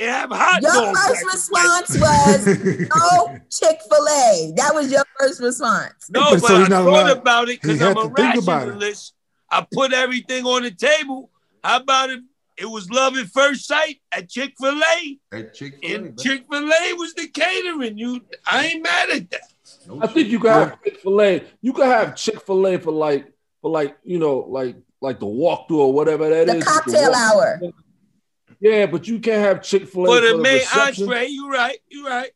And 0.00 0.10
have 0.10 0.30
hot 0.30 0.62
Your 0.62 0.72
dogs. 0.72 1.06
first 1.06 1.20
at 1.22 1.32
response 1.32 1.96
place. 1.98 2.46
was 2.46 2.88
no 2.96 3.38
Chick 3.50 3.78
Fil 3.88 4.08
A. 4.08 4.52
That 4.56 4.74
was 4.74 4.90
your 4.90 5.04
first 5.18 5.40
response. 5.40 6.10
No, 6.10 6.20
But 6.32 6.40
but 6.42 6.48
so 6.48 6.62
I 6.62 6.66
thought 6.68 6.82
allowed- 6.86 7.16
about 7.18 7.48
it 7.48 7.60
because 7.60 7.80
I'm 7.82 7.96
a 7.96 8.08
to 8.08 8.14
think 8.14 8.42
about 8.42 8.62
it. 8.62 8.72
rationalist. 8.72 9.14
I 9.50 9.66
put 9.72 9.92
everything 9.92 10.44
on 10.46 10.62
the 10.62 10.70
table. 10.70 11.30
How 11.62 11.78
about 11.80 12.10
it? 12.10 12.20
it 12.56 12.68
was 12.68 12.90
love 12.90 13.16
at 13.16 13.26
first 13.28 13.66
sight 13.66 14.02
at 14.12 14.28
Chick 14.28 14.52
Fil 14.60 14.78
A, 14.82 15.18
At 15.32 15.54
Chick-fil-A, 15.54 15.94
and. 15.94 16.20
Chick 16.20 16.44
Fil 16.50 16.70
A 16.70 16.92
was 16.92 17.14
the 17.14 17.26
catering? 17.28 17.96
You, 17.96 18.20
I 18.46 18.66
ain't 18.66 18.82
mad 18.82 19.08
at 19.08 19.30
that. 19.30 19.40
No 19.86 19.98
I 20.02 20.06
think 20.08 20.28
you 20.28 20.38
can 20.38 20.50
have 20.50 20.82
Chick 20.84 21.00
Fil 21.00 21.22
A. 21.22 21.42
You 21.62 21.72
can 21.72 21.86
have 21.86 22.16
Chick 22.16 22.40
Fil 22.44 22.66
A 22.66 22.78
for 22.78 22.92
like 22.92 23.32
for 23.62 23.70
like 23.70 23.96
you 24.04 24.18
know 24.18 24.40
like 24.48 24.76
like 25.00 25.18
the 25.20 25.26
walkthrough 25.26 25.70
or 25.78 25.92
whatever 25.94 26.28
that 26.28 26.54
is. 26.54 26.62
The 26.64 26.70
cocktail 26.70 27.10
walk- 27.10 27.16
hour. 27.16 27.60
Yeah, 28.60 28.86
but 28.86 29.08
you 29.08 29.18
can't 29.18 29.42
have 29.42 29.62
Chick 29.62 29.88
Fil 29.88 30.04
A 30.04 30.06
For 30.06 30.14
for 30.16 30.20
the 30.20 30.36
the 30.36 30.42
main 30.42 30.58
reception. 30.58 31.04
entree, 31.04 31.26
you 31.26 31.50
right, 31.50 31.78
you 31.88 32.06
right. 32.06 32.30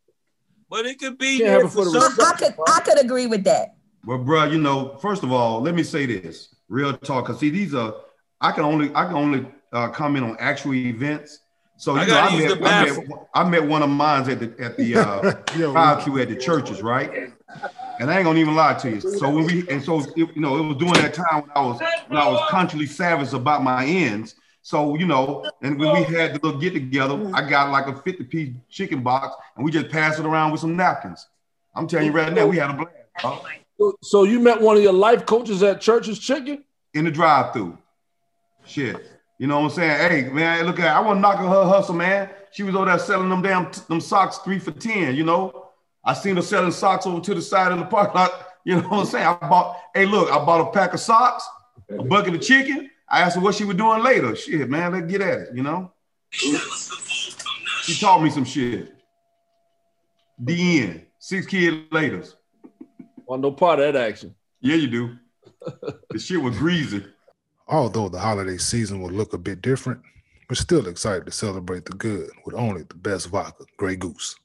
But 0.71 0.87
it 0.87 0.99
could 0.99 1.19
be 1.19 1.39
there 1.39 1.61
for 1.69 1.69
for 1.69 1.85
the 1.85 2.01
some. 2.01 2.27
I, 2.27 2.31
I 2.31 2.37
could 2.37 2.55
I 2.67 2.81
could 2.81 3.05
agree 3.05 3.27
with 3.27 3.45
that. 3.45 3.77
Well, 4.07 4.19
bro, 4.19 4.45
you 4.45 4.59
know, 4.59 4.97
first 5.01 5.23
of 5.23 5.33
all, 5.33 5.61
let 5.61 5.75
me 5.75 5.83
say 5.83 6.07
this, 6.07 6.55
real 6.69 6.97
talk, 6.97 7.27
because 7.27 7.41
see, 7.41 7.51
these 7.51 7.75
are 7.75 7.95
I 8.41 8.53
can 8.53 8.65
only 8.65 8.91
I 8.95 9.05
can 9.07 9.17
only 9.17 9.47
uh, 9.73 9.89
comment 9.89 10.25
on 10.25 10.37
actual 10.41 10.75
events. 10.75 11.41
So 11.77 11.97
I 11.97 12.03
you 12.03 12.09
know, 12.09 12.19
I 12.19 12.39
met, 12.39 12.51
I 12.63 12.85
met 12.85 13.29
I 13.35 13.49
met 13.49 13.65
one 13.67 13.83
of 13.83 13.91
mine 13.91 14.31
at 14.31 14.41
the 14.41 14.55
at 14.65 14.77
the 14.77 14.97
uh, 14.97 15.35
Yo, 15.59 15.73
drive-through 15.73 16.23
at 16.23 16.29
the 16.29 16.37
churches, 16.37 16.83
right? 16.83 17.11
And 18.01 18.11
I 18.11 18.17
ain't 18.17 18.25
gonna 18.25 18.39
even 18.39 18.55
lie 18.55 18.75
to 18.75 18.91
you. 18.91 19.01
So 19.01 19.31
when 19.31 19.47
we 19.47 19.69
and 19.69 19.83
so 19.83 20.01
it, 20.01 20.17
you 20.17 20.31
know, 20.37 20.57
it 20.57 20.67
was 20.67 20.77
during 20.77 20.95
that 20.95 21.15
time 21.15 21.43
when 21.43 21.51
I 21.55 21.61
was 21.61 21.81
when 22.09 22.21
I 22.21 22.29
was 22.29 22.49
consciously 22.51 22.87
savage 22.87 23.33
about 23.33 23.63
my 23.63 23.85
ends. 23.85 24.37
So 24.65 24.97
you 24.97 25.05
know, 25.05 25.45
and 25.61 25.79
when 25.79 25.93
we 25.93 26.05
had 26.05 26.35
the 26.35 26.41
little 26.43 26.59
get 26.59 26.73
together, 26.73 27.13
mm-hmm. 27.13 27.35
I 27.35 27.47
got 27.47 27.71
like 27.71 27.87
a 27.87 28.01
50 28.01 28.25
piece 28.25 28.55
chicken 28.71 29.03
box, 29.03 29.37
and 29.57 29.65
we 29.65 29.71
just 29.71 29.91
passed 29.91 30.19
it 30.19 30.25
around 30.25 30.53
with 30.53 30.63
some 30.63 30.75
napkins. 30.75 31.29
I'm 31.75 31.87
telling 31.87 32.07
you 32.07 32.13
right 32.13 32.33
now, 32.33 32.47
we 32.47 32.57
had 32.57 32.71
a 32.71 32.73
blast 32.73 32.91
dog, 33.21 33.47
So, 33.79 33.95
so 34.01 34.23
you 34.23 34.41
met 34.41 34.59
one 34.59 34.79
of 34.79 34.83
your 34.83 34.95
life 34.95 35.27
coaches 35.27 35.63
at 35.63 35.83
Church's 35.83 36.19
Chicken? 36.19 36.65
in 36.95 37.05
the 37.05 37.11
drive-through. 37.11 37.77
Shit, 38.65 39.05
you 39.39 39.47
know 39.49 39.61
what 39.61 39.67
I'm 39.67 39.71
saying? 39.71 40.11
Hey 40.11 40.31
man, 40.31 40.65
look 40.65 40.81
at 40.81 40.97
I 40.97 41.01
want 41.01 41.19
to 41.19 41.21
knock 41.21 41.41
her 41.41 41.47
hustle, 41.47 41.95
man. 41.95 42.31
She 42.51 42.63
was 42.63 42.75
over 42.75 42.87
there 42.87 42.99
selling 42.99 43.29
them 43.29 43.43
damn 43.43 43.71
them 43.89 44.01
socks 44.01 44.39
three 44.39 44.59
for 44.59 44.71
ten. 44.71 45.15
You 45.15 45.25
know, 45.25 45.67
I 46.03 46.15
seen 46.15 46.37
her 46.37 46.43
selling 46.43 46.73
socks 46.73 47.07
over 47.07 47.21
to 47.21 47.35
the 47.35 47.43
side 47.43 47.71
of 47.71 47.79
the 47.79 47.85
parking 47.85 48.15
lot. 48.15 48.33
You 48.67 48.77
know 48.77 48.89
what 48.89 49.01
I'm 49.01 49.05
saying? 49.05 49.27
I 49.27 49.35
bought. 49.35 49.79
Hey, 49.95 50.07
look, 50.07 50.33
I 50.33 50.43
bought 50.43 50.67
a 50.67 50.73
pack 50.73 50.95
of 50.95 51.01
socks, 51.01 51.47
a 51.91 52.03
bucket 52.03 52.35
of 52.37 52.41
chicken. 52.41 52.89
I 53.09 53.21
asked 53.21 53.37
her 53.37 53.43
what 53.43 53.55
she 53.55 53.65
was 53.65 53.77
doing 53.77 54.03
later. 54.03 54.35
Shit, 54.35 54.69
man, 54.69 54.93
let's 54.93 55.07
get 55.07 55.21
at 55.21 55.39
it. 55.41 55.49
You 55.55 55.63
know. 55.63 55.93
She 56.31 58.01
taught 58.01 58.23
me 58.23 58.31
some 58.31 58.45
shit. 58.45 58.95
The 60.39 60.81
end. 60.81 61.07
Six 61.19 61.47
kids 61.47 61.77
later. 61.93 62.25
Want 63.27 63.43
no 63.43 63.53
part 63.53 63.79
of 63.79 63.93
that 63.93 64.09
action. 64.09 64.35
Yeah, 64.61 64.77
you 64.77 64.89
do. 64.89 65.19
the 66.11 66.19
shit 66.19 66.41
was 66.41 66.57
greasy. 66.59 67.05
Although 67.69 68.09
the 68.09 68.19
holiday 68.19 68.59
season 68.59 69.01
will 69.01 69.11
look 69.11 69.33
a 69.33 69.39
bit 69.39 69.63
different, 69.63 70.01
we're 70.49 70.57
still 70.57 70.87
excited 70.87 71.25
to 71.27 71.33
celebrate 71.33 71.87
the 71.87 71.93
good 71.93 72.31
with 72.45 72.55
only 72.55 72.83
the 72.83 72.95
best 72.95 73.29
vodka, 73.29 73.65
Grey 73.79 73.97
Goose. 73.97 74.37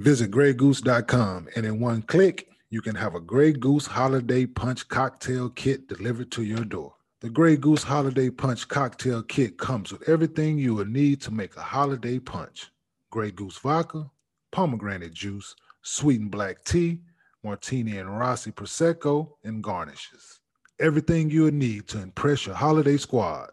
Visit 0.00 0.32
greygoose.com 0.32 1.48
and 1.54 1.64
in 1.64 1.78
one 1.78 2.02
click, 2.02 2.48
you 2.70 2.82
can 2.82 2.96
have 2.96 3.14
a 3.14 3.20
Grey 3.20 3.52
Goose 3.52 3.86
Holiday 3.86 4.46
Punch 4.46 4.88
cocktail 4.88 5.48
kit 5.50 5.86
delivered 5.86 6.32
to 6.32 6.42
your 6.42 6.64
door. 6.64 6.93
The 7.24 7.30
Grey 7.30 7.56
Goose 7.56 7.84
Holiday 7.84 8.28
Punch 8.28 8.68
cocktail 8.68 9.22
kit 9.22 9.56
comes 9.56 9.90
with 9.90 10.06
everything 10.06 10.58
you 10.58 10.74
will 10.74 10.84
need 10.84 11.22
to 11.22 11.30
make 11.30 11.56
a 11.56 11.62
holiday 11.62 12.18
punch 12.18 12.70
Grey 13.10 13.30
Goose 13.30 13.56
vodka, 13.56 14.10
pomegranate 14.52 15.14
juice, 15.14 15.56
sweetened 15.80 16.30
black 16.30 16.62
tea, 16.64 17.00
martini 17.42 17.96
and 17.96 18.18
Rossi 18.18 18.52
Prosecco, 18.52 19.36
and 19.42 19.62
garnishes 19.62 20.40
everything 20.78 21.30
you'll 21.30 21.50
need 21.50 21.88
to 21.88 22.02
impress 22.02 22.44
your 22.44 22.56
holiday 22.56 22.98
squad. 22.98 23.52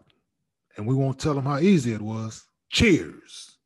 And 0.76 0.86
we 0.86 0.94
won't 0.94 1.18
tell 1.18 1.32
them 1.32 1.46
how 1.46 1.58
easy 1.58 1.94
it 1.94 2.02
was. 2.02 2.46
Cheers. 2.68 3.56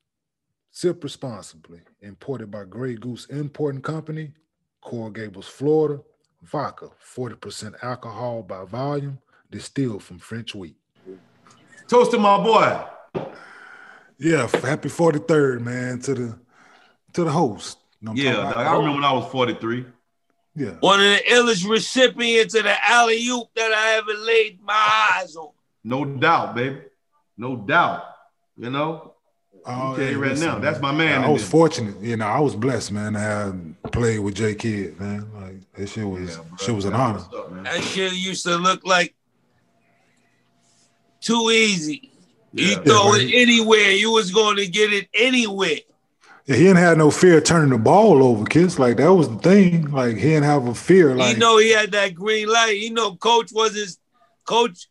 Sip 0.71 1.03
responsibly. 1.03 1.81
Imported 2.01 2.53
by 2.53 2.65
Grey 2.65 2.95
Goose 2.95 3.27
Importing 3.27 3.83
Company, 3.83 4.35
Coral 4.81 5.11
Gables, 5.11 5.49
Florida. 5.49 6.01
Vodka, 6.43 6.91
40% 7.17 7.75
alcohol 7.83 8.43
by 8.43 8.65
volume, 8.65 9.19
distilled 9.51 10.03
from 10.03 10.19
French 10.19 10.55
wheat. 10.55 10.77
Toast 11.89 12.11
to 12.13 12.19
my 12.19 12.43
boy. 12.43 12.85
Yeah, 14.19 14.47
happy 14.49 14.89
43rd, 14.89 15.61
man, 15.61 16.01
to 16.01 16.15
the 16.15 16.39
to 17.13 17.25
the 17.25 17.31
host. 17.31 17.79
You 18.01 18.07
know 18.09 18.15
Yeah, 18.15 18.33
talking 18.37 18.51
dog. 18.53 18.67
I 18.67 18.73
remember 18.77 18.95
when 18.95 19.05
I 19.05 19.13
was 19.13 19.31
43. 19.31 19.87
Yeah. 20.55 20.71
One 20.81 21.01
of 21.01 21.07
the 21.07 21.23
illest 21.31 21.69
recipients 21.69 22.55
of 22.55 22.65
the 22.65 22.75
alley 22.91 23.27
oop 23.29 23.49
that 23.57 23.73
I 23.73 23.97
ever 23.97 24.15
laid 24.15 24.63
my 24.63 25.13
eyes 25.15 25.37
on. 25.37 25.51
No 25.85 26.05
doubt, 26.05 26.55
baby. 26.55 26.81
No 27.37 27.57
doubt. 27.57 28.05
You 28.57 28.71
know? 28.71 29.13
Oh, 29.69 29.97
tell 29.97 30.09
you 30.09 30.19
right 30.23 30.31
listen, 30.31 30.47
now, 30.47 30.59
that's 30.61 30.81
my 30.81 30.93
man. 30.93 31.25
I 31.25 31.29
was 31.29 31.43
there. 31.43 31.51
fortunate, 31.51 32.01
you 32.01 32.17
know. 32.17 32.27
I 32.27 32.39
was 32.39 32.55
blessed, 32.55 32.93
man, 32.93 33.15
to 33.15 33.19
have 33.19 33.57
played 33.91 34.21
with 34.21 34.37
J 34.37 34.55
Kidd, 34.55 34.99
man. 35.01 35.29
Like 35.35 35.73
that 35.75 35.89
shit 35.89 36.07
was, 36.07 36.37
Yeah, 36.37 36.43
bro. 36.49 36.57
shit 36.59 36.75
was 36.75 36.85
an 36.85 36.95
honor. 36.95 37.19
up. 37.19 37.65
That 37.65 37.83
shit 37.83 38.13
used 38.13 38.45
to 38.45 38.57
look 38.57 38.87
like 38.87 39.16
too 41.27 41.51
easy. 41.51 42.11
You 42.53 42.69
Yeah. 42.69 42.75
throw 42.83 43.15
Yeah, 43.15 43.23
it 43.23 43.35
anywhere, 43.35 43.91
you 43.91 44.11
was 44.13 44.31
going 44.31 44.57
to 44.57 44.67
get 44.67 44.93
it 44.93 45.09
anywhere. 45.15 45.81
Yeah, 46.47 46.57
he 46.57 46.63
didn't 46.63 46.77
have 46.79 46.97
no 46.97 47.11
fear 47.11 47.39
of 47.39 47.45
turning 47.45 47.71
the 47.71 47.79
ball 47.79 48.23
over, 48.23 48.45
kids. 48.45 48.79
Like 48.79 48.97
that 48.99 49.13
was 49.13 49.29
the 49.29 49.39
thing. 49.39 49.91
Like 49.91 50.15
he 50.17 50.29
didn't 50.31 50.45
have 50.45 50.67
a 50.69 50.75
fear. 50.75 51.15
Like 51.15 51.35
he 51.35 51.41
know 51.41 51.59
he 51.59 51.71
had 51.73 51.91
that 51.93 52.15
green 52.15 52.49
light. 52.49 52.77
He 52.77 52.89
know 52.91 53.17
coach 53.17 53.51
was 53.53 53.75
his 53.75 53.99
coach. 54.45 54.89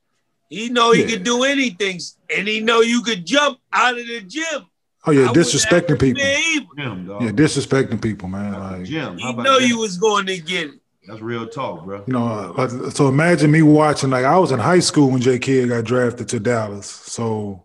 He 0.50 0.70
know 0.70 0.92
he 0.92 1.02
Yeah. 1.02 1.08
could 1.12 1.24
do 1.24 1.44
anything, 1.44 2.00
and 2.36 2.48
he 2.48 2.60
know 2.60 2.82
you 2.82 3.02
could 3.02 3.26
jump 3.26 3.58
out 3.72 3.98
of 3.98 4.06
the 4.06 4.22
gym. 4.22 4.66
oh 5.08 5.12
yeah, 5.12 5.30
I 5.30 5.34
disrespecting 5.34 6.00
people. 6.00 6.22
fear 6.22 6.38
either. 6.56 6.66
Jim, 6.78 7.08
dog. 7.08 7.22
Yeah, 7.24 7.30
disrespecting 7.32 8.02
people, 8.02 8.28
man. 8.28 8.54
Like 8.54 8.84
Jim, 8.84 9.18
how 9.20 9.32
He 9.32 9.34
know 9.38 9.60
that? 9.60 9.68
you 9.68 9.78
was 9.80 9.98
going 9.98 10.26
to 10.28 10.38
get 10.38 10.68
it. 10.68 10.80
That's 11.08 11.22
real 11.22 11.48
talk, 11.48 11.86
bro. 11.86 12.04
you 12.08 12.14
know, 12.14 12.28
uh, 12.28 12.54
like, 12.58 12.92
so 12.92 13.08
imagine 13.08 13.52
me 13.52 13.62
watching. 13.62 14.10
Like 14.10 14.26
I 14.26 14.38
was 14.40 14.52
in 14.52 14.60
high 14.60 14.80
school 14.80 15.12
when 15.12 15.22
J 15.22 15.38
Kidd 15.40 15.70
got 15.70 15.84
drafted 15.86 16.28
to 16.30 16.40
Dallas. 16.40 16.88
So 16.88 17.64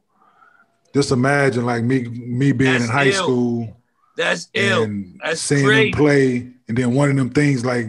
just 0.94 1.10
imagine 1.10 1.64
like 1.64 1.82
me 1.84 2.02
me 2.08 2.52
being 2.52 2.72
That's 2.72 2.84
in 2.84 2.90
high 2.90 3.06
ill. 3.08 3.12
school 3.14 3.76
That's 4.16 4.48
ill. 4.54 4.82
and 4.82 5.20
That's 5.24 5.40
seeing 5.40 5.64
crazy. 5.64 5.88
him 5.88 5.94
play, 5.96 6.36
and 6.68 6.76
then 6.76 6.94
one 6.94 7.10
of 7.10 7.16
them 7.16 7.30
things 7.30 7.64
like 7.64 7.86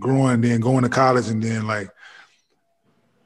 growing, 0.00 0.40
then 0.40 0.60
going 0.60 0.82
to 0.84 0.88
college, 0.88 1.28
and 1.28 1.42
then 1.42 1.66
like, 1.66 1.90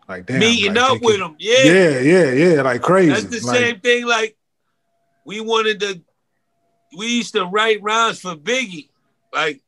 like 0.09 0.27
damn, 0.27 0.41
Meeting 0.41 0.75
like, 0.75 0.91
up 0.91 1.03
with 1.03 1.21
him. 1.21 1.37
Yeah. 1.39 1.63
Yeah, 1.65 2.01
yeah, 2.01 2.33
yeah, 2.33 2.63
like 2.63 2.83
crazy. 2.83 3.11
That's 3.13 3.25
the 3.41 3.47
Like, 3.47 3.57
same 3.57 3.81
thing. 3.81 4.07
Like 4.07 4.37
we 5.25 5.41
wanted 5.41 5.79
to, 5.81 6.01
we 6.99 7.07
used 7.19 7.35
to 7.35 7.45
write 7.45 7.81
rhymes 7.83 8.21
for 8.21 8.35
Biggie. 8.35 8.89
Like 9.33 9.63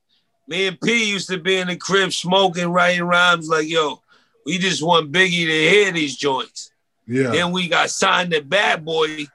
me 0.48 0.66
and 0.66 0.80
P 0.80 1.10
used 1.10 1.28
to 1.28 1.38
be 1.38 1.56
in 1.56 1.68
the 1.68 1.76
crib 1.76 2.12
smoking, 2.12 2.68
writing 2.68 3.04
rhymes. 3.04 3.48
Like 3.48 3.68
yo, 3.68 4.02
we 4.44 4.58
just 4.58 4.82
want 4.82 5.12
Biggie 5.12 5.46
to 5.46 5.70
hear 5.70 5.92
these 5.92 6.16
joints. 6.16 6.70
Yeah, 7.06 7.30
Then 7.30 7.52
we 7.52 7.68
got 7.68 7.90
signed 7.90 8.32
to 8.32 8.42
Bad 8.42 8.84
Boy, 8.84 9.26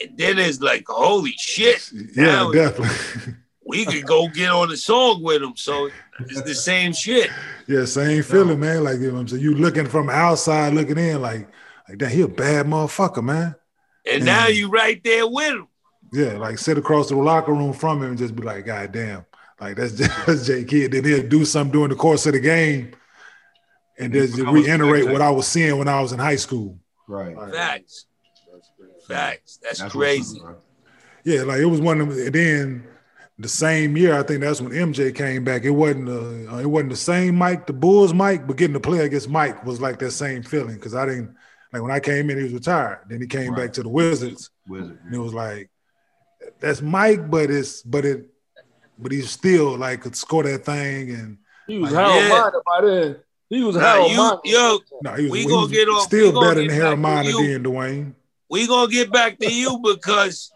and 0.00 0.16
then 0.16 0.38
it's 0.38 0.60
like 0.60 0.84
holy 0.86 1.34
shit, 1.38 1.90
yeah, 2.14 2.50
definitely. 2.52 3.34
we 3.66 3.84
could 3.84 4.06
go 4.06 4.28
get 4.28 4.50
on 4.50 4.70
a 4.72 4.76
song 4.76 5.22
with 5.22 5.42
him. 5.42 5.54
So 5.56 5.90
it's 6.20 6.42
the 6.42 6.54
same 6.54 6.92
shit. 6.92 7.30
yeah, 7.66 7.84
same 7.84 8.22
feeling, 8.22 8.60
man. 8.60 8.84
Like 8.84 8.98
you 8.98 9.08
know 9.08 9.14
what 9.14 9.20
I'm 9.20 9.28
saying, 9.28 9.42
you 9.42 9.54
looking 9.54 9.86
from 9.86 10.08
outside, 10.10 10.74
looking 10.74 10.98
in, 10.98 11.20
like, 11.20 11.48
like 11.88 11.98
that. 11.98 12.10
He 12.10 12.22
a 12.22 12.28
bad 12.28 12.66
motherfucker, 12.66 13.22
man. 13.22 13.54
And 14.10 14.24
now 14.24 14.46
Mm. 14.46 14.54
you 14.54 14.68
right 14.70 15.02
there 15.04 15.26
with 15.26 15.54
him. 15.54 15.68
Yeah, 16.12 16.38
like 16.38 16.58
sit 16.58 16.78
across 16.78 17.08
the 17.10 17.16
locker 17.16 17.52
room 17.52 17.72
from 17.74 18.02
him 18.02 18.10
and 18.10 18.18
just 18.18 18.34
be 18.34 18.42
like, 18.42 18.64
God 18.64 18.92
damn, 18.92 19.26
like 19.60 19.76
that's 19.76 19.92
just 19.92 20.46
J 20.46 20.64
Kidd. 20.64 20.92
Then 20.92 21.04
he'll 21.04 21.26
do 21.28 21.44
something 21.44 21.72
during 21.72 21.90
the 21.90 21.96
course 21.96 22.26
of 22.26 22.32
the 22.32 22.40
game, 22.40 22.92
and 23.98 24.12
then 24.12 24.26
just 24.26 24.38
reiterate 24.38 25.06
what 25.06 25.20
I 25.22 25.30
was 25.30 25.46
seeing 25.46 25.76
when 25.78 25.88
I 25.88 26.00
was 26.00 26.12
in 26.12 26.18
high 26.18 26.36
school. 26.36 26.78
Right. 27.08 27.36
Like, 27.36 27.52
Facts. 27.52 28.06
Facts. 29.06 29.58
That's, 29.62 29.80
That's 29.80 29.92
crazy. 29.92 30.40
up. 30.46 30.62
Yeah, 31.24 31.42
like 31.42 31.60
it 31.60 31.66
was 31.66 31.80
one 31.80 32.00
of 32.00 32.08
them. 32.14 32.26
And 32.26 32.34
then 32.34 32.86
the 33.38 33.48
same 33.48 33.96
year, 33.96 34.18
I 34.18 34.22
think 34.22 34.40
that's 34.40 34.60
when 34.60 34.72
MJ 34.72 35.14
came 35.14 35.44
back. 35.44 35.64
It 35.64 35.70
wasn't 35.70 36.08
uh, 36.08 36.56
it 36.58 36.66
wasn't 36.66 36.90
the 36.90 36.96
same 36.96 37.34
Mike, 37.34 37.66
the 37.66 37.72
Bulls 37.72 38.12
Mike, 38.14 38.46
but 38.46 38.56
getting 38.56 38.74
to 38.74 38.80
play 38.80 39.00
against 39.04 39.28
Mike 39.28 39.64
was 39.64 39.80
like 39.80 39.98
that 40.00 40.10
same 40.12 40.42
feeling 40.42 40.74
because 40.74 40.94
I 40.94 41.06
didn't 41.06 41.34
like 41.72 41.82
when 41.82 41.90
I 41.90 42.00
came 42.00 42.30
in, 42.30 42.36
he 42.38 42.44
was 42.44 42.52
retired. 42.52 43.00
Then 43.08 43.20
he 43.20 43.26
came 43.26 43.52
Right. 43.52 43.66
back 43.66 43.72
to 43.74 43.82
the 43.82 43.88
Wizards, 43.88 44.50
Wizard. 44.66 44.98
and 45.04 45.14
it 45.14 45.18
was 45.18 45.34
like 45.34 45.70
that's 46.60 46.80
Mike, 46.82 47.30
but 47.30 47.50
it's 47.50 47.82
but 47.82 48.04
it 48.04 48.26
but 48.98 49.12
he 49.12 49.22
still 49.22 49.76
like 49.76 50.00
could 50.02 50.16
score 50.16 50.42
that 50.42 50.64
thing 50.64 51.10
and 51.10 51.38
He 51.66 51.78
was 51.78 51.92
Like, 51.92 52.06
Harold 52.06 52.22
yeah. 52.22 52.28
Miner 52.28 52.62
by 52.66 52.80
then. 52.86 53.16
He 53.50 53.62
was 53.62 53.76
Nah, 53.76 53.82
Harold 53.82 54.10
you- 54.10 54.16
Miner. 54.16 54.40
yo, 54.44 54.78
no, 55.02 55.14
he 55.14 55.22
was, 55.24 55.32
We 55.32 55.38
he 55.40 55.44
gonna 55.46 55.60
was 55.62 55.70
get 55.70 55.88
off- 55.88 56.02
still 56.02 56.32
gonna 56.32 56.46
better 56.48 56.60
get 56.62 56.68
than 56.68 56.76
back 56.78 56.82
Harold 56.84 56.96
to 56.96 57.00
Miner 57.02 57.28
you. 57.30 57.52
than 57.52 57.64
Dwayne. 57.72 58.14
we 58.50 58.66
gonna 58.66 58.90
get 58.90 59.12
back 59.12 59.38
to 59.38 59.52
you 59.52 59.78
because 59.82 60.50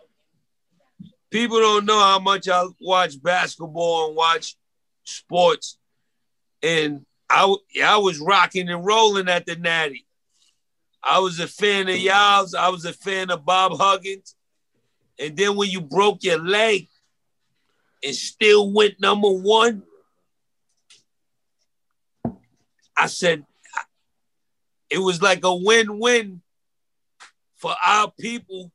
people 1.31 1.59
don't 1.61 1.85
know 1.87 1.99
how 1.99 2.19
much 2.19 2.49
I 2.49 2.65
watch 2.81 3.23
basketball 3.23 4.09
and 4.09 4.17
watch 4.17 4.57
sports. 5.05 5.79
And 6.63 7.05
I 7.31 7.55
I 7.83 7.97
was 7.97 8.19
rocking 8.21 8.69
and 8.69 8.85
rolling 8.85 9.29
at 9.29 9.47
the 9.47 9.57
Natty. 9.57 10.07
I 11.03 11.19
was 11.19 11.41
a 11.41 11.49
fan 11.49 11.89
of 11.89 11.97
y'all's. 11.97 12.55
I 12.55 12.69
was 12.69 12.85
a 12.85 12.93
fan 12.93 13.31
of 13.31 13.45
Bob 13.45 13.73
Huggins. 13.77 14.35
And 15.19 15.37
then 15.37 15.57
when 15.57 15.69
you 15.71 15.81
broke 15.81 16.23
your 16.23 16.39
leg 16.39 16.89
and 18.05 18.15
still 18.15 18.73
went 18.73 19.01
number 19.01 19.29
one, 19.31 19.83
I 22.97 23.07
said 23.07 23.45
it 24.91 24.99
was 24.99 25.23
like 25.23 25.45
a 25.45 25.55
win-win 25.55 26.43
for 27.57 27.75
our 27.85 28.13
people. 28.21 28.71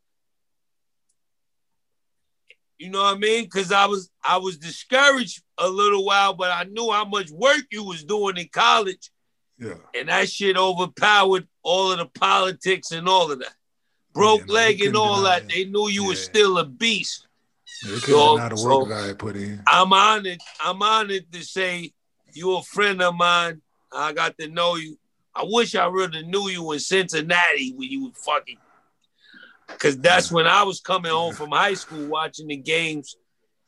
You 2.80 2.90
know 2.90 3.04
what 3.04 3.16
I 3.16 3.20
mean? 3.20 3.44
Because 3.46 3.72
I 3.72 3.86
was 3.86 4.10
I 4.24 4.38
was 4.38 4.58
discouraged 4.58 5.44
a 5.58 5.68
little 5.68 6.06
while, 6.06 6.34
but 6.34 6.52
I 6.52 6.64
knew 6.66 6.92
how 6.92 7.06
much 7.06 7.30
work 7.32 7.64
you 7.72 7.84
was 7.84 8.04
doing 8.04 8.38
in 8.38 8.50
college, 8.50 9.10
Yeah, 9.58 9.76
and 9.96 10.10
that 10.10 10.30
shit 10.30 10.58
overpowered 10.58 11.48
all 11.64 11.92
of 11.92 11.98
the 11.98 12.06
politics 12.06 12.92
and 12.92 13.08
all 13.10 13.32
of 13.32 13.40
that. 13.40 13.54
Broke 14.14 14.48
Yeah, 14.48 14.54
leg 14.54 14.82
and 14.82 14.96
all 14.96 15.22
that. 15.24 15.44
it. 15.44 15.50
They 15.50 15.66
knew 15.66 15.90
you 15.90 16.06
was 16.06 16.20
Yeah. 16.20 16.26
still 16.26 16.58
a 16.60 16.66
beast. 16.66 17.27
Yeah 17.86 17.92
they 17.92 17.98
So- 18.00 18.36
deny 18.38 18.50
the 18.50 18.64
work 18.68 18.90
that 18.90 19.04
I 19.04 19.08
had 19.08 19.20
put 19.20 19.36
in. 19.36 19.62
I'm 19.68 19.92
honored. 19.94 20.40
I'm 20.64 20.82
honored 20.82 21.32
to 21.32 21.44
say 21.44 21.94
you're 22.34 22.60
a 22.60 22.64
friend 22.64 23.02
of 23.02 23.16
mine. 23.16 23.62
I 23.92 24.14
got 24.14 24.38
to 24.40 24.48
know 24.48 24.76
you. 24.76 24.98
I 25.36 25.44
wish 25.46 25.76
I 25.76 25.86
really 25.88 26.24
knew 26.24 26.50
you 26.50 26.72
in 26.72 26.80
Cincinnati 26.80 27.74
when 27.76 27.90
you 27.90 28.06
were 28.06 28.12
fucking. 28.26 28.58
Cause 29.80 29.98
that's 29.98 30.32
when 30.32 30.48
I 30.48 30.64
was 30.64 30.80
coming 30.80 31.12
home 31.12 31.34
from 31.34 31.52
high 31.52 31.74
school 31.74 32.08
watching 32.08 32.48
the 32.48 32.56
games, 32.56 33.16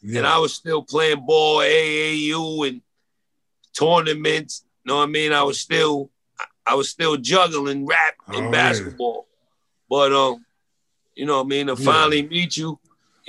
Yeah. 0.01 0.19
and 0.19 0.27
I 0.27 0.37
was 0.39 0.53
still 0.53 0.81
playing 0.81 1.25
ball, 1.25 1.57
AAU, 1.59 2.67
and 2.67 2.81
tournaments. 3.73 4.63
You 4.85 4.89
know 4.91 4.97
what 4.97 5.03
I 5.03 5.11
mean? 5.11 5.33
I 5.33 5.43
was 5.43 5.59
still, 5.59 6.09
I 6.65 6.75
was 6.75 6.89
still 6.89 7.17
juggling 7.17 7.85
rap 7.85 8.15
and 8.27 8.35
Alright. 8.37 8.51
basketball. 8.51 9.27
But 9.89 10.13
um, 10.13 10.45
you 11.15 11.25
know 11.25 11.37
what 11.37 11.45
I 11.45 11.49
mean? 11.49 11.67
To 11.67 11.75
Yeah. 11.77 11.85
finally 11.91 12.21
meet 12.23 12.57
you 12.57 12.79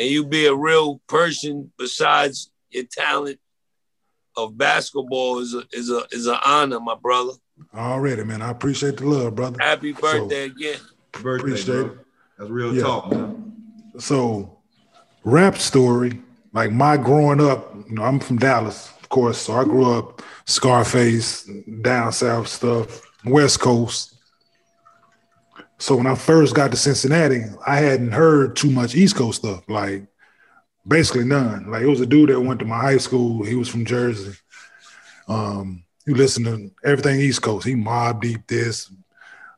and 0.00 0.08
you 0.08 0.24
be 0.24 0.46
a 0.46 0.54
real 0.54 0.98
person 1.08 1.70
besides 1.78 2.50
your 2.70 2.84
talent 2.84 3.38
of 4.34 4.56
basketball 4.56 5.40
is 5.40 5.52
a 5.54 5.62
is 5.72 5.90
a 5.90 6.04
is 6.10 6.26
an 6.26 6.38
honor, 6.44 6.80
my 6.80 6.94
brother. 6.94 7.32
Already, 7.74 8.24
man. 8.24 8.40
I 8.40 8.50
appreciate 8.50 8.96
the 8.96 9.06
love, 9.06 9.34
brother. 9.34 9.58
Happy 9.60 9.92
birthday 9.92 10.44
again. 10.44 10.78
Birthday, 11.12 11.50
Appreciate 11.50 11.82
bro. 11.82 11.86
it. 11.86 11.98
That's 12.38 12.50
real 12.50 12.74
Yeah. 12.74 12.82
talk, 12.82 13.10
man. 13.10 13.52
So, 13.98 14.56
rap 15.22 15.58
story, 15.58 16.22
like 16.54 16.72
my 16.72 16.96
growing 16.96 17.40
up, 17.40 17.74
you 17.86 17.96
know, 17.96 18.02
I'm 18.02 18.20
from 18.20 18.38
Dallas, 18.38 18.90
of 19.02 19.10
course. 19.10 19.36
So 19.36 19.52
I 19.52 19.64
grew 19.64 19.92
up 19.92 20.22
Scarface, 20.46 21.46
down 21.82 22.12
south 22.12 22.48
stuff, 22.48 23.02
West 23.26 23.60
Coast. 23.60 24.14
So 25.80 25.96
when 25.96 26.06
I 26.06 26.14
first 26.14 26.54
got 26.54 26.70
to 26.70 26.76
Cincinnati, 26.76 27.42
I 27.66 27.76
hadn't 27.76 28.12
heard 28.12 28.54
too 28.54 28.70
much 28.70 28.94
East 28.94 29.16
Coast 29.16 29.40
stuff, 29.40 29.64
like 29.66 30.06
basically 30.86 31.24
none. 31.24 31.70
Like 31.70 31.82
it 31.82 31.88
was 31.88 32.02
a 32.02 32.06
dude 32.06 32.28
that 32.28 32.38
went 32.38 32.60
to 32.60 32.66
my 32.66 32.78
high 32.78 32.98
school. 32.98 33.42
He 33.42 33.54
was 33.54 33.68
from 33.68 33.86
Jersey. 33.86 34.36
Um, 35.26 35.84
he 36.04 36.12
listened 36.12 36.44
to 36.46 36.70
everything 36.84 37.20
East 37.20 37.40
Coast. 37.40 37.66
He 37.66 37.74
Mobb 37.74 38.20
Deep 38.20 38.46
this, 38.46 38.92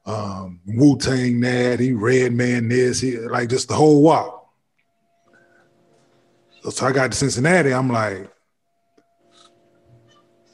um, 0.06 0.60
Wu 0.64 0.96
Tang 0.96 1.40
that, 1.40 1.80
he 1.80 1.92
Redman 1.92 2.68
this, 2.68 3.00
he 3.00 3.18
like 3.18 3.48
just 3.48 3.66
the 3.66 3.74
whole 3.74 4.00
walk. 4.00 4.48
So 6.70 6.86
I 6.86 6.92
got 6.92 7.10
to 7.10 7.16
Cincinnati, 7.18 7.74
I'm 7.74 7.90
like, 7.90 8.30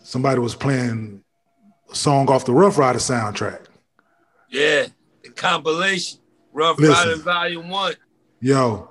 somebody 0.02 0.40
was 0.40 0.54
playing 0.54 1.22
a 1.90 1.94
song 1.94 2.30
off 2.30 2.46
the 2.46 2.54
Ruff 2.54 2.78
Ryder 2.78 2.98
soundtrack. 3.00 3.66
Yeah, 4.48 4.86
compilation, 5.38 6.18
Rough 6.52 6.78
Listen. 6.78 7.08
Rider 7.08 7.22
Volume 7.22 7.68
One. 7.68 7.94
Yo, 8.40 8.90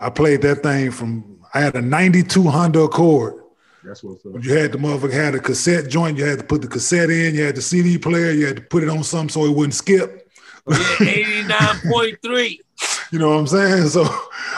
I 0.00 0.10
played 0.10 0.42
that 0.42 0.62
thing 0.62 0.90
from, 0.90 1.40
I 1.54 1.60
had 1.60 1.76
a 1.76 1.80
92 1.80 2.42
Honda 2.42 2.80
Accord. 2.80 3.42
That's 3.84 4.02
what's 4.02 4.26
up. 4.26 4.42
You 4.42 4.52
had 4.54 4.72
the 4.72 4.78
motherfucker 4.78 5.12
had 5.12 5.34
a 5.36 5.38
cassette 5.38 5.88
joint, 5.88 6.18
you 6.18 6.24
had 6.24 6.38
to 6.38 6.44
put 6.44 6.60
the 6.60 6.68
cassette 6.68 7.08
in, 7.08 7.34
you 7.34 7.44
had 7.44 7.54
the 7.54 7.62
CD 7.62 7.96
player, 7.98 8.32
you 8.32 8.46
had 8.46 8.56
to 8.56 8.62
put 8.62 8.82
it 8.82 8.88
on 8.88 9.04
something 9.04 9.28
so 9.28 9.44
it 9.44 9.56
wouldn't 9.56 9.74
skip. 9.74 10.28
Oh, 10.66 10.96
yeah, 11.00 11.08
eighty 11.08 11.42
nine 11.44 11.76
point 11.90 12.18
three. 12.22 12.60
You 13.12 13.20
know 13.20 13.28
what 13.28 13.38
I'm 13.38 13.46
saying? 13.46 13.86
So, 13.90 14.04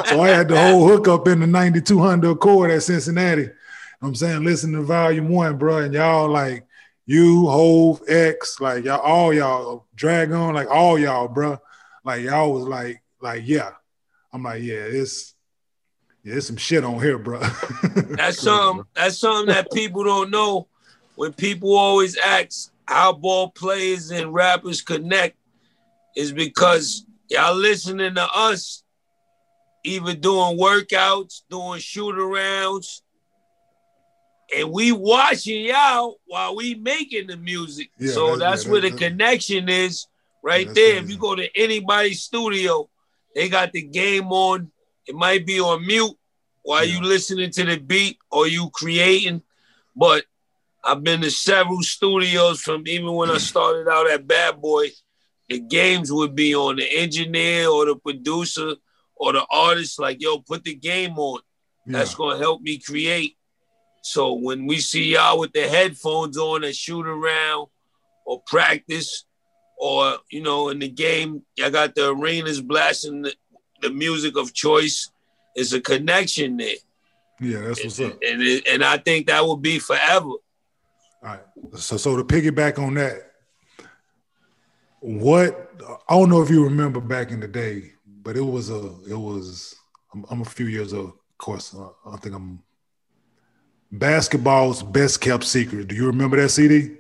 so 0.07 0.23
I 0.23 0.29
had 0.29 0.49
the 0.49 0.59
whole 0.59 0.89
hookup 0.89 1.29
in 1.29 1.41
the 1.41 1.47
92 1.47 1.99
Honda 1.99 2.31
Accord 2.31 2.71
at 2.71 2.83
Cincinnati. 2.83 3.43
You 3.43 3.49
know 3.49 3.55
what 3.99 4.09
I'm 4.09 4.15
saying, 4.15 4.43
listen 4.43 4.73
to 4.73 4.81
volume 4.81 5.29
one, 5.29 5.59
bro. 5.59 5.81
And 5.81 5.93
y'all 5.93 6.31
like 6.31 6.67
you, 7.09 7.49
Hove, 7.49 8.03
X, 8.07 8.61
like 8.61 8.85
y'all, 8.85 9.01
all 9.01 9.33
y'all, 9.33 9.87
Drag-On, 9.95 10.53
like 10.53 10.69
all 10.69 10.99
y'all, 10.99 11.27
bro. 11.27 11.59
Like 12.05 12.21
y'all 12.21 12.53
was 12.53 12.65
like, 12.65 13.03
like, 13.23 13.45
yeah. 13.47 13.71
I'm 14.31 14.43
like, 14.43 14.63
yeah, 14.63 14.75
it's 14.75 15.35
yeah, 16.23 16.35
it's 16.35 16.49
some 16.49 16.59
shit 16.59 16.85
on 16.85 17.01
here, 17.01 17.17
bro. 17.17 17.41
That's 17.95 18.43
something. 18.43 18.85
That's 18.95 19.17
something 19.17 19.55
that 19.55 19.73
people 19.73 20.05
don't 20.05 20.31
know. 20.31 20.69
When 21.15 21.33
people 21.33 21.75
always 21.75 22.19
ask 22.19 22.71
how 22.87 23.15
ball 23.15 23.53
players 23.53 24.11
and 24.11 24.35
rappers 24.35 24.83
connect, 24.83 25.39
is 26.15 26.31
because 26.31 27.07
y'all 27.31 27.55
listening 27.55 28.17
to 28.17 28.29
us, 28.35 28.83
either 29.83 30.13
doing 30.13 30.59
workouts, 30.59 31.41
doing 31.49 31.81
shoot 31.81 32.17
arounds, 32.17 33.01
and 34.57 34.71
we 34.73 34.93
watching 34.93 35.65
y'all 35.65 36.17
while 36.27 36.57
we 36.57 36.75
making 36.75 37.27
the 37.27 37.37
music. 37.37 37.91
Yeah, 37.99 38.13
so 38.13 38.37
that's- 38.37 38.39
that's, 38.41 38.65
yeah, 38.65 38.73
where 38.73 38.81
that- 38.81 38.91
the 38.93 38.97
connection 38.99 39.69
is 39.69 40.07
right 40.43 40.67
that's 40.67 40.75
there. 40.79 40.97
If 40.97 41.11
you 41.11 41.17
go 41.19 41.35
to 41.35 41.49
anybody's 41.59 42.23
studio, 42.23 42.89
they 43.35 43.49
got 43.49 43.73
the 43.73 43.83
game 43.83 44.33
on. 44.33 44.71
It 45.07 45.15
might 45.15 45.47
be 45.47 45.61
on 45.61 45.87
mute 45.87 46.17
while 46.63 46.85
you 46.85 47.01
listening 47.01 47.51
to 47.53 47.65
the 47.65 47.79
beat 47.79 48.19
or 48.31 48.47
you 48.47 48.71
creating. 48.71 49.43
But 49.97 50.25
I've 50.85 51.03
been 51.03 51.21
to 51.23 51.31
several 51.31 51.83
studios 51.83 52.61
from 52.61 52.87
even 52.87 53.13
when 53.13 53.31
I 53.31 53.39
started 53.39 53.89
out 53.89 54.09
at 54.11 54.27
Bad 54.27 54.61
Boy. 54.61 54.91
The 55.49 55.61
games 55.61 56.13
would 56.13 56.35
be 56.35 56.55
on 56.55 56.77
the 56.77 56.85
engineer 56.99 57.69
or 57.69 57.87
the 57.87 57.97
producer 57.97 58.75
or 59.17 59.33
the 59.33 59.47
artist, 59.51 59.99
like, 59.99 60.21
yo, 60.21 60.39
put 60.41 60.63
the 60.63 60.75
game 60.75 61.19
on. 61.19 61.41
That's 61.87 62.15
gonna 62.15 62.37
help 62.39 62.61
me 62.61 62.77
create. 62.79 63.38
So 64.09 64.33
when 64.33 64.67
we 64.67 64.79
see 64.81 65.13
y'all 65.13 65.39
with 65.39 65.53
the 65.53 65.69
headphones 65.69 66.39
on 66.39 66.65
and 66.65 66.75
shoot 66.75 67.07
around 67.07 67.67
or 68.25 68.43
practice, 68.47 69.27
or 69.77 70.17
you 70.31 70.41
know, 70.43 70.71
in 70.71 70.79
the 70.79 70.89
game, 70.89 71.43
y'all 71.57 71.71
got 71.71 71.95
the 71.95 72.11
arenas 72.11 72.63
blasting 72.63 73.23
the, 73.23 73.35
the 73.83 73.91
music 73.91 74.37
of 74.39 74.55
choice. 74.55 75.11
It's 75.55 75.75
a 75.75 75.81
connection 75.81 76.57
there, 76.57 76.77
yeah, 77.39 77.61
that's 77.61 77.85
what's 77.85 77.99
and, 77.99 78.13
up. 78.13 78.19
and, 78.27 78.43
it- 78.43 78.67
and 78.67 78.83
I 78.83 78.97
think 78.97 79.27
that 79.27 79.45
will 79.45 79.57
be 79.59 79.79
forever. 79.79 80.25
All 80.27 80.41
right. 81.23 81.41
So 81.77 81.99
so 81.99 82.17
to 82.17 82.25
piggyback 82.25 82.79
on 82.79 82.95
that, 82.95 83.33
what 85.01 85.71
I 86.09 86.15
don't 86.15 86.31
know 86.31 86.41
if 86.41 86.49
you 86.49 86.65
remember 86.65 87.01
back 87.01 87.31
in 87.31 87.41
the 87.41 87.49
day, 87.49 87.93
but 88.23 88.37
it 88.39 88.43
was 88.43 88.71
a 88.71 88.87
it 89.09 89.19
was 89.19 89.75
I'm, 90.15 90.25
I'm 90.31 90.41
a 90.41 90.47
few 90.47 90.67
years 90.67 90.95
old, 90.95 91.09
of 91.11 91.39
course. 91.39 91.75
uh, 91.75 91.91
I 92.11 92.17
think 92.17 92.35
I'm 92.35 92.63
basketball's 93.91 94.83
best 94.83 95.21
kept 95.21 95.45
secret. 95.45 95.89
Do 95.89 95.95
you 95.95 96.07
remember 96.07 96.37
that 96.41 96.51
CD? 96.51 96.97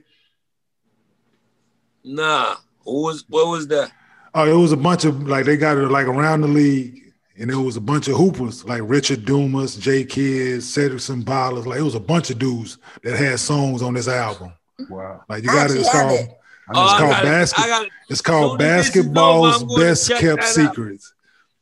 Nah, 2.04 2.56
who 2.84 3.02
was 3.02 3.24
what 3.28 3.48
was 3.48 3.68
that? 3.68 3.90
Oh, 4.34 4.48
it 4.48 4.60
was 4.60 4.72
a 4.72 4.76
bunch 4.76 5.04
of 5.04 5.28
like 5.28 5.44
they 5.44 5.56
got 5.56 5.76
it 5.76 5.88
like 5.88 6.06
around 6.06 6.42
the 6.42 6.48
league, 6.48 7.12
and 7.36 7.50
it 7.50 7.56
was 7.56 7.76
a 7.76 7.80
bunch 7.80 8.08
of 8.08 8.16
hoopers 8.16 8.64
like 8.64 8.82
Richard 8.84 9.24
Dumas, 9.24 9.76
J 9.76 10.04
Kids, 10.04 10.72
Cedric 10.72 11.00
Ceballos. 11.00 11.66
Like 11.66 11.80
it 11.80 11.82
was 11.82 11.94
a 11.94 12.00
bunch 12.00 12.30
of 12.30 12.38
dudes 12.38 12.78
that 13.02 13.16
had 13.16 13.40
songs 13.40 13.82
on 13.82 13.94
this 13.94 14.08
album. 14.08 14.52
Wow. 14.88 15.24
Like 15.28 15.42
you 15.42 15.48
got 15.48 15.70
it. 15.70 15.76
It's 15.76 15.88
actually 15.88 15.98
have 15.98 16.08
called 16.08 16.20
it. 16.20 16.34
Oh, 16.74 16.84
it's 16.84 16.92
I 16.92 16.98
called 16.98 17.10
got 17.12 17.22
basket. 17.24 17.64
I 17.64 17.68
got 17.68 17.88
It's 18.08 18.20
called 18.20 18.60
Soon 18.60 18.68
as 18.70 18.86
this 18.86 18.86
is 18.86 18.92
basketball's 18.92 19.54
over, 19.54 19.62
I'm 19.62 19.68
gonna 19.68 19.84
best 19.84 20.10
kept 20.10 20.54
that 20.54 20.78
out. 20.78 21.00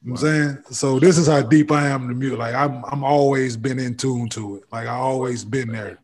Secrets. 0.06 0.22
You 0.22 0.28
know 0.28 0.38
what 0.38 0.48
I'm 0.48 0.62
saying 0.62 0.64
so. 0.74 0.98
This 0.98 1.18
is 1.18 1.26
how 1.26 1.42
deep 1.42 1.72
I 1.72 1.88
am 1.88 2.02
in 2.02 2.08
the 2.08 2.14
music. 2.14 2.38
Like 2.38 2.54
I'm, 2.54 2.84
I'm 2.84 3.04
always 3.04 3.56
been 3.56 3.78
in 3.78 3.96
tune 3.96 4.28
to 4.30 4.56
it. 4.56 4.64
Like 4.72 4.86
I 4.86 4.94
always 4.94 5.44
been 5.44 5.68
there. 5.68 5.98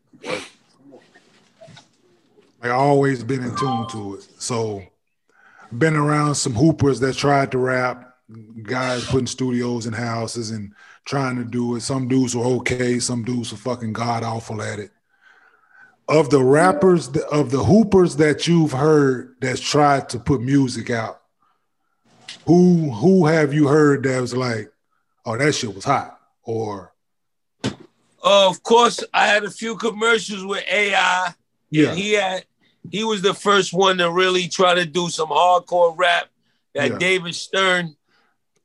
Like 2.61 2.71
I 2.71 2.75
always 2.75 3.23
been 3.23 3.43
in 3.43 3.55
tune 3.55 3.87
to 3.89 4.15
it. 4.15 4.27
So, 4.37 4.83
been 5.77 5.95
around 5.95 6.35
some 6.35 6.53
hoopers 6.53 6.99
that 7.01 7.15
tried 7.15 7.51
to 7.51 7.57
rap, 7.57 8.15
guys 8.63 9.05
putting 9.05 9.27
studios 9.27 9.85
in 9.85 9.93
houses 9.93 10.51
and 10.51 10.73
trying 11.05 11.35
to 11.37 11.43
do 11.43 11.75
it. 11.75 11.81
Some 11.81 12.07
dudes 12.07 12.35
were 12.35 12.45
okay. 12.45 12.99
Some 12.99 13.23
dudes 13.23 13.51
were 13.51 13.57
fucking 13.57 13.93
god 13.93 14.23
awful 14.23 14.61
at 14.61 14.79
it. 14.79 14.91
Of 16.07 16.29
the 16.29 16.43
rappers, 16.43 17.07
of 17.31 17.49
the 17.49 17.63
hoopers 17.63 18.17
that 18.17 18.45
you've 18.45 18.73
heard 18.73 19.35
that's 19.39 19.61
tried 19.61 20.09
to 20.09 20.19
put 20.19 20.41
music 20.41 20.89
out, 20.89 21.22
who 22.45 22.91
who 22.91 23.25
have 23.25 23.53
you 23.53 23.67
heard 23.67 24.03
that 24.03 24.21
was 24.21 24.35
like, 24.35 24.71
oh, 25.25 25.37
that 25.37 25.53
shit 25.55 25.73
was 25.73 25.85
hot, 25.85 26.19
or 26.43 26.93
Uh, 27.63 28.47
of 28.49 28.63
course, 28.63 29.03
I 29.13 29.27
had 29.27 29.43
a 29.43 29.51
few 29.51 29.75
commercials 29.75 30.45
with 30.45 30.63
AI. 30.71 31.33
yeah, 31.71 31.89
And 31.89 31.97
he 31.99 32.13
had 32.13 32.45
he 32.91 33.03
was 33.03 33.21
the 33.21 33.33
first 33.33 33.73
one 33.73 33.97
to 33.97 34.11
really 34.11 34.47
try 34.47 34.73
to 34.75 34.85
do 34.85 35.09
some 35.09 35.29
hardcore 35.29 35.93
rap 35.97 36.27
that 36.73 36.91
Yeah. 36.91 36.97
David 36.97 37.35
Stern 37.35 37.95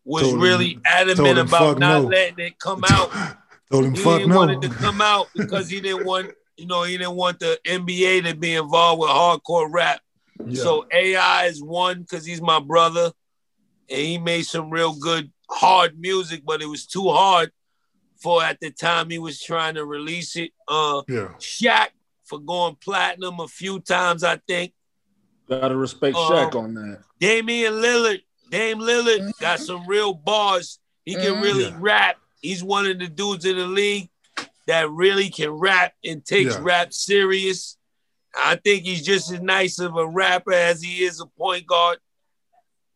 was 0.04 0.22
Told 0.24 0.40
really 0.42 0.74
told 0.74 0.86
adamant 0.86 1.38
about 1.38 1.78
not 1.78 2.02
no. 2.02 2.08
letting 2.08 2.38
it 2.46 2.58
come 2.58 2.82
out. 2.90 3.10
told 3.70 3.84
him 3.84 3.94
he 3.94 4.02
fuck 4.02 4.18
didn't 4.18 4.30
no. 4.30 4.36
want 4.36 4.50
it 4.52 4.62
to 4.62 4.74
come 4.74 5.00
out 5.00 5.26
because 5.36 5.68
he 5.68 5.80
didn't 5.80 6.04
want, 6.06 6.32
you 6.56 6.66
know, 6.66 6.82
he 6.84 6.96
didn't 6.96 7.14
want 7.16 7.38
the 7.40 7.58
NBA 7.66 8.24
to 8.24 8.34
be 8.34 8.54
involved 8.54 9.00
with 9.00 9.10
hardcore 9.10 9.68
rap. 9.70 10.00
Yeah. 10.46 10.62
So 10.62 10.86
AI 10.92 11.44
is 11.46 11.62
one 11.62 12.02
because 12.02 12.24
he's 12.24 12.40
my 12.40 12.58
brother, 12.60 13.12
and 13.88 13.98
he 14.00 14.18
made 14.18 14.42
some 14.44 14.70
real 14.70 14.92
good 14.94 15.30
hard 15.50 15.98
music, 15.98 16.42
but 16.44 16.62
it 16.62 16.66
was 16.66 16.86
too 16.86 17.08
hard 17.08 17.50
for 18.20 18.42
at 18.42 18.58
the 18.60 18.70
time 18.70 19.10
he 19.10 19.18
was 19.18 19.40
trying 19.42 19.74
to 19.74 19.84
release 19.84 20.36
it. 20.36 20.50
Uh, 20.66 21.02
yeah, 21.08 21.28
Shaq 21.38 21.88
for 22.24 22.38
going 22.38 22.76
platinum 22.76 23.40
a 23.40 23.48
few 23.48 23.80
times, 23.80 24.22
I 24.24 24.36
think. 24.46 24.72
Gotta 25.48 25.76
respect 25.76 26.16
Um, 26.16 26.22
Shaq 26.32 26.54
on 26.54 26.74
that. 26.74 27.00
Damian 27.18 27.74
Lillard, 27.74 28.20
Dame 28.50 28.78
Lillard 28.78 29.32
got 29.40 29.60
some 29.60 29.86
real 29.86 30.12
bars. 30.12 30.78
He 31.04 31.14
can 31.14 31.36
Mhm. 31.36 31.42
really 31.42 31.64
Yeah. 31.64 31.76
rap. 31.78 32.16
He's 32.40 32.62
one 32.62 32.86
of 32.86 32.98
the 32.98 33.08
dudes 33.08 33.44
in 33.46 33.56
the 33.56 33.66
league 33.66 34.10
that 34.66 34.90
really 34.90 35.30
can 35.30 35.50
rap 35.50 35.94
and 36.04 36.24
takes 36.24 36.54
Yeah. 36.54 36.60
rap 36.62 36.92
serious. 36.92 37.76
I 38.36 38.56
think 38.56 38.84
he's 38.84 39.04
just 39.04 39.32
as 39.32 39.40
nice 39.40 39.78
of 39.78 39.96
a 39.96 40.06
rapper 40.06 40.52
as 40.52 40.82
he 40.82 41.02
is 41.02 41.18
a 41.20 41.26
point 41.26 41.66
guard. 41.66 41.98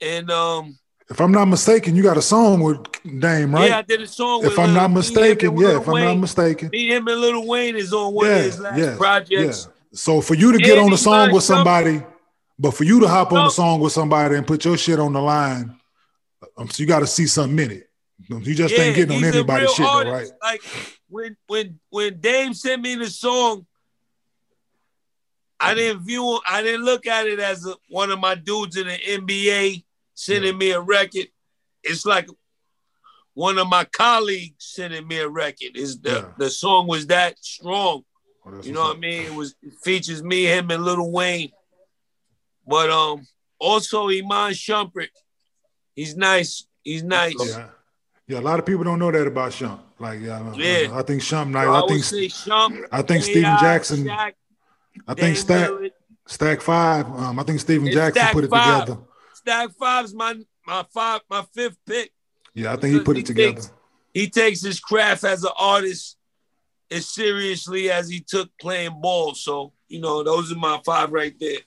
And 0.00 0.30
um, 0.30 0.78
if 1.12 1.20
I'm 1.20 1.30
not 1.30 1.46
mistaken, 1.46 1.94
you 1.94 2.02
got 2.02 2.16
a 2.16 2.22
song 2.22 2.60
with 2.60 2.78
Dame, 3.02 3.54
right? 3.54 3.68
yeah, 3.68 3.78
I 3.78 3.82
did 3.82 4.00
a 4.00 4.06
song 4.06 4.42
with 4.42 4.52
if 4.52 4.58
I'm 4.58 4.70
uh, 4.70 4.74
not 4.74 4.90
mistaken, 4.90 5.56
yeah, 5.58 5.76
if 5.76 5.86
I'm 5.86 6.00
not 6.00 6.18
mistaken, 6.18 6.70
Me, 6.70 6.88
him, 6.88 7.06
and 7.06 7.20
Lil 7.20 7.46
Wayne 7.46 7.76
is 7.76 7.92
on 7.92 8.14
one 8.14 8.26
yeah, 8.26 8.36
of 8.36 8.44
his 8.44 8.60
last 8.60 8.78
yeah, 8.78 8.96
projects. 8.96 9.66
yeah. 9.66 9.72
So 9.92 10.22
for 10.22 10.34
you 10.34 10.52
to 10.52 10.58
get 10.58 10.78
on 10.78 10.90
a 10.90 10.96
song 10.96 11.30
with 11.30 11.44
somebody, 11.44 12.02
but 12.58 12.72
for 12.72 12.84
you 12.84 12.98
to 13.00 13.08
hop 13.08 13.32
on 13.32 13.44
the 13.44 13.50
song 13.50 13.80
with 13.80 13.92
somebody 13.92 14.36
and 14.36 14.46
put 14.46 14.64
your 14.64 14.78
shit 14.78 14.98
on 14.98 15.12
the 15.12 15.20
line, 15.20 15.76
um, 16.56 16.68
so 16.70 16.82
you 16.82 16.86
got 16.86 17.00
to 17.00 17.06
see 17.06 17.26
something 17.26 17.58
in 17.58 17.70
it. 17.72 17.90
You 18.28 18.54
just 18.54 18.74
ain't 18.74 18.96
getting 18.96 19.18
on 19.18 19.24
anybody's 19.24 19.74
shit, 19.74 19.84
though, 19.84 20.10
right? 20.10 20.30
Like 20.42 20.62
when 21.08 21.36
when 21.46 21.78
when 21.90 22.20
Dame 22.20 22.54
sent 22.54 22.80
me 22.80 22.94
the 22.94 23.10
song, 23.10 23.66
I 25.60 25.74
didn't 25.74 26.04
view 26.06 26.40
I 26.48 26.62
didn't 26.62 26.86
look 26.86 27.06
at 27.06 27.26
it 27.26 27.38
as 27.38 27.66
a, 27.66 27.74
one 27.88 28.10
of 28.10 28.18
my 28.18 28.34
dudes 28.34 28.78
in 28.78 28.86
the 28.86 28.96
NBA 28.96 29.84
sending 30.24 30.56
me 30.58 30.70
a 30.72 30.80
record. 30.80 31.26
It's 31.82 32.04
like 32.06 32.28
one 33.34 33.58
of 33.58 33.68
my 33.68 33.84
colleagues 33.84 34.54
sending 34.76 35.06
me 35.08 35.18
a 35.18 35.28
record. 35.28 35.76
Is 35.76 36.00
the 36.00 36.10
Yeah. 36.10 36.32
the 36.38 36.50
song 36.50 36.86
was 36.86 37.06
that 37.08 37.36
strong? 37.44 38.04
Oh, 38.44 38.60
You 38.62 38.72
know 38.72 38.82
what. 38.82 38.96
I 38.96 39.00
mean? 39.00 39.22
It 39.26 39.34
was 39.34 39.54
it 39.62 39.72
features 39.82 40.22
me, 40.22 40.44
him, 40.44 40.70
and 40.70 40.84
Lil 40.84 41.10
Wayne. 41.10 41.52
But 42.66 42.90
um, 42.90 43.26
also 43.58 44.08
Iman 44.08 44.52
Shumpert. 44.52 45.08
He's 45.94 46.16
nice. 46.16 46.66
He's 46.84 47.02
nice. 47.02 47.34
Yeah, 47.38 47.68
yeah. 48.26 48.38
A 48.38 48.40
lot 48.40 48.58
of 48.58 48.66
people 48.66 48.84
don't 48.84 48.98
know 48.98 49.10
that 49.10 49.26
about 49.26 49.52
Shump. 49.52 49.80
Like, 49.98 50.20
yeah, 50.20 50.40
I- 50.40 50.56
Yeah. 50.56 50.98
I, 50.98 51.02
think 51.02 51.22
Shump 51.22 51.50
nice. 51.50 51.66
I 51.68 51.80
I 51.82 51.86
think 51.86 52.04
say 52.04 52.26
Shump. 52.28 52.84
I 52.90 53.02
think 53.02 53.22
Stephen 53.24 53.56
Jackson. 53.60 54.04
Shaq, 54.04 54.32
I 55.08 55.14
think 55.14 55.36
Stack 55.36 55.70
Stack 56.26 56.60
Five. 56.60 57.06
Um, 57.06 57.38
I 57.38 57.42
think 57.44 57.60
Stephen 57.60 57.90
Jackson 57.90 58.26
put 58.32 58.44
it 58.44 58.50
Five. 58.50 58.86
together. 58.86 59.00
Stack 59.42 59.70
Five's 59.78 60.14
my 60.14 60.34
my 60.66 60.84
five 60.92 61.20
my 61.28 61.42
fifth 61.54 61.76
pick. 61.86 62.12
Yeah, 62.54 62.72
I 62.72 62.76
think 62.76 62.94
he 62.94 63.00
put 63.00 63.16
it 63.16 63.20
He 63.20 63.24
together. 63.24 63.52
takes- 63.54 63.72
He 64.14 64.28
takes 64.28 64.60
his 64.62 64.78
craft 64.78 65.24
as 65.24 65.42
an 65.42 65.52
artist 65.58 66.16
as 66.90 67.08
seriously 67.08 67.90
as 67.90 68.08
he 68.10 68.20
took 68.20 68.50
playing 68.60 69.00
ball. 69.00 69.34
So 69.34 69.72
you 69.88 70.00
know, 70.00 70.22
those 70.22 70.52
are 70.52 70.56
my 70.56 70.80
five 70.84 71.10
right 71.12 71.34
there. 71.40 71.58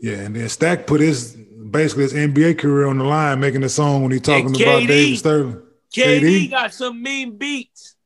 Yeah, 0.00 0.14
and 0.16 0.34
then 0.34 0.48
Stack 0.48 0.86
put 0.86 1.00
his 1.02 1.36
basically 1.70 2.04
his 2.04 2.14
NBA 2.14 2.58
career 2.58 2.86
on 2.86 2.98
the 2.98 3.04
line, 3.04 3.38
making 3.38 3.62
a 3.64 3.68
song 3.68 4.02
when 4.02 4.12
he 4.12 4.18
talking 4.20 4.46
And 4.46 4.60
about 4.60 4.86
David 4.86 5.18
Sterling. 5.18 5.62
KD, 5.94 6.20
KD? 6.20 6.50
got 6.50 6.72
some 6.74 7.02
mean 7.02 7.36
beats. 7.36 7.96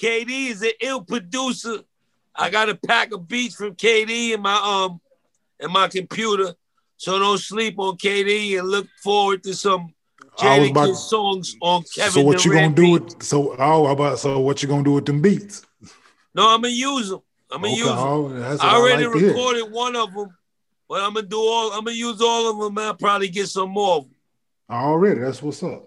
KD 0.00 0.48
is 0.50 0.62
an 0.62 0.70
ill 0.80 1.02
producer. 1.02 1.78
I 2.34 2.50
got 2.50 2.68
a 2.68 2.74
pack 2.76 3.12
of 3.12 3.26
beats 3.26 3.56
from 3.56 3.74
KD 3.74 4.32
in 4.34 4.40
my 4.42 4.54
um 4.54 5.00
in 5.58 5.72
my 5.72 5.88
computer. 5.88 6.54
So 7.00 7.18
don't 7.18 7.38
sleep 7.38 7.78
on 7.78 7.96
KD 7.96 8.58
and 8.58 8.68
look 8.68 8.86
forward 9.02 9.42
to 9.44 9.54
some 9.54 9.94
I 10.38 10.58
was 10.58 10.68
Jada 10.68 10.70
about- 10.70 10.94
songs 10.96 11.56
on 11.62 11.82
Kevin 11.94 12.12
so 12.12 12.22
what 12.22 12.44
you 12.44 12.52
gonna 12.52 12.68
do 12.74 12.98
beats. 13.00 13.14
with 13.14 13.22
so 13.22 13.52
oh 13.58 13.86
how 13.86 13.86
about 13.86 14.18
so 14.18 14.38
what 14.38 14.62
you 14.62 14.68
gonna 14.68 14.84
do 14.84 14.92
with 14.92 15.06
them 15.06 15.22
beats? 15.22 15.62
No, 16.34 16.46
I'm 16.54 16.60
gonna 16.60 16.74
use 16.74 17.08
them. 17.08 17.20
I'm 17.50 17.62
gonna 17.62 17.72
Okay, 17.72 17.78
use 17.78 17.88
them. 17.88 17.98
oh, 17.98 18.58
I 18.60 18.76
already 18.76 19.04
like 19.04 19.14
to 19.14 19.18
hear. 19.18 19.28
recorded 19.28 19.72
one 19.72 19.96
of 19.96 20.12
them, 20.12 20.28
but 20.90 21.00
I'm 21.02 21.14
gonna 21.14 21.26
do 21.26 21.38
all. 21.40 21.72
I'm 21.72 21.84
gonna 21.84 21.96
use 21.96 22.20
all 22.20 22.50
of 22.50 22.58
them. 22.58 22.76
and 22.76 22.86
I'll 22.88 22.94
probably 22.94 23.28
get 23.28 23.48
some 23.48 23.70
more. 23.70 24.06
Already, 24.70 25.20
that's 25.20 25.42
what's 25.42 25.62
up. 25.62 25.86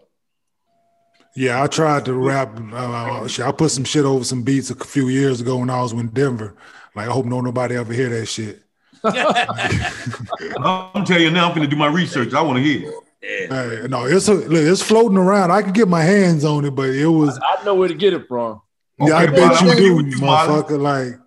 Yeah, 1.35 1.61
I 1.61 1.67
tried 1.67 2.05
to 2.05 2.13
rap. 2.15 2.59
Uh, 2.73 3.27
I 3.45 3.51
put 3.51 3.69
some 3.69 3.83
shit 3.83 4.03
over 4.03 4.23
some 4.23 4.41
beats 4.41 4.71
a 4.71 4.75
few 4.75 5.09
years 5.09 5.41
ago 5.41 5.57
when 5.57 5.69
I 5.69 5.79
was 5.83 5.91
in 5.93 6.07
Denver. 6.07 6.55
Like, 6.95 7.07
I 7.07 7.11
hope 7.11 7.27
no 7.27 7.39
nobody 7.39 7.75
ever 7.75 7.93
hear 7.93 8.09
that 8.09 8.25
shit. 8.25 8.62
I'm 9.05 11.03
telling 11.05 11.23
you 11.23 11.31
now, 11.31 11.49
I'm 11.49 11.55
gonna 11.55 11.67
do 11.67 11.75
my 11.75 11.87
research. 11.87 12.33
I 12.33 12.41
want 12.41 12.57
to 12.57 12.63
hear. 12.63 12.91
Yeah. 13.21 13.47
Hey, 13.47 13.87
no, 13.87 14.05
it's 14.05 14.27
a, 14.27 14.33
look, 14.33 14.51
it's 14.51 14.81
floating 14.81 15.17
around. 15.17 15.51
I 15.51 15.61
could 15.61 15.73
get 15.73 15.87
my 15.87 16.01
hands 16.03 16.43
on 16.43 16.65
it, 16.65 16.71
but 16.71 16.89
it 16.89 17.07
was. 17.07 17.39
I 17.41 17.63
know 17.63 17.75
where 17.75 17.87
to 17.87 17.93
get 17.93 18.13
it 18.13 18.27
from. 18.27 18.61
Yeah, 18.99 19.15
I 19.15 19.25
bet 19.27 19.61
you 19.61 19.75
do, 19.75 20.05
you, 20.05 20.17
motherfucker. 20.17 20.79
Like, 20.79 21.19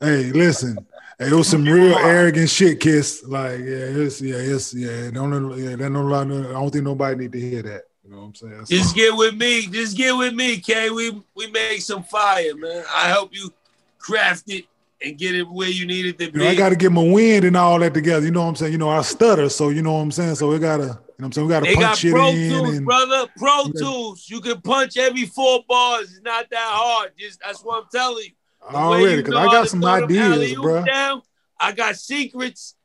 hey, 0.00 0.32
listen, 0.32 0.76
hey, 1.18 1.28
it 1.28 1.32
was 1.32 1.48
some 1.48 1.64
real 1.64 1.94
arrogant 1.96 2.50
shit, 2.50 2.80
kiss. 2.80 3.22
Like, 3.24 3.60
yeah, 3.60 3.64
it's 3.66 4.20
yeah, 4.20 4.36
it's 4.36 4.74
yeah. 4.74 5.10
Don't 5.10 5.56
yeah, 5.58 5.76
that 5.76 5.90
no, 5.90 6.12
I 6.14 6.24
don't 6.24 6.70
think 6.70 6.84
nobody 6.84 7.16
need 7.16 7.32
to 7.32 7.40
hear 7.40 7.62
that. 7.62 7.82
You 8.04 8.10
know 8.10 8.18
what 8.18 8.24
I'm 8.24 8.34
saying? 8.34 8.66
So- 8.66 8.76
Just 8.76 8.94
get 8.94 9.16
with 9.16 9.34
me. 9.36 9.66
Just 9.66 9.96
get 9.96 10.12
with 10.16 10.34
me, 10.34 10.58
K. 10.58 10.90
We 10.90 11.22
we 11.34 11.50
make 11.50 11.80
some 11.82 12.02
fire, 12.02 12.54
man. 12.56 12.84
I 12.94 13.08
help 13.08 13.34
you 13.34 13.52
craft 13.98 14.44
it 14.50 14.64
and 15.04 15.18
get 15.18 15.34
it 15.34 15.42
where 15.48 15.68
you 15.68 15.86
need 15.86 16.06
it 16.06 16.18
to 16.18 16.24
You 16.26 16.32
be. 16.32 16.38
know, 16.38 16.48
I 16.48 16.54
got 16.54 16.70
to 16.70 16.76
get 16.76 16.92
my 16.92 17.02
wind 17.02 17.44
and 17.44 17.56
all 17.56 17.78
that 17.80 17.94
together. 17.94 18.24
You 18.24 18.32
know 18.32 18.42
what 18.42 18.48
I'm 18.48 18.56
saying? 18.56 18.72
You 18.72 18.78
know, 18.78 18.88
I 18.88 19.02
stutter, 19.02 19.48
so 19.48 19.68
you 19.70 19.82
know 19.82 19.92
what 19.94 20.00
I'm 20.00 20.10
saying. 20.10 20.34
So 20.36 20.48
we 20.48 20.58
gotta, 20.58 20.82
you 20.82 20.88
know, 20.88 20.94
what 21.16 21.24
I'm 21.26 21.32
saying 21.32 21.46
we 21.46 21.52
gotta 21.52 21.64
they 21.66 21.74
punch 21.74 22.04
got 22.04 22.10
Pro 22.12 22.28
in. 22.28 22.50
Tools, 22.50 22.76
and, 22.76 22.86
brother. 22.86 23.26
Pro 23.36 23.62
Yeah. 23.64 23.72
Tools. 23.80 24.26
You 24.28 24.40
can 24.40 24.60
punch 24.60 24.96
every 24.96 25.26
four 25.26 25.60
bars. 25.68 26.10
It's 26.12 26.22
not 26.22 26.48
that 26.50 26.58
hard. 26.72 27.12
Just 27.18 27.40
that's 27.44 27.62
what 27.62 27.82
I'm 27.82 27.88
telling 27.92 28.24
you. 28.24 28.30
The 28.70 28.76
already, 28.76 29.10
you 29.10 29.16
because 29.18 29.32
know 29.34 29.40
I 29.40 29.46
got 29.46 29.68
some 29.68 29.84
ideas, 29.84 30.54
bro. 30.54 30.84
Down, 30.84 31.22
I 31.58 31.72
got 31.72 31.96
secrets. 31.96 32.76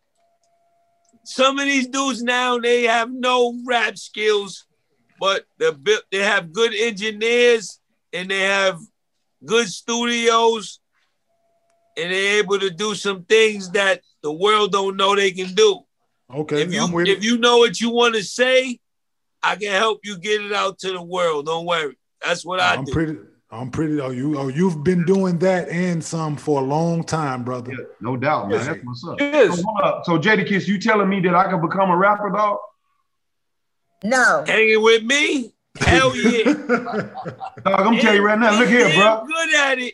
Some 1.24 1.59
of 1.59 1.65
these 1.65 1.88
dudes 1.88 2.24
now 2.24 2.57
they 2.57 2.84
have 2.84 3.11
no 3.11 3.53
rap 3.65 3.97
skills, 3.97 4.65
but 5.20 5.45
they 5.59 5.72
built. 5.72 6.03
They 6.11 6.20
have 6.24 6.51
good 6.53 6.74
engineers 6.74 7.80
and 8.13 8.30
they 8.32 8.39
have 8.41 8.80
good 9.45 9.68
studios, 9.68 10.80
and 11.98 12.12
they're 12.12 12.39
able 12.39 12.60
to 12.60 12.70
do 12.70 12.95
some 12.95 13.24
things 13.24 13.72
that 13.72 14.02
the 14.22 14.32
world 14.32 14.72
don't 14.72 14.95
know 14.95 15.16
they 15.16 15.32
can 15.32 15.54
do. 15.54 15.80
Okay, 16.34 16.62
if 16.62 16.74
you 16.74 16.84
I'm 16.84 16.91
with 16.91 17.08
if 17.08 17.24
you 17.24 17.38
know 17.38 17.58
what 17.58 17.80
you 17.80 17.89
want 17.89 18.16
to 18.16 18.24
say, 18.24 18.80
I 19.41 19.56
can 19.56 19.72
help 19.72 20.02
you 20.04 20.18
get 20.18 20.41
it 20.41 20.54
out 20.54 20.80
to 20.80 20.91
the 20.91 21.02
world. 21.02 21.45
Don't 21.45 21.66
worry. 21.66 21.98
That's 22.24 22.45
what 22.45 22.60
I 22.60 22.76
I'm 22.76 22.86
do. 22.86 22.91
pretty. 22.91 23.18
I'm 23.50 23.72
pretty. 23.72 24.02
Oh, 24.02 24.10
you. 24.10 24.38
Oh, 24.38 24.50
you've 24.50 24.84
been 24.84 25.06
doing 25.06 25.38
that 25.39 25.70
and 25.70 26.04
some 26.04 26.36
for 26.36 26.62
a 26.62 26.64
long 26.64 27.04
time, 27.04 27.45
brother. 27.45 27.72
Yeah, 27.72 27.86
no 28.02 28.18
doubt, 28.18 28.50
man. 28.50 28.58
Yes. 28.58 28.68
That's 28.68 28.84
what's 28.84 29.08
up. 29.08 29.20
Yes. 29.22 29.62
So, 29.62 29.78
up. 29.84 30.06
so 30.06 30.20
Jadakiss, 30.20 30.68
you 30.68 30.78
telling 30.80 31.08
me 31.08 31.22
that 31.22 31.34
I 31.34 31.50
can 31.50 31.62
become 31.62 31.89
a 31.89 31.95
rapper, 31.95 32.30
dog? 32.30 32.58
No. 34.04 34.43
Hanging 34.45 34.82
with 34.82 35.04
me? 35.04 35.54
Hell 35.80 36.16
yeah. 36.16 36.43
Dog, 36.54 37.10
I'm 37.66 37.98
telling 37.98 38.16
you 38.16 38.26
right 38.26 38.39
now. 38.39 38.60
Look 38.60 38.70
here, 38.70 38.91
bro. 38.95 39.26
Good 39.26 39.56
at 39.56 39.80
it. 39.80 39.93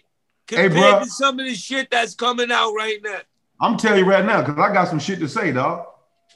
Hey, 0.49 0.67
Compared 0.67 0.71
bro. 0.71 0.99
to 1.03 1.09
some 1.09 1.39
of 1.39 1.45
the 1.45 1.55
shit 1.55 1.89
that's 1.89 2.15
coming 2.15 2.51
out 2.51 2.73
right 2.73 2.99
now. 3.03 3.19
I'm 3.61 3.77
telling 3.77 3.99
you 3.99 4.05
right 4.05 4.25
now 4.25 4.41
because 4.41 4.57
I 4.57 4.73
got 4.73 4.89
some 4.89 4.99
shit 4.99 5.19
to 5.19 5.27
say, 5.29 5.51
dog. 5.51 5.85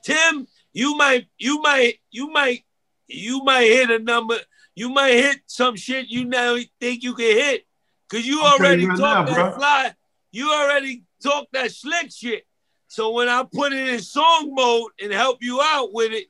Tim, 0.04 0.48
you 0.72 0.96
might, 0.96 1.28
you 1.38 1.62
might, 1.62 1.96
you 2.12 2.32
might, 2.32 2.64
you 3.08 3.44
might 3.44 3.64
hit 3.64 3.90
a 3.90 4.00
number. 4.00 4.38
You 4.76 4.90
might 4.90 5.14
hit 5.14 5.40
some 5.48 5.76
shit 5.76 6.08
you 6.08 6.26
now 6.26 6.56
think 6.80 7.04
you 7.04 7.14
can 7.16 7.26
hit. 7.26 7.66
Cause 8.10 8.26
you 8.26 8.42
I'm 8.42 8.62
already 8.62 8.84
you 8.84 8.90
right 8.90 8.98
talk 8.98 9.28
now, 9.28 9.34
that 9.34 9.36
bro. 9.36 9.52
fly. 9.58 9.94
You 10.32 10.52
already 10.54 11.04
talk 11.22 11.48
that 11.52 11.72
slick 11.72 12.12
shit. 12.12 12.46
So 12.88 13.12
when 13.12 13.28
I 13.28 13.44
put 13.44 13.74
it 13.74 13.88
in 13.90 14.00
song 14.00 14.54
mode 14.54 14.92
and 15.02 15.12
help 15.12 15.40
you 15.42 15.60
out 15.62 15.92
with 15.92 16.14
it, 16.14 16.28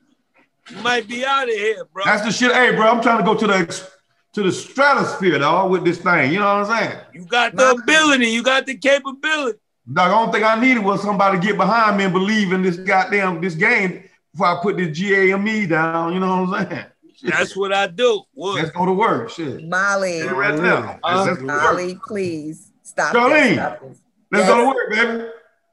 you 0.70 0.82
might 0.82 1.06
be 1.06 1.24
out 1.24 1.48
of 1.48 1.54
here, 1.54 1.84
bro. 1.92 2.04
That's 2.04 2.24
the 2.24 2.32
shit. 2.32 2.52
Hey, 2.52 2.74
bro, 2.74 2.88
I'm 2.88 3.00
trying 3.02 3.18
to 3.18 3.24
go 3.24 3.34
to 3.36 3.46
the 3.46 3.90
to 4.34 4.42
the 4.42 4.52
stratosphere, 4.52 5.38
dog, 5.38 5.70
with 5.70 5.84
this 5.84 5.98
thing. 5.98 6.32
You 6.32 6.38
know 6.40 6.60
what 6.60 6.70
I'm 6.70 6.78
saying? 6.90 6.98
you 7.14 7.24
got 7.24 7.54
the 7.56 7.70
ability. 7.70 8.26
You 8.28 8.42
got 8.42 8.66
the 8.66 8.76
capability. 8.76 9.58
Dog, 9.92 10.10
the 10.10 10.14
only 10.14 10.32
thing 10.32 10.44
I 10.44 10.60
needed 10.60 10.84
was 10.84 11.02
somebody 11.02 11.38
to 11.38 11.46
get 11.46 11.56
behind 11.56 11.96
me 11.96 12.04
and 12.04 12.12
believe 12.12 12.52
in 12.52 12.62
this 12.62 12.76
goddamn 12.76 13.40
this 13.40 13.54
game 13.54 14.04
before 14.32 14.46
I 14.46 14.60
put 14.62 14.76
this 14.76 14.96
GAME 14.98 15.66
down. 15.68 16.12
You 16.12 16.20
know 16.20 16.42
what 16.44 16.58
I'm 16.60 16.68
saying? 16.70 16.84
Shit. 17.16 17.30
That's 17.32 17.56
what 17.56 17.72
I 17.72 17.86
do. 17.88 18.22
What? 18.34 18.56
Let's 18.62 18.70
go 18.70 18.86
to 18.86 18.92
work. 18.92 19.30
Shit. 19.30 19.66
Molly, 19.66 20.18
Hey, 20.20 20.28
right 20.28 20.54
now. 20.54 21.00
Uh, 21.02 21.24
Let's, 21.26 21.28
let's 21.30 21.40
go 21.40 21.46
work. 21.46 21.62
Molly, 21.62 21.98
please 22.06 22.70
stop. 22.82 23.14
Charlene. 23.14 23.40
This, 23.42 23.54
stop 23.54 23.80
this. 23.80 24.00
Let's 24.30 24.46
Yes. 24.46 24.48
go 24.48 24.58
to 24.60 24.66
work, 24.66 24.90
baby. 24.92 25.30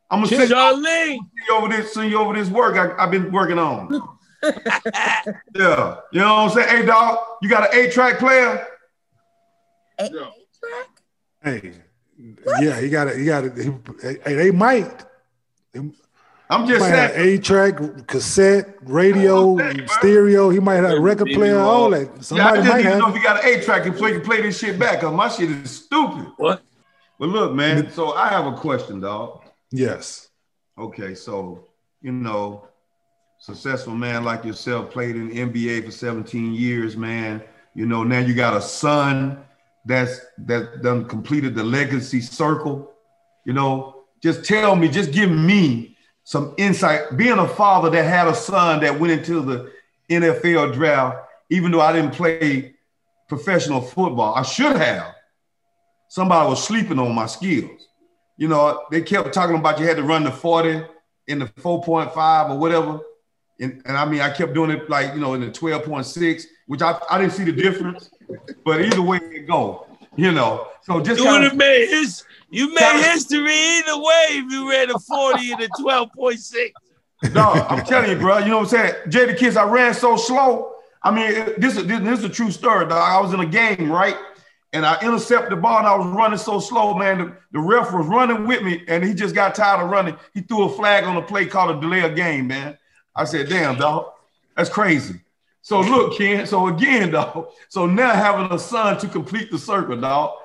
I'm 0.10 0.24
gonna 0.24 0.28
send 0.28 0.50
you 0.50 1.56
over 1.56 1.68
this, 1.68 1.94
send 1.94 2.12
you 2.12 2.20
over 2.20 2.34
this 2.34 2.50
work 2.50 2.78
I, 2.78 3.04
I've 3.04 3.12
been 3.12 3.32
working 3.32 3.60
on. 3.60 3.90
yeah, 5.56 5.96
you 6.12 6.20
know 6.20 6.34
what 6.36 6.42
I'm 6.44 6.50
saying? 6.52 6.68
Hey, 6.70 6.86
dog, 6.86 7.18
you 7.42 7.50
got 7.50 7.74
an 7.74 7.80
eight-track 7.80 8.20
player? 8.20 8.68
Eight- 10.00 10.12
Yeah. 10.14 10.28
track? 10.60 10.88
Hey, 11.44 11.74
yeah, 12.62 12.80
he 12.80 12.90
got 12.90 13.08
it. 13.08 13.18
He 13.18 13.26
got 13.26 13.44
it. 13.46 14.20
Hey, 14.26 14.36
they 14.36 14.52
might. 14.52 15.06
I'm 16.48 16.62
He 16.66 16.68
just 16.74 16.80
might 16.82 16.92
saying. 16.92 17.40
a 17.40 17.42
track, 17.42 18.08
cassette, 18.08 18.76
radio, 18.84 19.58
Hey, 19.58 19.74
bro. 19.78 19.86
stereo. 19.88 20.50
He 20.50 20.60
might 20.60 20.76
have 20.76 20.92
a 20.92 21.00
record 21.00 21.30
player, 21.34 21.56
more. 21.56 21.64
all 21.64 21.90
that. 21.90 22.02
Yeah, 22.08 22.18
I 22.18 22.22
Somebody 22.22 22.58
just 22.58 22.70
might 22.70 22.78
need 22.78 22.84
to 22.92 22.98
know 23.00 23.10
if 23.10 23.16
you 23.16 23.24
got 23.24 23.44
an 23.44 23.50
eight-track 23.50 23.84
so 23.98 24.08
you 24.08 24.14
can 24.16 24.22
play 24.22 24.42
this 24.42 24.60
shit 24.60 24.78
back, 24.80 25.02
cause 25.02 25.14
my 25.14 25.28
shit 25.28 25.50
is 25.52 25.72
stupid. 25.72 26.32
What? 26.38 26.62
But 27.20 27.30
look, 27.30 27.54
man. 27.54 27.90
So 27.92 28.14
I 28.14 28.28
have 28.30 28.46
a 28.46 28.56
question, 28.56 29.00
dog. 29.02 29.44
Yes. 29.72 30.30
Okay, 30.78 31.16
so 31.16 31.68
you 32.02 32.12
know, 32.12 32.68
successful 33.46 33.94
man 33.94 34.24
like 34.24 34.44
yourself 34.44 34.90
played 34.90 35.16
in 35.16 35.30
the 35.30 35.36
NBA 35.36 35.86
for 35.86 35.92
17 35.92 36.56
years, 36.56 36.98
man. 36.98 37.44
You 37.76 37.86
know, 37.86 38.04
now 38.04 38.18
you 38.18 38.34
got 38.34 38.58
a 38.58 38.62
son 38.62 39.38
that's 39.86 40.20
that 40.40 40.82
done 40.82 41.06
completed 41.06 41.54
the 41.54 41.64
legacy 41.64 42.22
circle. 42.22 42.92
You 43.46 43.54
know, 43.54 44.06
just 44.24 44.46
tell 44.46 44.76
me, 44.76 44.88
just 44.88 45.12
give 45.12 45.30
me 45.30 45.96
some 46.24 46.56
insight. 46.58 47.18
Being 47.18 47.38
a 47.38 47.48
father 47.48 47.92
that 47.92 48.04
had 48.04 48.28
a 48.28 48.34
son 48.34 48.80
that 48.80 49.00
went 49.00 49.14
into 49.14 49.42
the 49.42 49.72
NFL 50.10 50.74
draft, 50.74 51.18
even 51.52 51.70
though 51.70 51.82
I 51.82 51.94
didn't 51.94 52.16
play 52.16 52.74
professional 53.30 53.82
football, 53.82 54.34
I 54.34 54.42
should 54.42 54.76
have. 54.76 55.14
Somebody 56.08 56.50
was 56.50 56.64
sleeping 56.64 56.98
on 56.98 57.14
my 57.14 57.28
skills. 57.28 57.90
You 58.38 58.48
know, 58.48 58.86
they 58.90 59.04
kept 59.04 59.36
talking 59.36 59.56
about 59.56 59.80
you 59.80 59.86
had 59.86 59.98
to 59.98 60.04
run 60.04 60.24
the 60.24 60.32
40 60.32 60.82
in 61.28 61.38
the 61.38 61.46
4.5 61.46 62.50
or 62.50 62.58
whatever. 62.58 63.02
And, 63.60 63.82
and 63.86 63.98
I 63.98 64.06
mean, 64.06 64.22
I 64.22 64.30
kept 64.30 64.54
doing 64.54 64.72
it 64.72 64.90
like, 64.90 65.14
you 65.14 65.20
know, 65.22 65.34
in 65.34 65.42
the 65.42 65.48
12.6, 65.48 66.44
which 66.68 66.82
I, 66.82 66.98
I 67.10 67.18
didn't 67.20 67.34
see 67.34 67.44
the 67.46 67.52
difference. 67.54 68.10
But 68.66 68.82
either 68.82 69.02
way 69.02 69.18
it 69.22 69.48
go, 69.48 69.88
you 70.16 70.32
know. 70.32 70.68
So 70.82 71.00
just 71.02 71.22
You 71.22 71.30
would 71.30 71.44
have 71.44 71.56
made 71.56 71.88
his. 71.90 72.24
You 72.50 72.70
made 72.74 72.80
Kinda- 72.80 73.04
history 73.10 73.52
either 73.52 73.98
way 73.98 74.26
if 74.32 74.52
you 74.52 74.70
ran 74.70 74.90
a 74.92 75.00
40 75.00 75.52
and 75.54 75.62
a 75.64 75.68
12.6. 75.82 76.72
no, 77.34 77.42
I'm 77.52 77.84
telling 77.86 78.12
you, 78.12 78.18
bro. 78.18 78.40
You 78.40 78.46
know 78.48 78.58
what 78.60 78.74
I'm 78.74 78.92
saying? 78.92 78.94
Jadakiss, 79.08 79.56
I 79.58 79.64
ran 79.70 79.94
so 79.94 80.16
slow. 80.18 80.74
I 81.02 81.12
mean, 81.12 81.32
it- 81.32 81.62
this 81.62 81.78
is 81.78 81.86
this, 81.88 82.00
this 82.02 82.20
is 82.20 82.26
a 82.26 82.30
true 82.30 82.52
story, 82.52 82.86
dog. 82.88 82.94
I 82.98 83.20
was 83.22 83.34
in 83.34 83.40
a 83.40 83.46
game, 83.46 83.92
right? 83.92 84.18
And 84.74 84.86
I 84.86 85.00
intercepted 85.02 85.52
the 85.52 85.56
ball 85.56 85.78
and 85.80 85.88
I 85.88 85.96
was 85.96 86.08
running 86.08 86.38
so 86.38 86.60
slow, 86.60 86.94
man. 86.96 87.18
The, 87.20 87.34
the 87.54 87.60
ref 87.60 87.94
was 87.94 88.06
running 88.08 88.46
with 88.46 88.62
me 88.62 88.84
and 88.90 89.04
he 89.06 89.14
just 89.14 89.34
got 89.34 89.56
tired 89.56 89.82
of 89.82 89.90
running. 89.90 90.18
He 90.34 90.42
threw 90.42 90.64
a 90.64 90.70
flag 90.70 91.06
on 91.06 91.16
the 91.16 91.22
play 91.22 91.46
called 91.46 91.78
a 91.78 91.80
delay 91.80 92.02
of 92.02 92.14
game, 92.16 92.48
man. 92.48 92.78
I 93.16 93.24
said, 93.24 93.50
damn, 93.50 93.78
dog, 93.78 94.12
that's 94.56 94.70
crazy. 94.70 95.22
So 95.62 95.82
look, 95.82 96.18
Ken, 96.18 96.46
so 96.46 96.68
again, 96.68 97.12
dog, 97.12 97.50
so 97.70 97.86
now 97.86 98.12
having 98.14 98.52
a 98.52 98.60
son 98.60 98.98
to 99.00 99.08
complete 99.08 99.50
the 99.52 99.58
circle, 99.58 100.00
dog, 100.00 100.38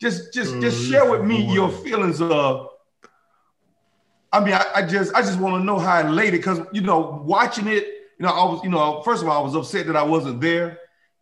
just 0.00 0.32
just 0.34 0.60
just 0.60 0.78
Oh, 0.80 0.90
share 0.90 1.10
with 1.10 1.22
me 1.24 1.52
your 1.52 1.70
feelings 1.70 2.20
of 2.20 2.68
I 4.32 4.40
mean, 4.44 4.54
I, 4.54 4.64
I 4.76 4.82
just 4.86 5.14
I 5.14 5.20
just 5.22 5.38
want 5.38 5.60
to 5.60 5.64
know 5.64 5.78
how 5.78 6.00
it 6.00 6.10
laid 6.10 6.28
it 6.34 6.38
because 6.38 6.60
you 6.72 6.80
know, 6.80 7.22
watching 7.24 7.68
it, 7.68 7.84
you 8.18 8.26
know, 8.26 8.30
I 8.30 8.44
was, 8.44 8.64
you 8.64 8.70
know, 8.70 9.00
first 9.02 9.22
of 9.22 9.28
all, 9.28 9.40
I 9.40 9.44
was 9.44 9.54
upset 9.54 9.86
that 9.86 9.96
I 9.96 10.02
wasn't 10.02 10.40
there, 10.40 10.70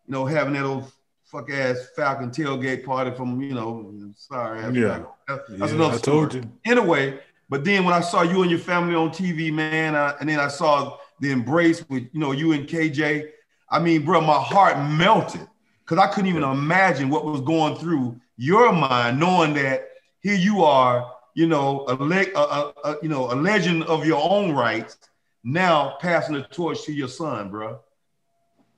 you 0.06 0.12
know, 0.12 0.24
having 0.24 0.54
that 0.54 0.64
old 0.64 0.90
fuck 1.24 1.50
ass 1.50 1.88
Falcon 1.94 2.30
tailgate 2.30 2.84
party 2.84 3.10
from, 3.14 3.40
you 3.42 3.54
know, 3.54 3.92
sorry. 4.16 4.60
Yeah. 4.78 5.04
That's, 5.28 5.42
Yeah, 5.50 5.56
that's 5.58 5.72
another 5.72 5.94
I 5.96 5.98
told 5.98 6.30
story. 6.32 6.44
you. 6.64 6.72
Anyway, 6.72 7.20
but 7.52 7.64
then 7.66 7.84
when 7.84 7.92
I 7.92 8.00
saw 8.00 8.22
you 8.22 8.40
and 8.40 8.50
your 8.50 8.58
family 8.58 8.94
on 8.94 9.10
TV, 9.10 9.52
man, 9.52 9.94
uh, 9.94 10.16
and 10.18 10.26
then 10.26 10.40
I 10.40 10.48
saw 10.48 10.96
the 11.20 11.32
embrace 11.32 11.86
with, 11.90 12.04
you 12.10 12.18
know, 12.18 12.32
you 12.32 12.52
and 12.52 12.66
KJ, 12.66 13.28
I 13.68 13.78
mean, 13.78 14.06
bro, 14.06 14.22
my 14.22 14.40
heart 14.40 14.78
melted 14.78 15.46
because 15.84 15.98
I 16.02 16.06
couldn't 16.06 16.30
even 16.30 16.44
imagine 16.44 17.10
what 17.10 17.26
was 17.26 17.42
going 17.42 17.76
through 17.76 18.18
your 18.38 18.72
mind, 18.72 19.20
knowing 19.20 19.52
that 19.52 19.86
here 20.22 20.34
you 20.34 20.64
are, 20.64 21.12
you 21.34 21.46
know, 21.46 21.84
a, 21.88 21.94
le- 21.94 22.32
a, 22.34 22.40
a, 22.40 22.72
a 22.84 22.96
you 23.02 23.10
know, 23.10 23.30
a 23.30 23.36
legend 23.36 23.82
of 23.82 24.06
your 24.06 24.26
own 24.26 24.52
rights, 24.52 24.96
now 25.44 25.98
passing 26.00 26.36
the 26.36 26.44
torch 26.44 26.84
to 26.84 26.92
your 26.94 27.08
son, 27.08 27.50
bro. 27.50 27.80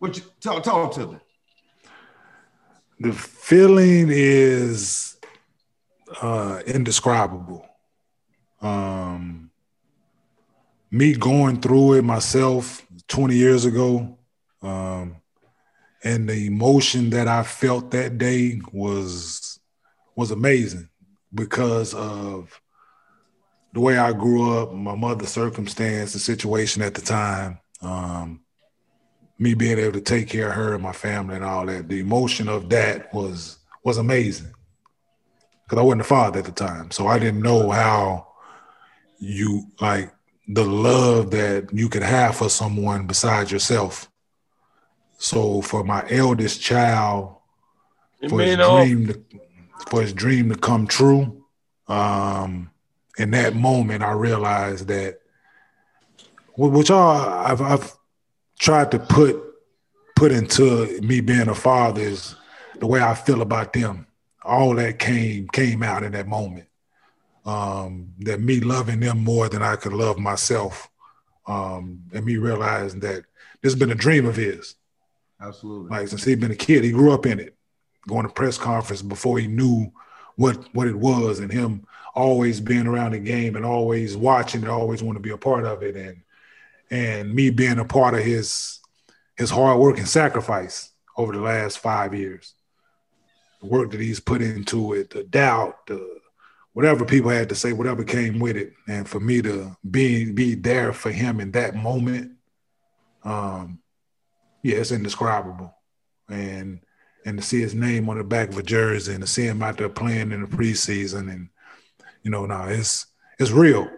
What 0.00 0.16
you 0.16 0.24
talk, 0.40 0.64
talk 0.64 0.92
to 0.94 1.06
me? 1.06 1.18
The 2.98 3.12
feeling 3.12 4.08
is 4.10 5.16
uh, 6.20 6.60
indescribable. 6.66 7.68
Um, 8.64 9.50
me 10.90 11.14
going 11.14 11.60
through 11.60 11.94
it 11.94 12.02
myself 12.02 12.86
20 13.08 13.34
years 13.34 13.66
ago, 13.66 14.16
um, 14.62 15.16
and 16.02 16.28
the 16.28 16.46
emotion 16.46 17.10
that 17.10 17.28
I 17.28 17.42
felt 17.42 17.90
that 17.90 18.16
day 18.16 18.60
was 18.72 19.60
was 20.16 20.30
amazing 20.30 20.88
because 21.34 21.92
of 21.94 22.58
the 23.74 23.80
way 23.80 23.98
I 23.98 24.12
grew 24.12 24.56
up, 24.56 24.72
my 24.72 24.94
mother's 24.94 25.30
circumstance, 25.30 26.12
the 26.12 26.18
situation 26.18 26.80
at 26.80 26.94
the 26.94 27.02
time, 27.02 27.58
um, 27.82 28.40
me 29.38 29.54
being 29.54 29.78
able 29.78 29.92
to 29.92 30.00
take 30.00 30.28
care 30.28 30.48
of 30.48 30.54
her 30.54 30.74
and 30.74 30.82
my 30.82 30.92
family 30.92 31.34
and 31.34 31.44
all 31.44 31.66
that. 31.66 31.88
The 31.88 32.00
emotion 32.00 32.48
of 32.48 32.70
that 32.70 33.12
was 33.12 33.58
was 33.84 33.98
amazing 33.98 34.54
because 35.64 35.78
I 35.78 35.82
wasn't 35.82 36.02
a 36.02 36.04
father 36.04 36.38
at 36.38 36.46
the 36.46 36.52
time, 36.52 36.92
so 36.92 37.08
I 37.08 37.18
didn't 37.18 37.42
know 37.42 37.68
how 37.68 38.28
you 39.18 39.66
like 39.80 40.12
the 40.48 40.64
love 40.64 41.30
that 41.30 41.72
you 41.72 41.88
could 41.88 42.02
have 42.02 42.36
for 42.36 42.50
someone 42.50 43.06
besides 43.06 43.50
yourself. 43.50 44.10
So 45.18 45.62
for 45.62 45.84
my 45.84 46.04
eldest 46.10 46.60
child, 46.60 47.36
for 48.28 48.40
his 48.40 48.56
dream 48.56 49.06
to, 49.06 49.22
for 49.88 50.02
his 50.02 50.12
dream 50.12 50.48
to 50.50 50.56
come 50.56 50.86
true, 50.86 51.44
um, 51.88 52.70
in 53.18 53.30
that 53.30 53.54
moment, 53.54 54.02
I 54.02 54.12
realized 54.12 54.88
that, 54.88 55.20
which 56.56 56.90
all 56.90 57.16
I've, 57.16 57.60
I've 57.60 57.92
tried 58.58 58.90
to 58.92 58.98
put 58.98 59.40
put 60.16 60.30
into 60.30 61.00
me 61.02 61.20
being 61.20 61.48
a 61.48 61.54
father 61.54 62.00
is 62.00 62.36
the 62.78 62.86
way 62.86 63.00
I 63.00 63.14
feel 63.14 63.42
about 63.42 63.72
them. 63.72 64.06
All 64.42 64.74
that 64.76 64.98
came 64.98 65.48
came 65.48 65.82
out 65.82 66.02
in 66.02 66.12
that 66.12 66.28
moment. 66.28 66.68
Um, 67.44 68.14
that 68.20 68.40
me 68.40 68.60
loving 68.60 69.00
them 69.00 69.22
more 69.22 69.48
than 69.48 69.62
I 69.62 69.76
could 69.76 69.92
love 69.92 70.18
myself, 70.18 70.88
um, 71.46 72.00
and 72.12 72.24
me 72.24 72.36
realizing 72.38 73.00
that 73.00 73.24
this 73.60 73.72
has 73.72 73.78
been 73.78 73.90
a 73.90 73.94
dream 73.94 74.24
of 74.24 74.36
his. 74.36 74.76
Absolutely. 75.40 75.90
Like 75.90 76.08
since 76.08 76.24
he'd 76.24 76.40
been 76.40 76.52
a 76.52 76.56
kid, 76.56 76.84
he 76.84 76.90
grew 76.92 77.12
up 77.12 77.26
in 77.26 77.38
it, 77.38 77.54
going 78.08 78.26
to 78.26 78.32
press 78.32 78.56
conference 78.56 79.02
before 79.02 79.38
he 79.38 79.46
knew 79.46 79.92
what 80.36 80.56
what 80.74 80.88
it 80.88 80.96
was, 80.96 81.40
and 81.40 81.52
him 81.52 81.86
always 82.14 82.60
being 82.60 82.86
around 82.86 83.12
the 83.12 83.18
game 83.18 83.56
and 83.56 83.64
always 83.64 84.16
watching 84.16 84.62
and 84.62 84.70
always 84.70 85.02
want 85.02 85.16
to 85.16 85.22
be 85.22 85.30
a 85.30 85.36
part 85.36 85.64
of 85.64 85.82
it, 85.82 85.96
and 85.96 86.22
and 86.90 87.34
me 87.34 87.50
being 87.50 87.78
a 87.78 87.84
part 87.84 88.14
of 88.14 88.20
his 88.20 88.80
his 89.36 89.50
hard 89.50 89.78
work 89.78 89.98
and 89.98 90.08
sacrifice 90.08 90.92
over 91.16 91.32
the 91.32 91.40
last 91.40 91.78
five 91.78 92.14
years. 92.14 92.54
The 93.60 93.66
work 93.66 93.90
that 93.90 94.00
he's 94.00 94.20
put 94.20 94.42
into 94.42 94.94
it, 94.94 95.10
the 95.10 95.24
doubt, 95.24 95.86
the 95.86 96.20
whatever 96.74 97.04
people 97.04 97.30
had 97.30 97.48
to 97.48 97.54
say, 97.54 97.72
whatever 97.72 98.04
came 98.04 98.38
with 98.38 98.56
it, 98.56 98.74
and 98.86 99.08
for 99.08 99.20
me 99.20 99.40
to 99.40 99.74
be 99.90 100.30
be 100.30 100.54
there 100.54 100.92
for 100.92 101.10
him 101.10 101.40
in 101.40 101.52
that 101.52 101.74
moment, 101.74 102.32
um, 103.24 103.80
yeah, 104.62 104.76
it's 104.76 104.92
indescribable. 104.92 105.74
And 106.28 106.80
and 107.24 107.38
to 107.38 107.44
see 107.44 107.60
his 107.60 107.74
name 107.74 108.10
on 108.10 108.18
the 108.18 108.24
back 108.24 108.50
of 108.50 108.58
a 108.58 108.62
jersey 108.62 109.14
and 109.14 109.22
to 109.22 109.26
see 109.26 109.46
him 109.46 109.62
out 109.62 109.78
there 109.78 109.88
playing 109.88 110.32
in 110.32 110.42
the 110.42 110.46
preseason 110.46 111.32
and 111.32 111.48
you 112.22 112.30
know, 112.30 112.46
now 112.46 112.66
it's 112.66 113.06
it's 113.38 113.50
real. 113.50 113.88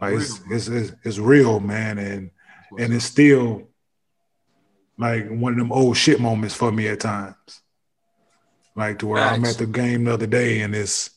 Like 0.00 0.12
real, 0.12 0.20
it's, 0.20 0.40
it's, 0.50 0.68
it's 0.68 0.92
it's 1.04 1.18
real, 1.18 1.60
man, 1.60 1.98
and 1.98 2.30
and 2.78 2.92
it's 2.92 3.04
still 3.04 3.68
like 4.98 5.28
one 5.28 5.52
of 5.52 5.58
them 5.58 5.72
old 5.72 5.96
shit 5.96 6.20
moments 6.20 6.54
for 6.54 6.72
me 6.72 6.88
at 6.88 7.00
times. 7.00 7.62
Like 8.74 9.00
to 9.00 9.06
where 9.06 9.22
I'm 9.22 9.44
at 9.44 9.58
the 9.58 9.66
game 9.66 10.04
the 10.04 10.14
other 10.14 10.26
day 10.26 10.62
and 10.62 10.74
it's 10.74 11.10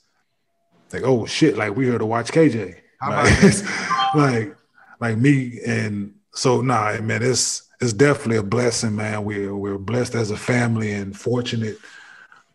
like, 0.94 1.04
oh 1.04 1.26
shit, 1.26 1.58
like 1.58 1.76
we 1.76 1.86
here 1.86 1.98
to 1.98 2.06
watch 2.06 2.32
KJ. 2.32 2.76
Like, 3.08 4.16
like, 4.16 4.56
like 5.00 5.18
me 5.18 5.60
and 5.66 6.14
so 6.34 6.62
nah, 6.62 7.00
man, 7.02 7.24
it's 7.24 7.70
it's 7.82 7.94
definitely 7.94 8.38
a 8.38 8.44
blessing, 8.44 8.96
man. 8.96 9.26
We're 9.26 9.56
we're 9.56 9.78
blessed 9.78 10.16
as 10.16 10.32
a 10.32 10.38
family 10.38 10.92
and 10.92 11.18
fortunate 11.18 11.78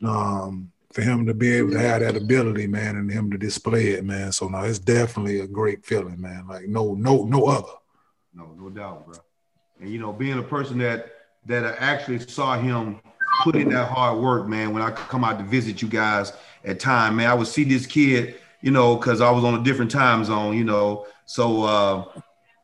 um, 0.03 0.71
for 0.93 1.03
him 1.03 1.27
to 1.27 1.35
be 1.35 1.53
able 1.53 1.73
to 1.73 1.79
have 1.79 2.01
that 2.01 2.17
ability, 2.17 2.67
man, 2.67 2.97
and 2.97 3.11
him 3.11 3.31
to 3.31 3.39
display 3.39 3.89
it, 3.89 4.05
man. 4.05 4.33
So 4.33 4.49
now 4.49 4.63
it's 4.65 4.79
definitely 4.79 5.41
a 5.41 5.47
great 5.47 5.85
feeling, 5.85 6.21
man. 6.21 6.47
Like 6.49 6.69
no, 6.69 6.95
no, 6.95 7.25
no 7.25 7.47
other. 7.47 7.73
No, 8.35 8.55
no 8.59 8.71
doubt, 8.71 9.07
bro. 9.07 9.17
And 9.81 9.91
you 9.91 9.99
know, 9.99 10.13
being 10.13 10.39
a 10.39 10.43
person 10.43 10.79
that 10.79 11.13
that 11.47 11.65
actually 11.79 12.21
saw 12.21 12.57
him 12.57 13.01
put 13.53 13.57
in 13.57 13.69
that 13.71 13.89
hard 13.89 14.19
work, 14.19 14.47
man. 14.49 14.73
When 14.73 14.83
I 14.83 14.91
come 14.91 15.25
out 15.25 15.39
to 15.39 15.45
visit 15.45 15.83
you 15.83 15.89
guys 15.89 16.33
at 16.65 16.81
time, 16.81 17.17
man, 17.17 17.29
I 17.29 17.35
would 17.35 17.47
see 17.47 17.65
this 17.65 17.87
kid, 17.87 18.37
you 18.61 18.71
know, 18.71 18.97
because 18.97 19.21
I 19.21 19.31
was 19.31 19.45
on 19.45 19.61
a 19.61 19.63
different 19.63 19.91
time 19.91 20.25
zone, 20.25 20.57
you 20.57 20.65
know. 20.65 21.07
So, 21.27 21.63
uh, 21.63 22.05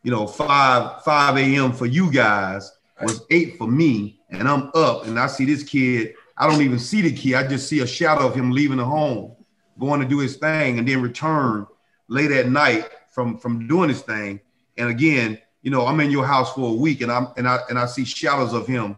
you 0.03 0.11
know, 0.11 0.27
five 0.27 1.03
five 1.05 1.37
a.m. 1.37 1.73
for 1.73 1.87
you 1.87 2.11
guys 2.11 2.73
was 3.01 3.23
eight 3.31 3.59
for 3.59 3.67
me, 3.67 4.21
and 4.31 4.49
I'm 4.49 4.71
up, 4.75 5.07
and 5.07 5.19
I 5.19 5.27
see 5.27 5.45
this 5.45 5.63
kid 5.63 6.15
I 6.37 6.49
don't 6.49 6.63
even 6.63 6.79
see 6.79 7.03
the 7.03 7.13
key. 7.13 7.35
I 7.35 7.47
just 7.47 7.69
see 7.69 7.81
a 7.81 7.87
shadow 7.87 8.27
of 8.27 8.35
him 8.35 8.51
leaving 8.51 8.79
the 8.79 8.85
home, 8.85 9.37
going 9.79 10.01
to 10.01 10.07
do 10.09 10.19
his 10.19 10.37
thing, 10.37 10.79
and 10.79 10.89
then 10.89 11.01
return 11.03 11.67
late 12.09 12.33
at 12.33 12.49
night 12.49 12.89
from 13.13 13.39
from 13.39 13.69
doing 13.69 13.89
his 13.89 14.01
thing. 14.01 14.41
And 14.77 14.89
again, 14.89 15.39
you 15.63 15.71
know, 15.71 15.87
I'm 15.87 16.01
in 16.01 16.11
your 16.11 16.27
house 16.27 16.53
for 16.53 16.71
a 16.71 16.75
week, 16.75 17.01
and 17.01 17.13
I'm 17.13 17.29
and 17.37 17.47
I 17.47 17.61
and 17.69 17.79
I 17.79 17.87
see 17.87 18.05
shadows 18.05 18.55
of 18.55 18.67
him, 18.67 18.97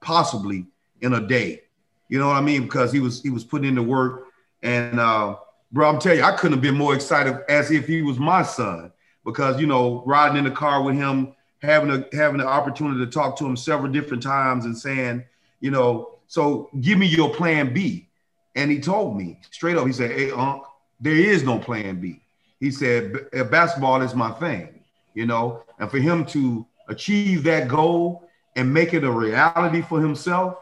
possibly 0.00 0.66
in 1.02 1.14
a 1.14 1.20
day. 1.20 1.62
You 2.08 2.18
know 2.18 2.28
what 2.28 2.36
I 2.36 2.40
mean? 2.40 2.62
Because 2.64 2.92
he 2.92 3.00
was 3.00 3.22
he 3.22 3.30
was 3.30 3.44
putting 3.44 3.68
in 3.68 3.74
the 3.74 3.82
work, 3.82 4.26
and 4.62 4.98
uh, 4.98 5.36
bro, 5.72 5.88
I'm 5.88 5.98
telling 5.98 6.18
you, 6.18 6.24
I 6.24 6.32
couldn't 6.32 6.54
have 6.54 6.62
been 6.62 6.76
more 6.76 6.94
excited 6.94 7.38
as 7.48 7.70
if 7.70 7.86
he 7.86 8.02
was 8.02 8.18
my 8.18 8.42
son. 8.42 8.92
Because 9.24 9.60
you 9.60 9.66
know, 9.66 10.02
riding 10.06 10.38
in 10.38 10.44
the 10.44 10.50
car 10.50 10.82
with 10.82 10.96
him, 10.96 11.34
having 11.62 11.90
a 11.90 12.16
having 12.16 12.38
the 12.38 12.46
opportunity 12.46 13.04
to 13.04 13.10
talk 13.10 13.36
to 13.38 13.46
him 13.46 13.56
several 13.56 13.92
different 13.92 14.22
times, 14.22 14.64
and 14.64 14.76
saying, 14.76 15.24
you 15.60 15.70
know, 15.70 16.18
so 16.26 16.70
give 16.80 16.98
me 16.98 17.06
your 17.06 17.32
plan 17.34 17.72
B. 17.72 18.08
And 18.56 18.70
he 18.70 18.80
told 18.80 19.16
me 19.16 19.38
straight 19.50 19.76
up, 19.76 19.86
he 19.86 19.92
said, 19.92 20.10
Hey, 20.10 20.30
Unc, 20.30 20.64
there 21.00 21.14
is 21.14 21.44
no 21.44 21.58
plan 21.58 22.00
B. 22.00 22.20
He 22.60 22.70
said, 22.70 23.30
basketball 23.50 24.02
is 24.02 24.14
my 24.14 24.30
thing, 24.32 24.80
you 25.14 25.24
know, 25.26 25.62
and 25.78 25.90
for 25.90 25.98
him 25.98 26.26
to 26.26 26.66
achieve 26.88 27.42
that 27.44 27.68
goal 27.68 28.28
and 28.54 28.72
make 28.72 28.92
it 28.92 29.02
a 29.02 29.10
reality 29.10 29.80
for 29.80 30.00
himself, 30.00 30.58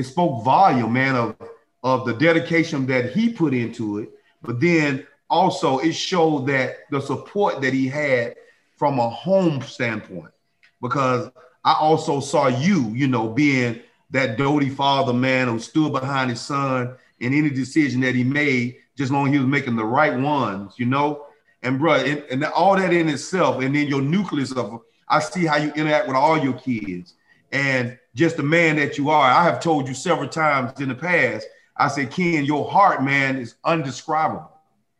it 0.00 0.04
spoke 0.04 0.42
volume, 0.44 0.94
man, 0.94 1.14
of, 1.14 1.36
of 1.84 2.06
the 2.06 2.14
dedication 2.14 2.86
that 2.86 3.12
he 3.12 3.30
put 3.30 3.52
into 3.52 3.98
it. 3.98 4.10
But 4.42 4.58
then 4.58 5.06
also 5.28 5.78
it 5.78 5.92
showed 5.92 6.46
that 6.46 6.90
the 6.90 7.00
support 7.00 7.60
that 7.60 7.74
he 7.74 7.86
had 7.86 8.36
from 8.76 8.98
a 8.98 9.10
home 9.10 9.60
standpoint, 9.60 10.32
because 10.80 11.30
I 11.64 11.74
also 11.74 12.20
saw 12.20 12.46
you, 12.46 12.88
you 12.94 13.08
know, 13.08 13.28
being 13.28 13.80
that 14.10 14.38
doty 14.38 14.70
father 14.70 15.12
man 15.12 15.48
who 15.48 15.58
stood 15.58 15.92
behind 15.92 16.30
his 16.30 16.40
son 16.40 16.96
in 17.20 17.34
any 17.34 17.50
decision 17.50 18.00
that 18.00 18.14
he 18.14 18.24
made, 18.24 18.78
just 18.96 19.12
long 19.12 19.30
he 19.30 19.38
was 19.38 19.46
making 19.46 19.76
the 19.76 19.84
right 19.84 20.18
ones, 20.18 20.74
you 20.78 20.86
know. 20.86 21.26
And 21.62 21.78
bro, 21.78 21.96
and, 21.96 22.24
and 22.30 22.44
all 22.46 22.74
that 22.76 22.94
in 22.94 23.10
itself, 23.10 23.62
and 23.62 23.76
then 23.76 23.86
your 23.86 24.00
nucleus 24.00 24.52
of 24.52 24.80
I 25.06 25.18
see 25.20 25.44
how 25.44 25.58
you 25.58 25.72
interact 25.72 26.06
with 26.08 26.16
all 26.16 26.38
your 26.38 26.54
kids, 26.54 27.14
and 27.52 27.98
just 28.20 28.36
the 28.36 28.42
man 28.42 28.76
that 28.76 28.98
you 28.98 29.08
are. 29.08 29.24
I 29.24 29.42
have 29.44 29.60
told 29.60 29.88
you 29.88 29.94
several 29.94 30.28
times 30.28 30.78
in 30.78 30.90
the 30.90 30.94
past. 30.94 31.46
I 31.74 31.88
said, 31.88 32.10
Ken, 32.10 32.44
your 32.44 32.70
heart, 32.70 33.02
man, 33.02 33.38
is 33.38 33.54
undescribable. 33.64 34.52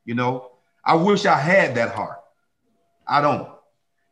You 0.07 0.15
know, 0.15 0.53
I 0.83 0.95
wish 0.95 1.27
I 1.27 1.37
had 1.37 1.75
that 1.75 1.95
heart. 1.95 2.19
I 3.07 3.21
don't. 3.21 3.47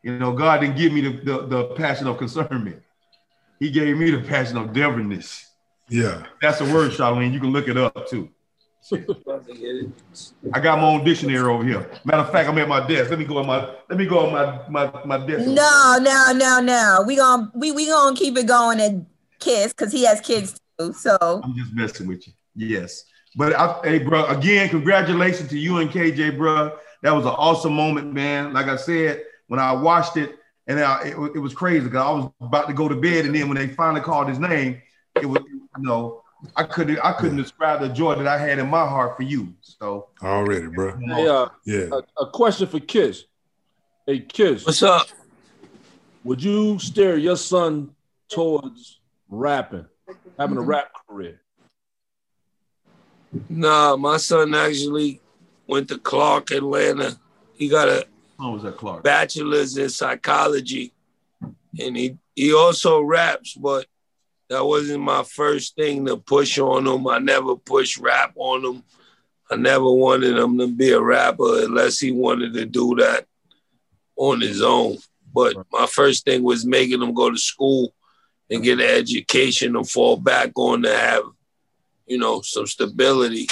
You 0.02 0.18
know, 0.18 0.34
God 0.34 0.61
didn't 0.61 0.76
give 0.76 0.92
me 0.92 1.00
the, 1.00 1.11
the, 1.24 1.46
the 1.46 1.64
passion 1.74 2.06
of 2.06 2.18
concernment. 2.18 2.82
He 3.59 3.70
gave 3.70 3.96
me 3.96 4.11
the 4.11 4.20
passion 4.20 4.59
of 4.59 4.74
Deverness. 4.74 5.52
Yeah. 5.88 6.26
That's 6.42 6.61
a 6.61 6.64
word, 6.64 6.92
Charlene. 6.92 7.32
You 7.32 7.40
can 7.40 7.50
look 7.50 7.66
it 7.66 7.78
up 7.78 8.09
too. 8.09 8.28
I 8.93 10.61
got 10.61 10.78
my 10.78 10.84
own 10.84 11.05
dictionary 11.05 11.39
over 11.41 11.64
here. 11.64 11.91
Matter 12.05 12.22
of 12.22 12.32
fact, 12.32 12.49
I'm 12.49 12.59
at 12.59 12.68
my 12.68 12.86
desk. 12.86 13.11
Let 13.11 13.18
me 13.18 13.24
go 13.24 13.39
on 13.39 13.47
my 13.47 13.74
let 13.89 13.99
me 13.99 14.07
go 14.07 14.26
on 14.26 14.32
my 14.32 14.68
my, 14.68 15.05
my 15.05 15.26
desk. 15.26 15.47
No, 15.47 15.99
no, 16.01 16.32
no, 16.34 16.61
no. 16.61 17.05
We 17.07 17.16
gonna 17.16 17.51
we 17.55 17.72
we 17.72 17.86
gonna 17.86 18.16
keep 18.16 18.36
it 18.39 18.47
going 18.47 18.80
and 18.80 19.07
kiss 19.39 19.72
because 19.72 19.93
he 19.93 20.05
has 20.05 20.20
kids 20.20 20.59
too. 20.78 20.93
So 20.93 21.18
I'm 21.20 21.55
just 21.57 21.74
messing 21.74 22.07
with 22.07 22.26
you. 22.26 22.32
Yes. 22.55 23.05
But 23.36 23.55
I, 23.55 23.80
hey, 23.84 23.99
bro, 23.99 24.26
again, 24.26 24.68
congratulations 24.68 25.49
to 25.51 25.59
you 25.59 25.78
and 25.78 25.91
KJ, 25.91 26.36
bro. 26.36 26.76
That 27.03 27.12
was 27.14 27.24
an 27.24 27.32
awesome 27.32 27.74
moment, 27.74 28.12
man. 28.12 28.53
Like 28.53 28.66
I 28.66 28.76
said, 28.76 29.22
when 29.47 29.61
I 29.61 29.72
watched 29.72 30.16
it, 30.16 30.36
and 30.66 30.80
I, 30.80 31.09
it, 31.09 31.16
it 31.36 31.39
was 31.39 31.55
crazy 31.55 31.84
because 31.84 32.01
I 32.01 32.11
was 32.11 32.30
about 32.41 32.68
to 32.68 32.74
go 32.74 32.89
to 32.89 32.97
bed, 32.97 33.26
and 33.26 33.34
then 33.34 33.49
when 33.49 33.57
they 33.57 33.68
finally 33.68 34.01
called 34.01 34.28
his 34.28 34.39
name, 34.39 34.80
it 35.20 35.26
was 35.26 35.43
you 35.49 35.68
know 35.78 36.22
I 36.55 36.62
couldn't 36.64 36.99
I 37.01 37.12
couldn't 37.12 37.36
describe 37.36 37.80
the 37.80 37.89
joy 37.89 38.14
that 38.14 38.26
I 38.26 38.39
had 38.39 38.59
in 38.59 38.68
my 38.68 38.86
heart 38.86 39.16
for 39.16 39.22
you. 39.22 39.55
So 39.61 40.09
already, 40.22 40.66
bro. 40.66 40.97
Hey, 40.99 41.26
uh, 41.26 41.49
yeah. 41.64 41.86
A, 41.93 42.22
a, 42.22 42.30
question 42.30 42.66
for 42.68 42.80
Kiss. 42.80 43.24
Hey, 44.07 44.20
Kiss. 44.20 44.64
What's 44.64 44.82
up? 44.82 45.09
Would 46.24 46.43
you 46.43 46.78
steer 46.78 47.16
your 47.16 47.36
son 47.36 47.91
towards 48.28 49.01
rapping, 49.28 49.86
having 50.39 50.59
a 50.59 50.62
rap 50.62 50.91
career? 51.09 51.41
Nah, 53.49 53.97
my 53.97 54.16
son 54.16 54.55
actually 54.55 55.20
went 55.66 55.89
to 55.89 55.99
Clark 55.99 56.51
Atlanta. 56.51 57.18
He 57.55 57.68
got 57.68 57.89
a 57.89 58.07
Oh, 58.41 58.53
was 58.53 58.62
that 58.62 58.76
Clark? 58.76 59.03
Bachelor's 59.03 59.76
in 59.76 59.89
psychology, 59.89 60.93
and 61.43 61.97
he 61.97 62.16
he 62.36 62.55
also 62.55 63.01
raps, 63.01 63.55
but 63.55 63.86
That 64.49 64.64
wasn't 64.64 65.03
my 65.03 65.24
first 65.24 65.76
thing 65.76 66.07
to 66.07 66.16
push 66.16 66.59
on 66.59 66.84
them. 66.84 67.07
I 67.07 67.18
never 67.18 67.55
pushed 67.57 67.99
rap 67.99 68.32
on 68.36 68.62
them. 68.62 68.82
I 69.51 69.57
never 69.57 69.90
wanted 69.90 70.36
him 70.36 70.59
to 70.59 70.68
be 70.68 70.90
a 70.90 71.01
rapper 71.01 71.64
unless 71.64 71.99
he 71.99 72.12
wanted 72.12 72.55
to 72.55 72.64
do 72.64 72.94
that 72.96 73.26
on 74.16 74.40
his 74.40 74.62
own. 74.62 74.96
But 75.34 75.57
my 75.70 75.86
first 75.86 76.24
thing 76.24 76.42
was 76.42 76.64
making 76.64 77.03
him 77.03 77.12
go 77.12 77.30
to 77.30 77.38
school 77.38 77.92
and 78.51 78.62
get 78.62 78.80
an 78.80 78.86
education 78.86 79.76
and 79.76 79.88
fall 79.88 80.16
back 80.16 80.53
on 80.57 80.82
to 80.82 80.96
have, 80.96 81.24
you 82.07 82.18
know, 82.18 82.40
some 82.40 82.66
stability. 82.66 83.49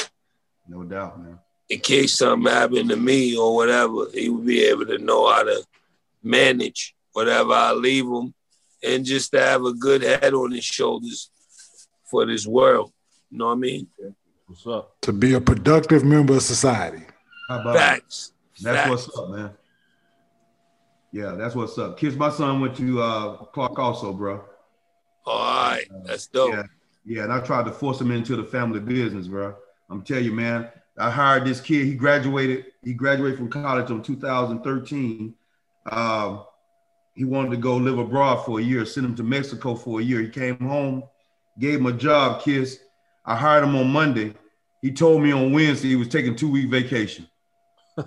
No 0.67 0.83
doubt, 0.85 1.21
man. 1.21 1.39
In 1.69 1.81
case 1.81 2.15
something 2.17 2.51
happened 2.51 2.89
to 2.91 2.97
me 2.97 3.37
or 3.37 3.55
whatever, 3.55 4.07
he 4.15 4.29
would 4.31 4.47
be 4.47 4.65
able 4.65 4.87
to 4.87 4.99
know 4.99 5.31
how 5.31 5.43
to 5.43 5.65
manage 6.23 6.95
whatever 7.13 7.53
I 7.53 7.73
leave 7.73 8.07
him 8.07 8.35
and 8.83 9.05
just 9.05 9.33
to 9.33 9.41
have 9.41 9.65
a 9.65 9.73
good 9.73 10.03
head 10.03 10.35
on 10.35 10.53
his 10.53 10.65
shoulders 10.65 11.31
for 12.11 12.27
this 12.27 12.47
world. 12.47 12.93
You 13.31 13.39
know 13.39 13.47
what 13.47 13.53
I 13.53 13.57
mean? 13.57 13.89
What's 14.47 14.67
up? 14.67 15.01
To 15.03 15.13
be 15.13 15.35
a 15.35 15.41
productive 15.41 16.05
member 16.05 16.37
of 16.37 16.43
society. 16.43 17.03
How 17.49 17.61
about 17.61 17.77
it? 17.77 17.79
Facts. 17.79 18.33
That's 18.63 18.77
Facts. 18.77 18.91
what's 18.91 19.19
up, 19.19 19.31
man. 19.31 19.51
Yeah, 21.13 21.33
that's 21.33 21.55
what's 21.55 21.79
up. 21.79 21.99
Kiss, 21.99 22.15
my 22.15 22.31
son 22.31 22.61
went 22.61 22.77
to 22.77 23.01
uh, 23.01 23.37
Clark 23.47 23.79
also, 23.79 24.13
bro. 24.13 24.45
All 25.25 25.71
right, 25.71 25.87
that's 26.05 26.27
dope. 26.27 26.53
Yeah, 26.53 26.63
yeah, 27.05 27.23
and 27.25 27.33
I 27.33 27.41
tried 27.41 27.65
to 27.65 27.73
force 27.73 28.01
him 28.01 28.11
into 28.11 28.37
the 28.37 28.45
family 28.45 28.81
business, 28.81 29.27
bro. 29.27 29.55
I'm 29.91 30.03
telling 30.03 30.25
you, 30.25 30.33
man. 30.33 30.69
I 30.99 31.11
hired 31.11 31.45
this 31.45 31.61
kid. 31.61 31.87
He 31.87 31.95
graduated. 31.95 32.67
He 32.83 32.95
graduated 32.95 33.39
from 33.39 33.51
college 33.51 33.91
in 33.91 34.03
2013. 34.03 35.35
Um, 35.91 36.45
he 37.17 37.25
wanted 37.25 37.51
to 37.51 37.57
go 37.57 37.77
live 37.77 37.99
abroad 37.99 38.45
for 38.45 38.61
a 38.61 38.63
year. 38.63 38.85
Sent 38.85 39.07
him 39.07 39.17
to 39.17 39.23
Mexico 39.23 39.75
for 39.75 40.01
a 40.01 40.03
year. 40.03 40.21
He 40.21 40.29
came 40.29 40.59
home, 40.59 41.03
gave 41.59 41.81
him 41.81 41.87
a 41.87 41.93
job. 41.93 42.43
Kiss. 42.43 42.79
I 43.25 43.35
hired 43.35 43.65
him 43.65 43.75
on 43.75 43.91
Monday. 43.91 44.35
He 44.83 44.93
told 44.93 45.23
me 45.23 45.33
on 45.33 45.51
Wednesday 45.51 45.89
he 45.89 45.97
was 45.97 46.09
taking 46.09 46.37
two 46.37 46.51
week 46.51 46.69
vacation. 46.69 47.27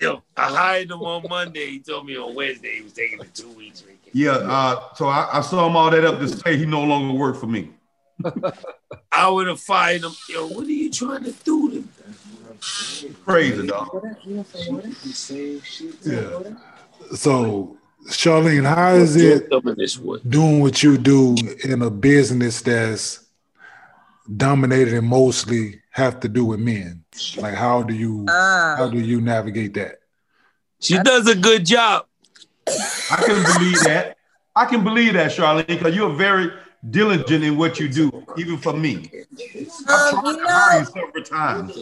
Yo, 0.00 0.22
I 0.36 0.48
hired 0.48 0.90
him 0.90 1.02
on 1.02 1.28
Monday. 1.28 1.66
He 1.66 1.78
told 1.78 2.06
me 2.06 2.16
on 2.16 2.34
Wednesday 2.34 2.76
he 2.76 2.82
was 2.82 2.94
taking 2.94 3.20
a 3.20 3.24
two 3.24 3.50
weeks 3.50 3.82
vacation. 3.82 4.10
Yeah. 4.14 4.32
Uh, 4.32 4.94
so 4.94 5.06
I, 5.06 5.28
I 5.34 5.40
saw 5.42 5.66
him 5.66 5.76
all 5.76 5.90
that 5.90 6.04
up 6.04 6.18
to 6.20 6.28
say 6.28 6.56
he 6.56 6.64
no 6.64 6.82
longer 6.82 7.14
worked 7.14 7.38
for 7.38 7.46
me. 7.46 7.70
I 9.12 9.28
would 9.28 9.46
have 9.46 9.60
fired 9.60 10.02
him. 10.02 10.12
Yo, 10.28 10.48
what 10.48 10.66
are 10.66 10.70
you 10.70 10.90
trying 10.90 11.24
to 11.24 11.32
do 11.32 11.70
to 11.70 11.76
him? 11.76 11.88
Crazy 13.24 13.66
dog. 13.66 13.88
Yeah. 16.04 16.54
So, 17.14 17.76
Charlene, 18.08 18.64
how 18.66 18.94
is 18.94 19.16
it 19.16 19.48
Some 19.50 19.66
of 19.66 19.76
this 19.76 19.98
wood. 19.98 20.22
doing 20.28 20.60
what 20.60 20.82
you 20.82 20.98
do 20.98 21.36
in 21.64 21.82
a 21.82 21.90
business 21.90 22.60
that's 22.62 23.24
dominated 24.36 24.94
and 24.94 25.06
mostly 25.06 25.80
have 25.90 26.20
to 26.20 26.28
do 26.28 26.44
with 26.44 26.60
men? 26.60 27.04
Like, 27.36 27.54
how 27.54 27.82
do 27.82 27.94
you 27.94 28.26
Ah. 28.28 28.74
how 28.78 28.88
do 28.88 28.98
you 28.98 29.20
navigate 29.20 29.74
that? 29.74 30.00
She 30.80 30.98
does 30.98 31.28
a 31.28 31.34
good 31.36 31.64
job. 31.66 32.06
I 32.66 33.16
can 33.24 33.42
believe 33.54 33.80
that. 33.84 34.16
I 34.54 34.64
can 34.66 34.82
believe 34.84 35.14
that, 35.14 35.30
Charlene, 35.30 35.66
because 35.66 35.94
you're 35.94 36.14
very 36.14 36.50
diligent 36.90 37.44
in 37.44 37.56
what 37.56 37.78
you 37.78 37.88
do, 37.88 38.24
even 38.36 38.58
for 38.58 38.72
me. 38.72 39.10
I've 39.88 40.10
tried 40.10 40.24
you 40.24 40.36
to 40.36 40.44
hire 40.48 40.78
you 40.78 40.84
know, 40.84 40.90
several 40.90 41.24
times. 41.24 41.76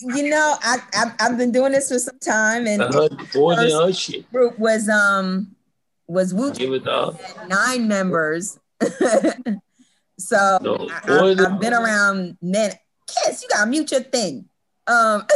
You 0.00 0.28
know, 0.28 0.56
I, 0.62 0.78
I 0.94 1.12
I've 1.20 1.38
been 1.38 1.52
doing 1.52 1.72
this 1.72 1.88
for 1.88 1.98
some 1.98 2.18
time, 2.18 2.66
and 2.66 2.82
Her, 2.82 3.08
more 3.34 3.56
than 3.56 3.70
her 3.70 3.92
shit. 3.92 4.30
group 4.32 4.58
was 4.58 4.88
um 4.88 5.54
was 6.06 6.34
Wu 6.34 6.52
Give 6.52 6.72
it 6.72 6.84
to 6.84 6.90
her. 6.90 7.46
nine 7.48 7.88
members. 7.88 8.58
so 10.18 10.58
No, 10.62 10.88
I, 10.90 11.34
I've 11.38 11.60
been 11.60 11.74
around 11.74 12.36
men. 12.42 12.72
Kiss, 13.06 13.42
you 13.42 13.48
gotta 13.48 13.70
mute 13.70 13.90
your 13.90 14.00
thing. 14.00 14.48
Um, 14.86 15.26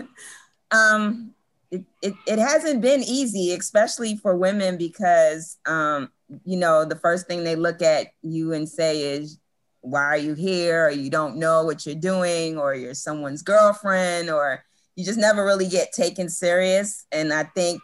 um, 0.70 1.34
it, 1.70 1.84
it, 2.02 2.14
it 2.26 2.38
hasn't 2.38 2.80
been 2.80 3.02
easy, 3.02 3.52
especially 3.52 4.16
for 4.16 4.36
women, 4.36 4.76
because 4.76 5.58
um, 5.66 6.10
you 6.44 6.56
know, 6.56 6.84
the 6.84 6.96
first 6.96 7.26
thing 7.26 7.44
they 7.44 7.56
look 7.56 7.82
at 7.82 8.08
you 8.22 8.52
and 8.52 8.68
say 8.68 9.00
is, 9.00 9.38
why 9.84 10.04
are 10.04 10.16
you 10.16 10.34
here? 10.34 10.86
Or 10.86 10.90
you 10.90 11.10
don't 11.10 11.36
know 11.36 11.64
what 11.64 11.84
you're 11.84 11.94
doing, 11.94 12.58
or 12.58 12.74
you're 12.74 12.94
someone's 12.94 13.42
girlfriend, 13.42 14.30
or 14.30 14.64
you 14.96 15.04
just 15.04 15.18
never 15.18 15.44
really 15.44 15.68
get 15.68 15.92
taken 15.92 16.28
serious. 16.28 17.06
And 17.12 17.32
I 17.32 17.44
think 17.44 17.80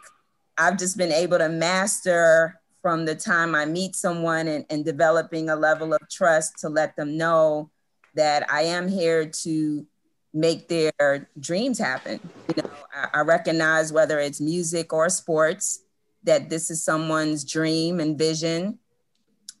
I've 0.57 0.77
just 0.77 0.97
been 0.97 1.11
able 1.11 1.37
to 1.37 1.49
master 1.49 2.59
from 2.81 3.05
the 3.05 3.15
time 3.15 3.53
I 3.53 3.65
meet 3.65 3.95
someone 3.95 4.47
and, 4.47 4.65
and 4.69 4.83
developing 4.83 5.49
a 5.49 5.55
level 5.55 5.93
of 5.93 6.01
trust 6.09 6.57
to 6.59 6.69
let 6.69 6.95
them 6.95 7.17
know 7.17 7.69
that 8.15 8.51
I 8.51 8.63
am 8.63 8.87
here 8.87 9.27
to 9.43 9.85
make 10.33 10.67
their 10.67 11.29
dreams 11.39 11.77
happen. 11.77 12.19
You 12.55 12.63
know, 12.63 12.71
I, 12.93 13.19
I 13.19 13.21
recognize 13.21 13.93
whether 13.93 14.19
it's 14.19 14.41
music 14.41 14.93
or 14.93 15.09
sports 15.09 15.83
that 16.23 16.49
this 16.49 16.71
is 16.71 16.83
someone's 16.83 17.43
dream 17.43 17.99
and 17.99 18.17
vision. 18.17 18.79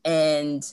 And 0.03 0.63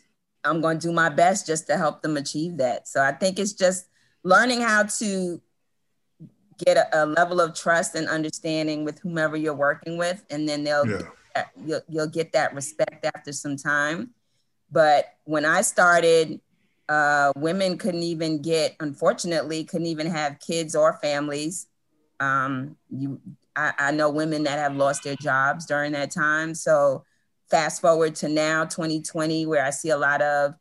I'm 0.44 0.60
going 0.60 0.78
to 0.78 0.88
do 0.88 0.92
my 0.92 1.08
best 1.08 1.46
just 1.46 1.66
to 1.66 1.76
help 1.76 2.02
them 2.02 2.16
achieve 2.16 2.56
that. 2.58 2.88
So 2.88 3.02
I 3.02 3.12
think 3.12 3.38
it's 3.38 3.52
just 3.52 3.86
learning 4.22 4.60
how 4.60 4.84
to 4.84 5.40
get 6.64 6.76
a, 6.76 7.04
a 7.04 7.06
level 7.06 7.40
of 7.40 7.54
trust 7.54 7.94
and 7.94 8.08
understanding 8.08 8.84
with 8.84 8.98
whomever 8.98 9.36
you're 9.36 9.54
working 9.54 9.96
with, 9.96 10.24
and 10.30 10.48
then 10.48 10.64
they'll 10.64 10.88
Yeah. 10.88 11.02
that- 11.34 11.50
you'll, 11.64 11.80
you'll 11.88 12.08
get 12.08 12.32
that 12.32 12.54
respect 12.54 13.04
after 13.04 13.32
some 13.32 13.56
time. 13.56 14.10
But 14.70 15.06
when 15.24 15.44
I 15.44 15.62
started, 15.62 16.40
uh, 16.88 17.32
women 17.36 17.78
couldn't 17.78 18.02
even 18.02 18.42
get, 18.42 18.74
unfortunately, 18.80 19.64
couldn't 19.64 19.86
even 19.86 20.06
have 20.08 20.40
kids 20.40 20.74
or 20.74 20.98
families. 21.00 21.66
Um, 22.18 22.76
you, 22.90 23.20
I, 23.54 23.72
I 23.78 23.90
know 23.92 24.10
women 24.10 24.42
that 24.44 24.58
have 24.58 24.74
lost 24.74 25.04
their 25.04 25.16
jobs 25.16 25.66
during 25.66 25.92
that 25.92 26.10
time. 26.10 26.54
So 26.54 27.04
fast 27.50 27.80
forward 27.80 28.14
to 28.16 28.28
now, 28.28 28.64
2020, 28.64 29.46
where 29.46 29.64
I 29.64 29.70
see 29.70 29.90
a 29.90 29.96
lot 29.96 30.20
of 30.22 30.54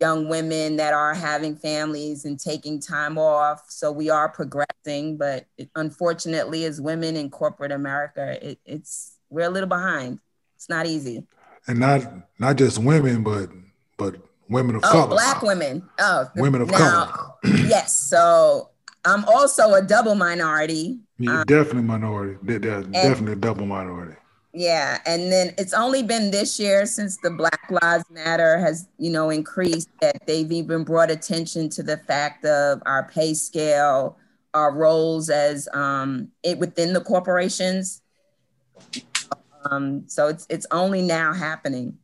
young 0.00 0.28
women 0.28 0.76
that 0.76 0.92
are 0.92 1.14
having 1.14 1.54
families 1.54 2.24
and 2.24 2.38
taking 2.38 2.80
time 2.80 3.18
off. 3.18 3.62
So 3.68 3.92
we 3.92 4.10
are 4.10 4.28
progressing, 4.28 5.16
but 5.16 5.46
it, 5.58 5.70
unfortunately, 5.76 6.64
as 6.64 6.80
women 6.80 7.16
in 7.16 7.30
corporate 7.30 7.72
America, 7.72 8.38
it, 8.44 8.58
it's 8.64 9.16
we're 9.30 9.46
a 9.46 9.50
little 9.50 9.68
behind. 9.68 10.18
It's 10.56 10.68
not 10.68 10.86
easy. 10.86 11.24
And 11.66 11.78
not 11.78 12.02
not 12.38 12.56
just 12.56 12.78
women, 12.78 13.22
but 13.22 13.50
but 13.96 14.16
women 14.48 14.76
of 14.76 14.82
Oh, 14.84 14.90
color. 14.90 15.08
black 15.08 15.42
women. 15.42 15.88
Oh, 15.98 16.28
Women 16.36 16.62
of 16.62 16.70
now, 16.70 17.36
yes. 17.44 17.98
So 18.00 18.70
I'm 19.04 19.24
also 19.24 19.74
a 19.74 19.82
double 19.82 20.14
minority. 20.14 20.98
You're 21.18 21.40
um, 21.40 21.44
definitely 21.46 21.82
minority. 21.82 22.38
They're, 22.42 22.58
they're 22.58 22.82
definitely 22.82 23.32
a 23.34 23.36
double 23.36 23.66
minority. 23.66 24.16
Yeah, 24.54 24.98
and 25.06 25.32
then 25.32 25.54
it's 25.56 25.72
only 25.72 26.02
been 26.02 26.30
this 26.30 26.60
year 26.60 26.84
since 26.84 27.16
the 27.16 27.30
Black 27.30 27.70
Lives 27.70 28.04
Matter 28.10 28.58
has, 28.58 28.86
you 28.98 29.10
know, 29.10 29.30
increased 29.30 29.88
that 30.02 30.26
they've 30.26 30.52
even 30.52 30.84
brought 30.84 31.10
attention 31.10 31.70
to 31.70 31.82
the 31.82 31.96
fact 31.96 32.44
of 32.44 32.82
our 32.84 33.08
pay 33.08 33.32
scale, 33.32 34.18
our 34.52 34.70
roles 34.70 35.30
as 35.30 35.68
um, 35.72 36.28
it 36.42 36.58
within 36.58 36.92
the 36.92 37.00
corporations. 37.00 38.02
Um, 39.70 40.04
so 40.06 40.28
it's 40.28 40.46
it's 40.50 40.66
only 40.70 41.00
now 41.00 41.32
happening, 41.32 41.96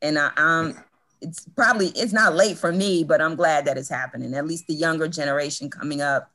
and 0.00 0.18
I, 0.18 0.30
um, 0.38 0.82
it's 1.20 1.44
probably 1.54 1.88
it's 1.88 2.14
not 2.14 2.34
late 2.34 2.56
for 2.56 2.72
me, 2.72 3.04
but 3.04 3.20
I'm 3.20 3.34
glad 3.34 3.66
that 3.66 3.76
it's 3.76 3.90
happening. 3.90 4.32
At 4.32 4.46
least 4.46 4.66
the 4.68 4.74
younger 4.74 5.08
generation 5.08 5.68
coming 5.68 6.00
up 6.00 6.30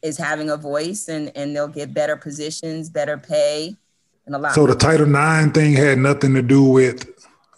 is 0.00 0.16
having 0.16 0.48
a 0.48 0.56
voice, 0.56 1.08
and 1.08 1.30
and 1.36 1.54
they'll 1.54 1.68
get 1.68 1.92
better 1.92 2.16
positions, 2.16 2.88
better 2.88 3.18
pay, 3.18 3.76
and 4.30 4.36
a 4.36 4.38
lot. 4.38 4.54
So 4.54 4.66
the 4.66 4.74
Title 4.76 5.06
Nine 5.06 5.50
thing 5.50 5.72
had 5.74 5.98
nothing 5.98 6.34
to 6.34 6.42
do 6.42 6.62
with, 6.62 7.08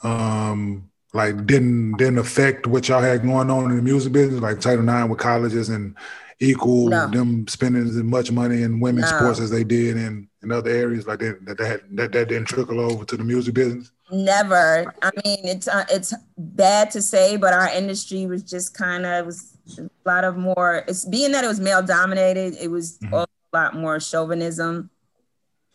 um, 0.03 0.89
like 1.13 1.47
didn't 1.47 1.99
didn't 1.99 2.19
affect 2.19 2.67
what 2.67 2.89
y'all 2.89 3.03
had 3.03 3.23
going 3.23 3.51
on 3.51 3.71
in 3.71 3.77
the 3.77 3.83
music 3.83 4.13
business, 4.13 4.41
like 4.41 4.61
Title 4.61 4.83
Nine 4.85 5.11
with 5.11 5.19
colleges 5.19 5.69
and 5.69 5.95
equal 6.41 6.89
No. 6.89 7.07
them 7.09 7.47
spending 7.47 7.83
as 7.87 7.95
much 7.97 8.33
money 8.33 8.63
in 8.63 8.81
women's 8.81 9.11
No. 9.13 9.19
sports 9.19 9.39
as 9.39 9.51
they 9.51 9.63
did 9.65 9.97
in 9.97 10.29
in 10.43 10.51
other 10.51 10.71
areas, 10.71 11.07
like 11.07 11.19
that 11.21 11.45
that 11.45 11.59
that, 11.59 11.81
that 11.97 12.13
that 12.13 12.29
didn't 12.29 12.47
trickle 12.49 12.81
over 12.81 13.05
to 13.05 13.17
the 13.17 13.23
music 13.25 13.55
business. 13.55 13.91
Never. 14.11 14.93
I 15.03 15.11
mean, 15.25 15.39
it's 15.45 15.69
uh, 15.69 15.85
it's 15.91 16.15
bad 16.39 16.91
to 16.93 17.03
say, 17.03 17.37
but 17.37 17.53
our 17.53 17.69
industry 17.69 18.27
was 18.27 18.43
just 18.43 18.73
kind 18.75 19.05
of 19.05 19.27
was 19.27 19.57
a 19.79 19.89
lot 20.07 20.25
of 20.25 20.37
more. 20.39 20.83
It's 20.89 21.05
being 21.05 21.33
that 21.33 21.45
it 21.45 21.49
was 21.49 21.61
male 21.61 21.83
dominated. 21.83 22.57
It 22.61 22.71
was 22.71 22.99
Mhm. 22.99 23.13
a 23.13 23.27
lot 23.53 23.75
more 23.77 24.01
chauvinism. 24.01 24.89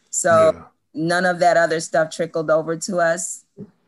So. 0.09 0.65
None 0.97 1.25
of 1.25 1.39
that 1.39 1.55
other 1.55 1.79
stuff 1.79 2.13
trickled 2.13 2.49
over 2.49 2.75
to 2.75 2.97
us, 2.97 3.45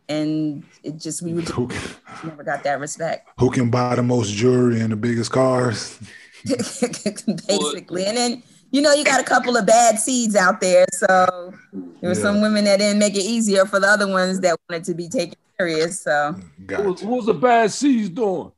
and 0.07 0.63
it 0.83 0.97
just 0.97 1.21
we 1.21 1.33
would 1.33 1.47
Who 1.49 1.67
can, 1.67 1.81
never 2.23 2.43
got 2.43 2.63
that 2.63 2.79
respect, 2.79 3.29
who 3.39 3.49
can 3.49 3.69
buy 3.69 3.95
the 3.95 4.03
most 4.03 4.31
jewelry 4.31 4.79
and 4.79 4.91
the 4.91 4.95
biggest 4.95 5.31
cars? 5.31 5.99
basically. 6.45 8.05
And 8.05 8.15
then 8.17 8.43
you 8.71 8.81
know 8.81 8.93
you 8.93 9.03
got 9.03 9.19
a 9.19 9.23
couple 9.23 9.57
of 9.57 9.65
bad 9.65 9.99
seeds 9.99 10.35
out 10.35 10.61
there, 10.61 10.85
so 10.93 11.53
there 11.73 12.09
were 12.09 12.15
some 12.15 12.41
women 12.41 12.63
that 12.65 12.77
didn't 12.77 12.99
make 12.99 13.15
it 13.15 13.23
easier 13.23 13.65
for 13.65 13.79
the 13.79 13.87
other 13.87 14.07
ones 14.07 14.39
that 14.41 14.57
wanted 14.69 14.85
to 14.85 14.93
be 14.93 15.09
taken 15.09 15.35
serious. 15.59 16.01
So 16.01 16.35
what 16.67 16.85
was, 16.85 17.03
what 17.03 17.17
was 17.17 17.25
the 17.25 17.33
bad 17.33 17.71
seeds 17.71 18.09
doing? 18.09 18.51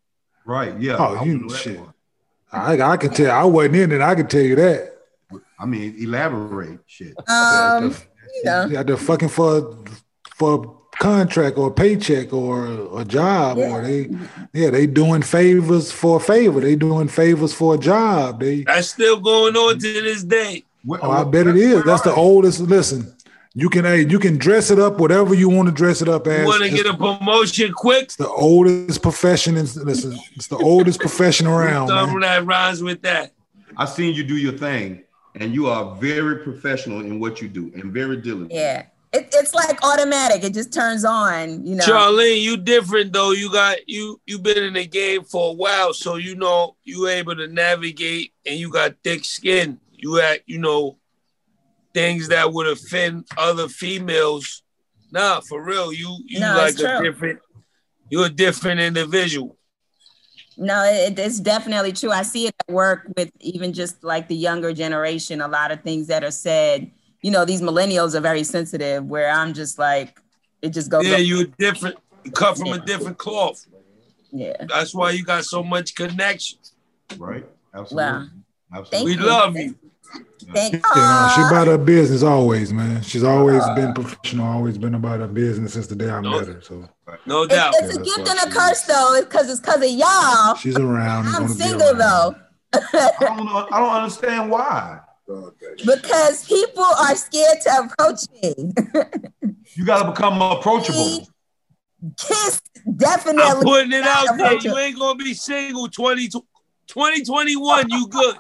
Right. 0.46 0.78
Yeah. 0.80 0.98
Oh, 0.98 1.16
I 1.16 1.24
you 1.24 1.50
shit. 1.50 1.80
I, 2.52 2.82
I 2.82 2.98
can 2.98 3.12
tell. 3.12 3.32
I 3.32 3.44
wasn't 3.46 3.76
in 3.78 3.92
it. 3.94 4.02
I 4.02 4.14
can 4.16 4.28
tell 4.28 4.42
you 4.42 4.56
that. 4.56 4.98
I 5.58 5.66
mean, 5.66 5.96
elaborate 5.98 6.80
shit. 6.86 7.16
um, 7.30 7.96
you 8.36 8.44
know, 8.46 8.68
Yeah, 8.70 8.84
they're 8.84 8.98
fucking 8.98 9.30
for 9.30 9.78
for 10.36 10.64
a 10.64 10.98
contract 10.98 11.58
or 11.58 11.70
a 11.70 11.72
paycheck 11.72 12.32
or 12.34 13.00
a 13.00 13.06
job 13.06 13.58
or 13.58 13.82
they 13.82 14.10
yeah 14.54 14.70
they 14.70 14.86
doing 14.86 15.22
favors 15.22 15.92
for 15.92 16.18
a 16.18 16.20
favor. 16.20 16.60
They 16.60 16.76
doing 16.76 17.08
favors 17.08 17.54
for 17.54 17.76
a 17.76 17.78
job. 17.78 18.40
They 18.42 18.64
That's 18.64 18.90
still 18.90 19.20
going 19.20 19.56
on 19.56 19.80
to 19.80 19.94
this 20.02 20.24
day. 20.24 20.64
Oh 20.90 21.12
I 21.12 21.24
bet 21.24 21.48
it 21.48 21.58
is. 21.58 21.84
That's 21.84 22.02
the 22.02 22.14
oldest. 22.14 22.60
Listen, 22.60 23.16
you 23.54 23.70
can 23.70 23.84
hey 23.86 24.06
you 24.08 24.20
can 24.20 24.38
dress 24.38 24.72
it 24.72 24.80
up 24.80 25.00
whatever 25.00 25.34
you 25.34 25.50
want 25.50 25.68
to 25.68 25.74
dress 25.74 26.02
it 26.02 26.08
up 26.08 26.28
as. 26.28 26.40
You 26.40 26.46
want 26.46 26.64
to 26.64 26.70
get 26.70 26.86
a 26.86 26.96
promotion 26.96 27.74
quick? 27.74 28.12
the 28.14 28.30
oldest 28.30 29.02
profession. 29.02 29.58
In, 29.58 29.66
listen, 29.84 30.18
it's 30.36 30.48
the 30.48 30.58
oldest 30.58 31.00
profession 31.00 31.48
around. 31.56 31.90
Something 31.90 32.20
Man. 32.20 32.44
that 32.44 32.46
rhymes 32.46 32.82
with 32.82 33.02
that. 33.02 33.34
I 33.78 33.86
seen 33.86 34.16
you 34.16 34.24
do 34.24 34.38
your 34.38 34.54
thing, 34.54 35.04
and 35.36 35.54
you 35.54 35.68
are 35.68 35.96
very 35.96 36.38
professional 36.44 37.00
in 37.02 37.20
what 37.20 37.42
you 37.42 37.48
do 37.48 37.72
and 37.76 37.92
very 37.92 38.18
diligent. 38.18 38.52
yeah. 38.52 38.84
It, 39.14 39.28
it's 39.34 39.54
like 39.54 39.78
automatic. 39.84 40.42
It 40.46 40.54
just 40.54 40.72
turns 40.72 41.04
on, 41.04 41.66
you 41.66 41.76
know. 41.76 41.84
Charlene, 41.84 42.42
you 42.42 42.56
different 42.56 43.12
though. 43.12 43.32
You 43.32 43.52
got 43.52 43.90
you 43.90 44.22
you 44.26 44.40
been 44.40 44.64
in 44.64 44.72
the 44.72 44.86
game 44.88 45.26
for 45.26 45.50
a 45.50 45.54
while, 45.54 45.94
so 45.94 46.16
you 46.16 46.34
know 46.36 46.78
you 46.86 47.08
able 47.10 47.36
to 47.36 47.48
navigate 47.50 48.32
and 48.46 48.56
you 48.58 48.72
got 48.72 48.96
thick 49.04 49.26
skin. 49.26 49.82
You 49.92 50.16
had 50.16 50.44
you 50.46 50.60
know 50.60 50.98
things 51.94 52.30
that 52.30 52.54
would 52.54 52.68
offend 52.68 53.28
other 53.38 53.68
females. 53.68 54.64
Nah, 55.12 55.42
for 55.42 55.62
real, 55.62 55.92
you 55.92 56.18
you 56.26 56.40
No, 56.40 56.56
like 56.56 56.76
a 56.76 56.78
true. 56.78 57.04
different. 57.04 57.40
You're 58.10 58.28
a 58.28 58.30
different 58.30 58.80
individual. 58.80 59.58
No, 60.62 60.84
it, 60.84 61.18
it's 61.18 61.40
definitely 61.40 61.92
true. 61.92 62.12
I 62.12 62.22
see 62.22 62.46
it 62.46 62.56
at 62.60 62.72
work 62.72 63.08
with 63.18 63.32
even 63.40 63.74
just 63.74 64.04
like 64.04 64.28
the 64.28 64.36
younger 64.36 64.74
generation. 64.74 65.42
A 65.42 65.48
lot 65.48 65.72
of 65.72 65.82
things 65.82 66.06
that 66.06 66.24
are 66.24 66.30
said, 66.30 66.92
you 67.24 67.32
know, 67.32 67.46
these 67.46 67.64
millennials 67.64 68.14
are 68.14 68.22
very 68.22 68.44
sensitive. 68.44 69.04
Where 69.04 69.32
I'm 69.32 69.56
just 69.56 69.80
like, 69.80 70.20
it 70.62 70.70
just 70.70 70.92
goes. 70.92 71.08
Yeah, 71.08 71.16
up- 71.16 71.22
you're 71.22 71.46
different. 71.46 71.98
You 72.24 72.32
cut 72.32 72.60
from 72.60 72.74
a 72.74 72.80
different 72.80 73.18
cloth. 73.18 73.66
yeah. 74.32 74.54
That's 74.70 74.94
why 74.94 75.10
you 75.12 75.24
got 75.24 75.46
so 75.46 75.64
much 75.64 75.96
connection. 75.96 76.60
Right? 77.18 77.44
Absolutely. 77.74 78.12
Wow. 78.12 78.28
Absolutely. 78.76 79.16
We 79.16 79.20
you. 79.20 79.28
love 79.28 79.58
you. 79.58 79.76
Thank. 80.54 80.74
Yeah, 80.74 80.80
no, 80.96 81.32
she 81.36 81.42
Aw. 81.42 81.48
about 81.48 81.68
her 81.68 81.78
business 81.78 82.24
always, 82.24 82.72
man. 82.74 83.02
She's 83.02 83.24
always 83.24 83.64
been 83.76 83.90
uh, 83.90 83.94
professional, 83.94 84.48
always 84.48 84.78
been 84.78 84.96
about 84.96 85.20
her 85.20 85.28
business 85.28 85.74
since 85.74 85.88
the 85.88 85.96
day 85.96 86.10
I 86.10 86.22
No. 86.22 86.32
met 86.40 86.48
her. 86.48 86.62
So 86.62 86.88
No 87.26 87.44
It's, 87.44 87.54
doubt. 87.54 87.74
it's 87.78 87.96
a 87.96 88.02
gift 88.02 88.28
and 88.30 88.40
a 88.52 88.56
curse 88.56 88.82
though, 88.84 89.18
because 89.22 89.50
it's 89.50 89.60
because 89.60 89.78
of 89.84 89.90
y'all. 89.90 90.56
she's 90.56 90.78
around. 90.78 91.28
I'm 91.28 91.48
single 91.50 91.82
around. 91.90 91.98
though, 92.00 92.36
I 92.74 93.18
don't 93.22 93.46
know. 93.46 93.68
I 93.72 93.80
don't 93.80 93.94
understand 93.94 94.50
why. 94.50 95.00
because 95.86 96.46
people 96.46 96.84
are 96.84 97.16
scared 97.16 97.62
to 97.62 97.80
approach 97.92 98.22
me. 98.42 98.74
You 99.76 99.86
got 99.86 100.04
to 100.04 100.12
become 100.12 100.42
approachable. 100.42 101.28
Kiss 102.18 102.60
definitely. 102.98 103.44
I'm 103.44 103.62
definitely. 103.62 103.66
putting 103.66 103.92
it 103.94 104.04
out 104.04 104.38
there. 104.38 104.58
You 104.58 104.78
ain't 104.78 104.98
gonna 105.00 105.16
be 105.24 105.34
single 105.36 105.88
20, 105.88 106.30
2021. 106.88 107.90
You 107.90 108.08
good. 108.08 108.36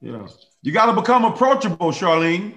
Yeah. 0.00 0.26
You 0.62 0.72
got 0.72 0.86
to 0.86 0.92
become 0.92 1.24
approachable, 1.24 1.90
Charlene. 1.90 2.54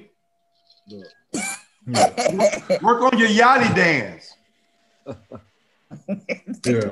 Work 2.82 3.14
on 3.14 3.18
your 3.20 3.30
yachty 3.30 3.76
dance. 3.76 4.34
Yeah. 6.66 6.90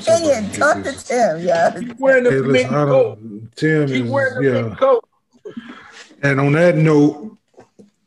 Kenyon, 0.00 0.50
talk 0.52 0.82
to 0.84 0.92
Tim, 0.92 1.40
yeah. 1.40 1.74
Keep 1.78 1.98
wearing 1.98 2.24
the 2.24 2.30
Hey, 2.30 2.38
listen, 2.38 2.74
I 2.74 2.84
coat. 2.84 3.18
don't, 3.20 3.56
Tim 3.56 3.86
Keep 3.88 4.04
is, 4.04 4.10
wearing 4.10 4.42
the 4.42 4.68
yeah. 4.68 4.74
coat. 4.76 5.08
And 6.22 6.40
on 6.40 6.52
that 6.52 6.76
note, 6.76 7.36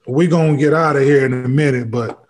we're 0.07 0.29
gonna 0.29 0.57
get 0.57 0.73
out 0.73 0.95
of 0.95 1.03
here 1.03 1.25
in 1.25 1.33
a 1.33 1.47
minute, 1.47 1.91
but 1.91 2.25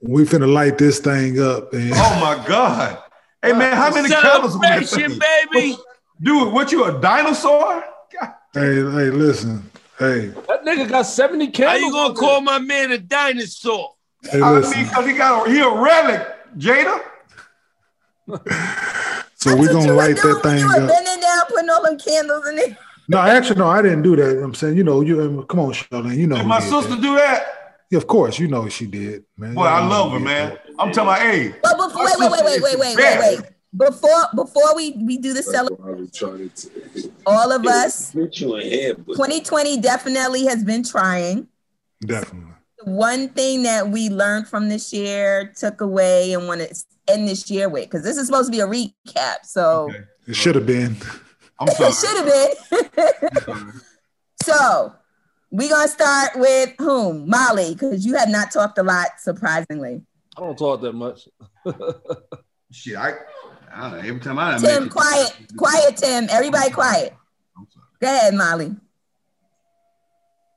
we 0.00 0.22
finna 0.24 0.50
light 0.50 0.78
this 0.78 1.00
thing 1.00 1.40
up. 1.40 1.72
And 1.72 1.92
Oh 1.94 2.20
my 2.20 2.44
God. 2.46 3.02
Hey 3.42 3.52
man, 3.52 3.76
how 3.76 3.92
many 3.92 4.08
candles 4.08 4.54
on 4.54 4.60
that 4.60 5.48
baby. 5.52 5.76
Dude, 6.20 6.52
what 6.52 6.72
you 6.72 6.84
a 6.84 7.00
dinosaur? 7.00 7.84
God. 8.18 8.34
Hey, 8.54 8.74
hey, 8.76 9.10
listen, 9.10 9.70
hey, 9.98 10.28
That 10.48 10.64
nigga 10.64 10.88
got 10.88 11.02
70 11.02 11.48
candles. 11.50 11.80
How 11.80 11.86
you 11.86 11.92
gonna 11.92 12.08
on 12.10 12.16
call 12.16 12.40
my 12.40 12.58
man 12.58 12.92
a 12.92 12.98
dinosaur? 12.98 13.94
hey, 14.30 14.40
I 14.42 14.50
listen. 14.52 14.76
mean, 14.78 14.86
because 14.88 15.06
he 15.06 15.12
got 15.14 15.46
a, 15.46 15.50
he 15.50 15.60
a 15.60 15.70
relic, 15.70 16.26
Jada. 16.56 17.02
So 19.36 19.56
we're 19.56 19.72
gonna 19.72 19.92
light 19.94 20.16
that 20.16 20.24
when 20.24 20.40
thing 20.42 20.58
You 20.58 20.66
were 20.68 20.82
up. 20.82 20.88
bending 20.88 21.20
down, 21.20 21.44
putting 21.48 21.70
all 21.70 21.82
them 21.82 21.98
candles 21.98 22.46
in 22.48 22.56
there. 22.56 22.78
No, 23.08 23.18
actually, 23.18 23.58
no, 23.58 23.68
I 23.68 23.80
didn't 23.80 24.02
do 24.02 24.16
that. 24.16 24.42
I'm 24.42 24.54
saying, 24.54 24.76
you 24.76 24.84
know, 24.84 25.00
you 25.00 25.22
um, 25.22 25.44
come 25.46 25.60
on, 25.60 25.72
Charlene, 25.72 26.16
you 26.16 26.26
know. 26.26 26.34
Did 26.36 26.42
who 26.42 26.48
my 26.48 26.60
did 26.60 26.68
sister 26.68 26.90
that. 26.96 27.00
do 27.00 27.14
that? 27.14 27.46
Yeah, 27.90 27.96
of 27.98 28.06
course, 28.06 28.38
you 28.38 28.48
know 28.48 28.68
she 28.68 28.86
did, 28.86 29.24
man. 29.38 29.54
Boy, 29.54 29.62
You 29.62 29.68
I 29.68 29.86
love 29.86 30.12
her, 30.12 30.18
man. 30.20 30.50
that. 30.50 30.60
I'm 30.78 30.92
talking 30.92 31.02
about, 31.04 31.20
hey, 31.20 31.54
But 31.62 31.76
before, 31.78 32.04
wait, 32.04 32.14
wait, 32.18 32.30
wait, 32.30 32.44
wait, 32.44 32.62
wait, 32.62 32.78
wait, 32.78 32.96
wait, 32.96 33.18
wait. 33.18 33.40
Before 33.76 34.24
before 34.34 34.74
we 34.74 34.92
we 34.92 35.18
do 35.18 35.34
the 35.34 35.42
celebration, 35.42 36.50
all 37.26 37.52
of 37.52 37.66
us, 37.66 38.12
Put 38.12 38.40
you 38.40 38.56
in 38.56 38.66
here, 38.66 38.94
but 38.94 39.12
2020 39.12 39.80
definitely 39.80 40.46
has 40.46 40.64
been 40.64 40.82
trying. 40.82 41.48
Definitely. 42.00 42.52
One 42.84 43.28
thing 43.28 43.64
that 43.64 43.88
we 43.90 44.08
learned 44.08 44.48
from 44.48 44.68
this 44.68 44.92
year, 44.92 45.52
took 45.54 45.82
away, 45.82 46.32
and 46.32 46.46
want 46.46 46.62
to 46.62 46.74
end 47.08 47.28
this 47.28 47.50
year 47.50 47.68
with, 47.68 47.84
because 47.84 48.04
this 48.04 48.16
is 48.16 48.26
supposed 48.26 48.50
to 48.50 48.56
be 48.56 48.60
a 48.60 48.66
recap. 48.66 49.44
So 49.44 49.90
Okay. 49.90 50.04
It 50.28 50.36
should 50.36 50.54
have 50.54 50.66
been. 50.66 50.96
I'm 51.58 51.68
sorry. 51.68 51.90
it 51.90 51.94
should 51.94 52.86
have 52.86 53.46
been. 53.46 53.72
so 54.42 54.92
we're 55.50 55.68
gonna 55.70 55.88
start 55.88 56.30
with 56.36 56.74
whom? 56.78 57.28
Molly, 57.28 57.72
because 57.72 58.04
you 58.04 58.14
have 58.14 58.28
not 58.28 58.50
talked 58.50 58.78
a 58.78 58.82
lot, 58.82 59.08
surprisingly. 59.18 60.02
I 60.36 60.40
don't 60.40 60.58
talk 60.58 60.80
that 60.82 60.92
much. 60.92 61.28
Shit, 62.70 62.96
I, 62.96 63.14
I 63.74 63.80
don't 63.82 63.92
know. 63.92 63.98
Every 64.08 64.20
time 64.20 64.38
I 64.38 64.52
done 64.52 64.60
Tim, 64.60 64.70
mention- 64.70 64.88
quiet, 64.90 65.36
quiet, 65.56 65.96
Tim. 65.96 66.26
Everybody 66.30 66.70
quiet. 66.70 67.14
Go 68.00 68.06
ahead, 68.06 68.34
Molly. 68.34 68.76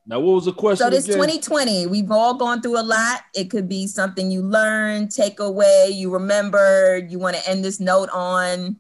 Now, 0.08 0.20
what 0.20 0.34
was 0.34 0.46
the 0.46 0.54
question 0.54 0.86
So 0.86 0.90
this 0.90 1.06
again? 1.06 1.18
2020, 1.18 1.88
we've 1.88 2.12
all 2.12 2.34
gone 2.34 2.62
through 2.62 2.80
a 2.80 2.84
lot. 2.84 3.22
It 3.36 3.50
could 3.50 3.70
be 3.70 3.88
something 3.88 4.30
you 4.32 4.42
learned, 4.42 5.12
take 5.12 5.40
away, 5.40 5.90
you 5.92 6.12
remembered, 6.12 7.12
you 7.12 7.20
want 7.20 7.36
to 7.38 7.50
end 7.50 7.64
this 7.64 7.80
note 7.80 8.10
on. 8.10 8.78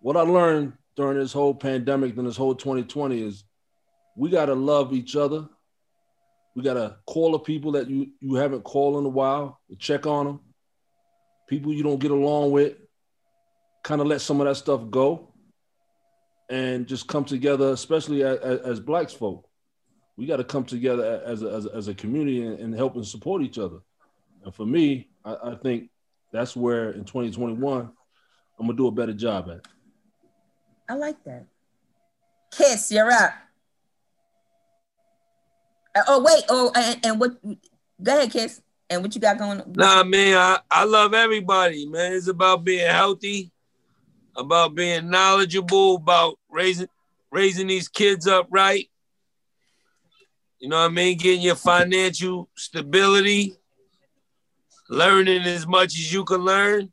what 0.00 0.18
I 0.18 0.20
learned 0.20 0.74
during 0.96 1.18
this 1.18 1.32
whole 1.32 1.54
pandemic 1.54 2.14
and 2.18 2.26
this 2.26 2.36
whole 2.36 2.54
2020 2.54 3.22
is 3.22 3.42
we 4.16 4.28
got 4.28 4.46
to 4.46 4.54
love 4.54 4.92
each 4.92 5.16
other. 5.16 5.48
We 6.54 6.62
got 6.62 6.74
to 6.74 6.96
call 7.06 7.32
the 7.32 7.38
people 7.38 7.72
that 7.72 7.88
you, 7.88 8.10
you 8.20 8.34
haven't 8.34 8.64
called 8.64 8.98
in 8.98 9.06
a 9.06 9.08
while, 9.08 9.60
check 9.78 10.06
on 10.06 10.26
them. 10.26 10.40
People 11.48 11.72
you 11.72 11.82
don't 11.82 11.98
get 11.98 12.10
along 12.10 12.52
with, 12.52 12.74
kind 13.82 14.00
of 14.00 14.06
let 14.06 14.20
some 14.20 14.40
of 14.40 14.46
that 14.46 14.56
stuff 14.56 14.80
go 14.90 15.34
and 16.48 16.86
just 16.86 17.06
come 17.06 17.24
together, 17.24 17.70
especially 17.70 18.22
as, 18.22 18.38
as 18.38 18.80
blacks 18.80 19.12
folk. 19.12 19.48
We 20.16 20.26
got 20.26 20.36
to 20.36 20.44
come 20.44 20.64
together 20.64 21.22
as 21.24 21.42
a, 21.42 21.50
as 21.50 21.66
a, 21.66 21.70
as 21.74 21.88
a 21.88 21.94
community 21.94 22.44
and, 22.46 22.58
and 22.58 22.74
help 22.74 22.94
and 22.96 23.06
support 23.06 23.42
each 23.42 23.58
other. 23.58 23.78
And 24.44 24.54
for 24.54 24.64
me, 24.64 25.08
I, 25.24 25.36
I 25.44 25.54
think 25.56 25.90
that's 26.32 26.56
where 26.56 26.90
in 26.90 27.04
2021, 27.04 27.90
I'm 28.58 28.66
to 28.66 28.72
do 28.72 28.86
a 28.86 28.92
better 28.92 29.12
job 29.12 29.50
at. 29.50 29.66
I 30.88 30.94
like 30.94 31.22
that. 31.24 31.46
Kiss, 32.50 32.92
you're 32.92 33.10
up. 33.10 33.32
Uh, 35.94 36.02
oh, 36.08 36.22
wait. 36.22 36.44
Oh, 36.48 36.72
and, 36.74 37.06
and 37.06 37.20
what? 37.20 37.42
Go 38.02 38.16
ahead, 38.16 38.30
Kiss. 38.30 38.60
And 38.90 39.02
what 39.02 39.14
you 39.14 39.20
got 39.20 39.38
going 39.38 39.60
on? 39.60 39.72
Nah, 39.72 40.04
man, 40.04 40.36
I, 40.36 40.58
I 40.70 40.84
love 40.84 41.14
everybody, 41.14 41.86
man. 41.86 42.12
It's 42.12 42.28
about 42.28 42.64
being 42.64 42.86
healthy, 42.86 43.50
about 44.36 44.74
being 44.74 45.08
knowledgeable, 45.10 45.96
about 45.96 46.38
raising 46.50 46.88
raising 47.30 47.66
these 47.66 47.88
kids 47.88 48.26
up 48.26 48.46
right. 48.50 48.88
You 50.60 50.68
know 50.68 50.78
what 50.78 50.90
I 50.90 50.94
mean? 50.94 51.18
Getting 51.18 51.42
your 51.42 51.56
financial 51.56 52.48
stability, 52.56 53.56
learning 54.88 55.42
as 55.42 55.66
much 55.66 55.94
as 55.94 56.12
you 56.12 56.24
can 56.24 56.42
learn, 56.42 56.92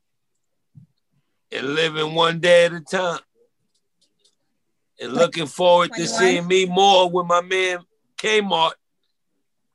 and 1.51 1.75
living 1.75 2.15
one 2.15 2.39
day 2.39 2.65
at 2.65 2.73
a 2.73 2.81
time. 2.81 3.19
And 4.99 5.13
looking 5.13 5.47
forward 5.47 5.93
to 5.93 6.07
seeing 6.07 6.47
me 6.47 6.65
more 6.65 7.09
with 7.09 7.25
my 7.25 7.41
man 7.41 7.79
Kmart 8.17 8.73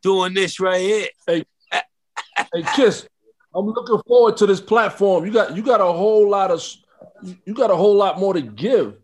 doing 0.02 0.34
this 0.34 0.60
right 0.60 0.80
here. 0.80 1.08
Hey, 1.26 1.44
Kiss, 2.74 3.06
I'm 3.54 3.66
looking 3.66 4.00
forward 4.06 4.36
to 4.38 4.46
this 4.46 4.60
platform. 4.60 5.24
You 5.24 5.32
got 5.32 5.56
you 5.56 5.62
got 5.62 5.80
a 5.80 5.84
whole 5.84 6.28
lot 6.28 6.50
of 6.50 6.62
you 7.44 7.54
got 7.54 7.70
a 7.70 7.76
whole 7.76 7.94
lot 7.94 8.18
more 8.18 8.34
to 8.34 8.42
give 8.42 8.96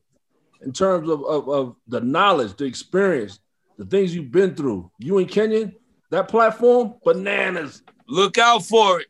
in 0.61 0.73
terms 0.73 1.09
of, 1.09 1.25
of, 1.25 1.49
of 1.49 1.77
the 1.89 2.01
knowledge, 2.01 2.57
the 2.57 2.65
experience, 2.65 3.41
the 3.79 3.85
things 3.85 4.15
you've 4.15 4.31
been 4.31 4.55
through. 4.55 4.91
You 4.99 5.19
and 5.19 5.29
Kenyon, 5.29 5.75
that 6.11 6.29
platform, 6.29 6.95
bananas. 7.05 7.83
look 8.07 8.39
out 8.39 8.65
for 8.65 9.01
it. 9.01 9.07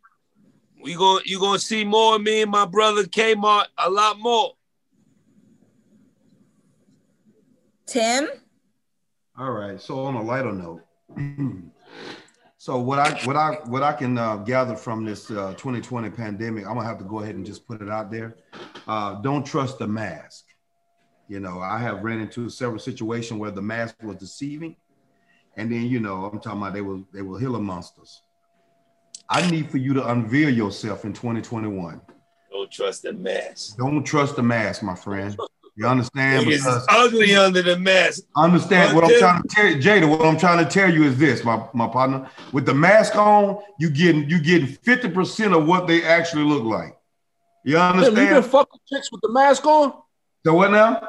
We 0.82 0.94
going 0.94 1.22
you 1.26 1.38
gonna 1.38 1.58
see 1.58 1.84
more 1.84 2.16
of 2.16 2.22
me 2.22 2.42
and 2.42 2.50
my 2.50 2.66
brother 2.66 3.04
Kmart 3.04 3.66
a 3.78 3.90
lot 3.90 4.18
more. 4.18 4.52
Tim? 7.86 8.28
All 9.38 9.50
right. 9.50 9.80
So 9.80 10.04
on 10.04 10.14
a 10.14 10.22
lighter 10.22 10.52
note, 10.52 10.82
so 12.62 12.78
what 12.78 13.00
I 13.00 13.20
what 13.24 13.34
I 13.34 13.54
what 13.66 13.82
I 13.82 13.92
can 13.92 14.16
uh, 14.16 14.36
gather 14.36 14.76
from 14.76 15.04
this 15.04 15.32
uh, 15.32 15.52
2020 15.54 16.10
pandemic, 16.10 16.64
I'm 16.64 16.74
gonna 16.74 16.86
have 16.86 16.98
to 16.98 17.04
go 17.04 17.18
ahead 17.18 17.34
and 17.34 17.44
just 17.44 17.66
put 17.66 17.82
it 17.82 17.88
out 17.88 18.08
there. 18.08 18.36
Uh, 18.86 19.14
don't 19.14 19.44
trust 19.44 19.80
the 19.80 19.88
mask. 19.88 20.44
You 21.26 21.40
know, 21.40 21.58
I 21.58 21.78
have 21.78 22.04
ran 22.04 22.20
into 22.20 22.48
several 22.48 22.78
situations 22.78 23.40
where 23.40 23.50
the 23.50 23.60
mask 23.60 23.96
was 24.04 24.14
deceiving, 24.14 24.76
and 25.56 25.72
then 25.72 25.86
you 25.86 25.98
know, 25.98 26.26
I'm 26.26 26.38
talking 26.38 26.60
about 26.60 26.72
they 26.72 26.82
were 26.82 27.00
they 27.12 27.22
were 27.22 27.40
Gila 27.40 27.58
monsters. 27.58 28.22
I 29.28 29.50
need 29.50 29.68
for 29.68 29.78
you 29.78 29.92
to 29.94 30.08
unveil 30.10 30.50
yourself 30.50 31.04
in 31.04 31.12
2021. 31.14 32.00
Don't 32.52 32.70
trust 32.70 33.02
the 33.02 33.12
mask. 33.12 33.76
Don't 33.76 34.04
trust 34.04 34.36
the 34.36 34.42
mask, 34.44 34.84
my 34.84 34.94
friend. 34.94 35.36
You 35.74 35.86
understand? 35.86 36.46
It's 36.48 36.62
Because 36.64 36.86
ugly 36.90 37.34
under 37.34 37.62
the 37.62 37.78
mask. 37.78 38.24
understand 38.36 38.94
what 38.94 39.04
I'm 39.04 39.18
trying 39.18 39.42
to 39.42 39.48
tell 39.48 39.66
you, 39.66 39.76
Jada. 39.76 40.08
What 40.08 40.20
I'm 40.26 40.36
trying 40.38 40.62
to 40.62 40.70
tell 40.70 40.92
you 40.92 41.04
is 41.04 41.16
this, 41.18 41.44
my, 41.44 41.66
my 41.72 41.88
partner. 41.88 42.28
With 42.52 42.66
the 42.66 42.74
mask 42.74 43.16
on, 43.16 43.58
you 43.78 43.88
getting 43.90 44.28
you 44.28 44.38
getting 44.40 44.66
50% 44.68 45.56
of 45.56 45.66
what 45.66 45.86
they 45.86 46.04
actually 46.04 46.44
look 46.44 46.64
like. 46.64 46.94
You 47.64 47.76
Tim, 47.76 47.96
you 47.96 48.02
been 48.02 48.18
understand? 48.18 48.44
fucking 48.46 48.80
chicks 48.92 49.10
with 49.10 49.20
the 49.22 49.30
mask 49.32 49.64
on? 49.64 49.94
So 50.44 50.52
what 50.54 50.72
now? 50.72 51.08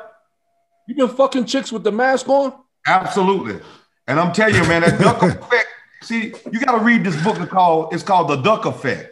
You 0.87 0.95
been 0.95 1.09
fucking 1.09 1.45
chicks 1.45 1.71
with 1.71 1.83
the 1.83 1.91
mask 1.91 2.29
on? 2.29 2.53
Absolutely. 2.87 3.59
And 4.07 4.19
I'm 4.19 4.31
telling 4.31 4.55
you, 4.55 4.63
man, 4.63 4.81
that 4.81 4.99
duck 4.99 5.21
effect. 5.23 5.67
See, 6.03 6.33
you 6.51 6.59
got 6.59 6.77
to 6.77 6.83
read 6.83 7.03
this 7.03 7.21
book 7.23 7.49
called 7.49 7.93
it's 7.93 8.03
called 8.03 8.29
The 8.29 8.37
Duck 8.37 8.65
Effect. 8.65 9.09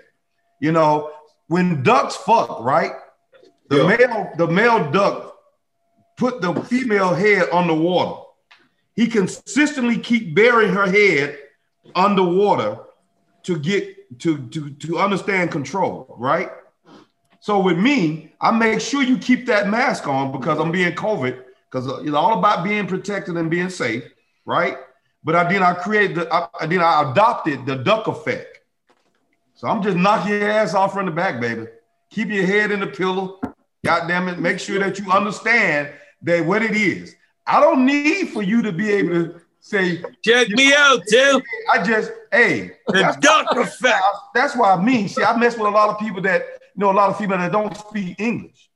You 0.62 0.72
know, 0.72 1.12
when 1.48 1.84
ducks 1.84 2.16
fuck, 2.16 2.62
right? 2.62 2.92
The 3.70 3.78
Yeah. 3.78 3.98
male, 3.98 4.32
the 4.38 4.48
male 4.48 4.92
duck 4.92 5.31
put 6.22 6.40
the 6.40 6.54
female 6.66 7.16
head 7.16 7.50
underwater. 7.52 8.22
He 8.96 9.08
consistently 9.08 9.98
keep 9.98 10.36
burying 10.36 10.72
her 10.72 10.86
head 10.86 11.40
underwater 11.96 12.78
to 13.42 13.58
get 13.58 14.20
to 14.20 14.48
to 14.50 14.70
to 14.70 15.00
understand 15.00 15.50
control, 15.52 16.16
right? 16.20 16.52
So 17.40 17.60
with 17.60 17.80
me, 17.80 18.34
I 18.40 18.52
make 18.52 18.82
sure 18.82 19.02
you 19.02 19.18
keep 19.18 19.48
that 19.48 19.68
mask 19.68 20.08
on 20.08 20.32
because 20.32 20.60
I'm 20.60 20.72
being 20.72 20.92
COVID, 20.92 21.44
because 21.66 21.88
uh, 21.88 22.04
it's 22.04 22.14
all 22.14 22.38
about 22.38 22.64
being 22.64 22.86
protected 22.86 23.36
and 23.36 23.50
being 23.50 23.72
safe, 23.72 24.04
right? 24.46 24.78
But 25.24 25.36
I 25.36 25.52
then 25.52 25.64
I 25.64 25.74
created 25.74 26.18
the 26.18 26.32
I, 26.32 26.68
then 26.68 26.82
I 26.82 27.10
adopted 27.10 27.66
the 27.66 27.78
duck 27.78 28.06
effect. 28.06 28.60
So 29.56 29.68
I'm 29.68 29.82
just 29.82 29.98
knocking 29.98 30.34
your 30.34 30.52
ass 30.52 30.76
off 30.76 30.94
from 30.94 31.08
the 31.08 31.12
back, 31.12 31.42
baby. 31.42 31.66
Keep 32.12 32.30
your 32.30 32.46
head 32.46 32.70
in 32.70 32.80
the 32.80 32.88
pillow. 32.88 33.40
God 33.84 34.08
damn 34.08 34.28
it. 34.28 34.38
Make 34.38 34.60
sure 34.60 34.78
that 34.78 35.00
you 35.00 35.12
understand 35.12 35.92
that 36.24 36.46
what 36.46 36.62
it 36.62 36.76
is. 36.76 37.16
I 37.46 37.60
don't 37.60 37.86
need 37.86 38.30
for 38.30 38.44
you 38.44 38.62
to 38.62 38.72
be 38.72 38.92
able 38.92 39.10
to 39.10 39.42
say, 39.60 40.04
Check 40.24 40.50
me 40.50 40.74
out, 40.74 41.02
Tim. 41.08 41.42
I 41.74 41.84
just, 41.84 42.12
hey, 42.32 42.72
The 42.88 42.94
that's, 42.94 43.18
duck 43.18 43.48
effect. 43.58 44.04
that's 44.34 44.56
why 44.56 44.74
I 44.74 44.82
mean. 44.82 45.08
See, 45.10 45.24
I 45.24 45.36
mess 45.38 45.58
with 45.58 45.68
a 45.68 45.72
lot 45.72 45.90
of 45.90 46.00
people 46.00 46.22
that 46.24 46.42
you 46.76 46.80
know, 46.82 46.92
a 46.92 46.94
lot 46.94 47.10
of 47.10 47.18
people 47.18 47.38
that 47.38 47.52
don't 47.52 47.76
speak 47.76 48.20
English. 48.20 48.70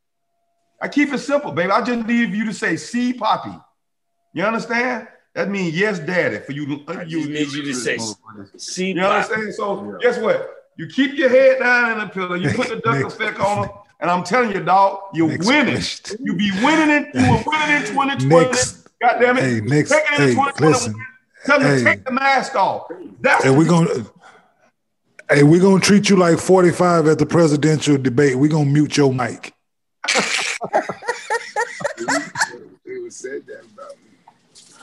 I 0.81 0.87
keep 0.89 1.13
it 1.13 1.19
simple, 1.19 1.51
baby. 1.51 1.71
I 1.71 1.81
just 1.81 2.05
need 2.05 2.31
you 2.33 2.45
to 2.45 2.53
say 2.53 2.75
"see, 2.75 3.13
Poppy." 3.13 3.57
You 4.33 4.43
understand? 4.43 5.07
That 5.33 5.49
means 5.49 5.77
yes, 5.77 5.99
daddy. 5.99 6.39
For 6.39 6.51
you, 6.51 6.65
to, 6.65 6.91
uh, 6.91 6.99
I 6.99 7.05
just 7.05 7.29
need 7.29 7.51
you 7.51 7.63
to 7.63 7.73
say, 7.73 7.97
See, 8.57 8.91
You 8.91 9.01
understand? 9.01 9.53
So 9.53 9.97
guess 10.01 10.17
what? 10.17 10.49
You 10.77 10.87
keep 10.87 11.13
your 11.13 11.29
head 11.29 11.59
down 11.59 11.91
in 11.93 11.99
the 11.99 12.07
pillow. 12.07 12.35
You 12.35 12.49
put 12.53 12.67
the 12.69 12.75
duck 12.83 12.95
Next. 12.99 13.15
effect 13.15 13.39
on 13.39 13.61
them, 13.61 13.69
and 13.99 14.09
I'm 14.09 14.23
telling 14.23 14.51
you, 14.51 14.63
dog, 14.63 14.99
you're 15.13 15.29
Next 15.29 15.47
winning. 15.47 15.75
question. 15.75 16.17
You 16.23 16.35
be 16.35 16.51
winning 16.63 16.89
it. 16.89 17.15
You 17.15 17.31
were 17.31 17.43
winning 17.45 17.77
in 17.77 17.83
2020. 17.87 18.25
Next. 18.27 18.87
God 19.01 19.19
damn 19.19 19.37
it. 19.37 19.43
Hey, 19.43 19.61
next. 19.61 19.91
Take 19.91 20.03
it 20.11 20.19
in 20.19 20.35
Hey, 20.35 20.51
listen. 20.59 20.95
Tell 21.45 21.59
them 21.59 21.67
Hey. 21.67 21.77
to 21.79 21.83
take 21.83 22.05
the 22.05 22.11
mask 22.11 22.55
off. 22.55 22.87
That's 23.21 23.45
And 23.45 23.57
we're 23.57 23.67
gonna 23.67 24.05
Hey, 25.29 25.43
we're 25.43 25.61
gonna 25.61 25.79
treat 25.79 26.09
you 26.09 26.15
like 26.17 26.37
45 26.37 27.07
at 27.07 27.17
the 27.17 27.25
presidential 27.25 27.97
debate. 27.97 28.35
We're 28.35 28.49
gonna 28.51 28.69
mute 28.69 28.95
your 28.97 29.13
mic. 29.13 29.53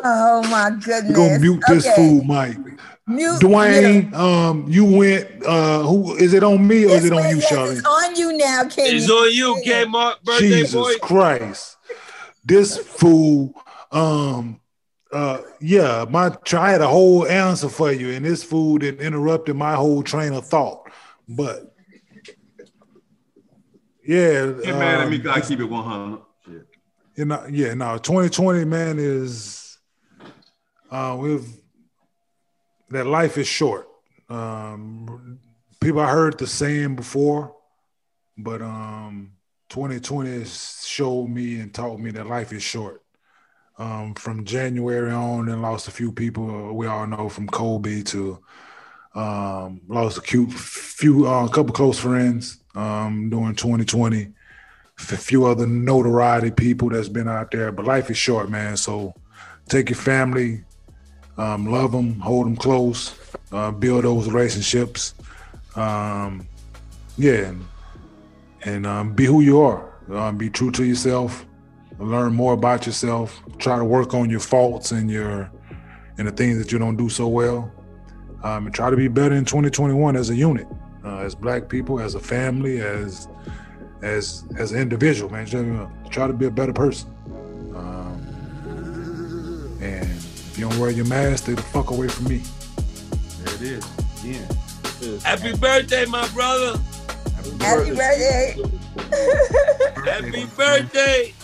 Oh 0.04 0.42
my 0.48 0.70
goodness. 0.70 1.16
We're 1.16 1.28
gonna 1.28 1.38
mute 1.38 1.62
this 1.68 1.86
Okay. 1.86 1.94
fool 1.96 2.24
mic. 2.24 2.56
Mute, 3.07 3.40
Dwayne, 3.40 4.14
um, 4.14 4.64
you 4.68 4.84
went 4.84 5.44
uh 5.44 5.82
who 5.82 6.14
is 6.16 6.32
it 6.34 6.44
on 6.44 6.66
me 6.66 6.84
or 6.84 6.90
is 6.90 7.05
it 7.05 7.12
on 7.12 7.28
you, 7.30 7.36
yes, 7.38 7.48
Charlie? 7.48 7.76
It's 7.76 7.84
on 7.86 8.14
you 8.16 8.36
now, 8.36 8.68
Kenny. 8.68 8.90
It's 8.90 9.11
on 9.11 9.32
you, 9.32 9.61
Kmart 9.66 10.22
birthday 10.22 10.48
Jesus 10.48 10.72
boy. 10.72 10.94
Christ. 11.03 11.76
This 12.44 12.76
fool, 12.76 13.55
um, 13.90 14.61
uh, 15.12 15.42
yeah, 15.61 16.05
my 16.09 16.28
try 16.44 16.68
I 16.68 16.70
had 16.72 16.80
a 16.80 16.88
whole 16.88 17.26
answer 17.26 17.68
for 17.68 17.90
you, 17.92 18.12
and 18.12 18.24
this 18.24 18.44
fool 18.44 18.78
that 18.78 19.00
interrupted 19.00 19.57
my 19.57 19.74
whole 19.74 20.03
train 20.03 20.32
of 20.32 20.46
thought. 20.46 20.88
But 21.28 21.74
yeah, 24.05 24.46
Get 24.46 24.74
mad 24.76 25.00
at 25.00 25.09
me, 25.11 25.16
um, 25.16 25.22
God, 25.22 25.42
keep 25.42 25.61
it 25.61 25.64
100. 25.64 26.18
Shit. 26.44 26.66
you 27.16 27.24
know, 27.24 27.46
yeah, 27.48 27.74
Now, 27.74 27.98
2020, 27.98 28.64
man, 28.64 28.98
is 28.98 29.78
uh 30.90 31.16
we've 31.18 31.61
that 32.93 33.07
life 33.07 33.38
is 33.38 33.47
short. 33.47 33.88
Um 34.28 35.38
people 35.80 36.01
I 36.01 36.11
heard 36.11 36.38
the 36.38 36.47
saying 36.47 36.97
before, 36.97 37.55
but 38.38 38.62
um 38.62 39.32
2020 39.68 40.45
showed 40.45 41.28
me 41.28 41.61
and 41.61 41.72
taught 41.72 41.99
me 41.99 42.11
that 42.12 42.26
life 42.26 42.53
is 42.53 42.62
short. 42.62 43.03
Um 43.78 44.14
from 44.14 44.45
January 44.45 45.11
on 45.11 45.49
and 45.49 45.62
lost 45.62 45.88
a 45.88 45.90
few 45.90 46.12
people 46.12 46.74
we 46.74 46.86
all 46.86 47.07
know 47.07 47.28
from 47.28 47.49
Kobe 47.49 48.03
to 48.03 48.38
um 49.14 49.80
lost 49.88 50.18
a 50.18 50.22
few 50.22 51.26
uh, 51.26 51.47
a 51.47 51.49
couple 51.49 51.74
close 51.74 51.99
friends 51.99 52.59
um 52.74 53.28
during 53.28 53.55
2020 53.55 54.32
a 54.99 55.16
few 55.16 55.47
other 55.47 55.66
notoriety 55.66 56.51
people 56.51 56.90
that's 56.90 57.09
been 57.09 57.28
out 57.28 57.51
there. 57.51 57.72
But 57.72 57.86
life 57.86 58.11
is 58.11 58.16
short, 58.16 58.51
man. 58.51 58.76
So 58.76 59.14
take 59.68 59.90
your 59.90 59.97
family, 59.99 60.64
um, 61.39 61.66
love 61.66 61.93
them, 61.93 62.18
hold 62.20 62.47
them 62.47 62.57
close, 62.57 63.18
uh, 63.53 63.70
build 63.70 64.05
those 64.05 64.28
relationships. 64.28 65.14
Um, 65.76 66.47
yeah, 67.16 67.49
and, 67.49 67.66
and 68.62 68.87
um, 68.87 69.14
be 69.14 69.24
who 69.24 69.41
you 69.41 69.61
are. 69.61 69.93
Um, 70.11 70.37
be 70.37 70.51
true 70.51 70.70
to 70.72 70.85
yourself. 70.85 71.47
Learn 71.99 72.35
more 72.35 72.55
about 72.55 72.87
yourself. 72.87 73.41
Try 73.59 73.78
to 73.78 73.85
work 73.85 74.14
on 74.14 74.28
your 74.28 74.41
faults 74.41 74.91
and 74.93 75.11
your 75.11 75.51
and 76.18 76.28
the 76.28 76.33
things 76.33 76.59
that 76.59 76.70
you 76.72 76.78
don't 76.78 76.97
do 76.97 77.09
so 77.09 77.28
well. 77.28 77.72
Um, 78.43 78.66
and 78.66 78.74
try 78.74 78.91
to 78.91 78.97
be 78.97 79.09
better 79.09 79.35
in 79.35 79.45
2021 79.45 80.16
as 80.16 80.30
a 80.30 80.35
unit, 80.35 80.66
uh, 81.05 81.18
as 81.18 81.35
Black 81.35 81.68
people, 81.68 82.01
as 82.01 82.14
a 82.14 82.20
family, 82.20 82.80
as 82.80 83.28
as 84.03 84.45
as 84.59 84.72
an 84.72 84.80
individual, 84.80 85.30
man. 85.30 85.47
Uh, 85.55 85.89
try 86.11 86.26
to 86.26 86.33
be 86.33 86.47
a 86.47 86.51
better 86.51 86.72
person. 86.72 87.09
Um, 87.74 88.18
and 89.80 90.22
if 90.53 90.59
you 90.59 90.68
don't 90.68 90.78
wear 90.78 90.90
your 90.90 91.07
mask, 91.07 91.44
stay 91.44 91.55
the 91.55 91.62
fuck 91.62 91.90
away 91.90 92.09
from 92.09 92.26
me. 92.28 92.42
There 93.44 93.55
it 93.55 93.62
is. 93.62 93.84
Again. 94.22 95.20
Happy 95.24 95.57
birthday, 95.57 96.05
my 96.07 96.28
brother. 96.28 96.78
Happy 97.34 97.50
birthday. 97.50 98.57
Happy 100.05 100.46
birthday. 100.57 101.34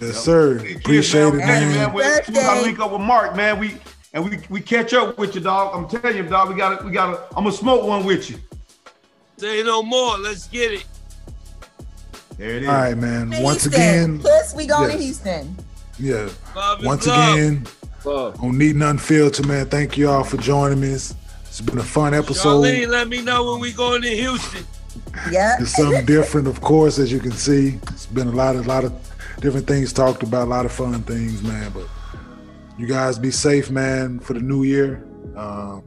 Yes, 0.00 0.16
sir. 0.24 0.58
Appreciate 0.76 1.34
it, 1.34 1.40
Hey, 1.40 1.46
man. 1.46 1.74
man. 1.74 1.92
We, 1.92 2.02
we 2.02 2.08
gotta 2.08 2.32
Birthday. 2.32 2.62
link 2.62 2.78
up 2.80 2.92
with 2.92 3.00
Mark, 3.02 3.36
man. 3.36 3.58
We 3.58 3.76
and 4.12 4.28
we 4.28 4.38
we 4.48 4.60
catch 4.60 4.92
up 4.94 5.18
with 5.18 5.34
you, 5.34 5.40
dog. 5.40 5.74
I'm 5.74 5.88
telling 5.88 6.16
you, 6.16 6.22
dog. 6.24 6.48
We 6.48 6.56
got 6.56 6.80
to 6.80 6.84
we 6.86 6.90
got 6.90 7.12
to. 7.12 7.36
I'm 7.36 7.44
gonna 7.44 7.52
smoke 7.56 7.84
one 7.86 8.04
with 8.04 8.28
you. 8.30 8.38
Say 9.36 9.62
no 9.62 9.82
more. 9.82 10.18
Let's 10.18 10.48
get 10.48 10.72
it. 10.72 10.84
There 12.38 12.50
it 12.56 12.62
is. 12.62 12.68
All 12.68 12.74
right, 12.74 12.96
man. 12.96 13.30
Once 13.42 13.64
Houston. 13.64 13.72
again, 13.74 14.18
Plus, 14.20 14.54
we 14.54 14.66
going 14.66 14.90
to 14.90 14.96
yes. 14.96 15.04
Houston. 15.22 15.56
yeah. 15.98 16.28
Love 16.56 16.80
is 16.80 16.86
Once 16.86 17.06
love. 17.06 17.34
again, 17.34 17.66
Love. 18.04 18.42
on 18.42 18.56
Need 18.58 18.76
None 18.76 18.98
Filter, 18.98 19.46
man. 19.46 19.66
Thank 19.66 19.96
you 19.96 20.08
all 20.08 20.24
for 20.24 20.36
joining 20.38 20.80
me. 20.80 20.88
It's, 20.88 21.14
it's 21.44 21.60
been 21.60 21.78
a 21.78 21.82
fun 21.82 22.14
episode. 22.14 22.62
Charlene, 22.64 22.88
let 22.88 23.08
me 23.08 23.20
know 23.22 23.52
when 23.52 23.60
we 23.60 23.72
going 23.72 24.02
to 24.02 24.08
Houston. 24.08 24.64
Yeah. 25.30 25.56
It's 25.60 25.72
something 25.76 26.04
different, 26.04 26.46
of 26.48 26.60
course, 26.60 26.98
as 26.98 27.12
you 27.12 27.20
can 27.20 27.32
see. 27.32 27.78
It's 27.90 28.06
been 28.06 28.28
a 28.28 28.32
lot 28.32 28.56
of 28.56 28.66
lot 28.66 28.84
of 28.84 28.92
different 29.40 29.66
things 29.66 29.92
talked 29.92 30.22
about, 30.22 30.46
a 30.46 30.50
lot 30.50 30.64
of 30.66 30.72
fun 30.72 31.02
things, 31.02 31.42
man. 31.42 31.70
But 31.72 31.86
you 32.78 32.86
guys 32.86 33.18
be 33.18 33.30
safe, 33.30 33.70
man, 33.70 34.18
for 34.20 34.34
the 34.34 34.40
new 34.40 34.62
year. 34.62 35.04
Um, 35.36 35.82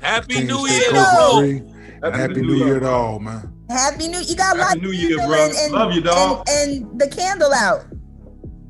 Happy 0.00 0.44
New 0.44 0.66
stay 0.66 0.76
Year, 0.76 0.90
COVID 0.92 1.16
though. 1.16 1.38
free. 1.40 1.56
And 2.02 2.14
happy 2.16 2.42
New 2.42 2.54
Year 2.54 2.80
to 2.80 2.88
all, 2.88 3.18
man. 3.18 3.52
Happy 3.70 4.08
New 4.08 4.18
Year. 4.18 4.22
You 4.28 4.36
got 4.36 4.56
Happy 4.56 4.58
lots 4.58 4.82
New 4.82 4.88
of 4.88 4.94
Year, 4.94 5.16
bro. 5.16 5.34
and, 5.44 5.54
and, 5.56 5.72
Love 5.72 5.92
you, 5.92 6.00
dog. 6.02 6.46
And, 6.48 6.70
and 6.84 7.00
the 7.00 7.08
candle 7.08 7.52
out. 7.54 7.84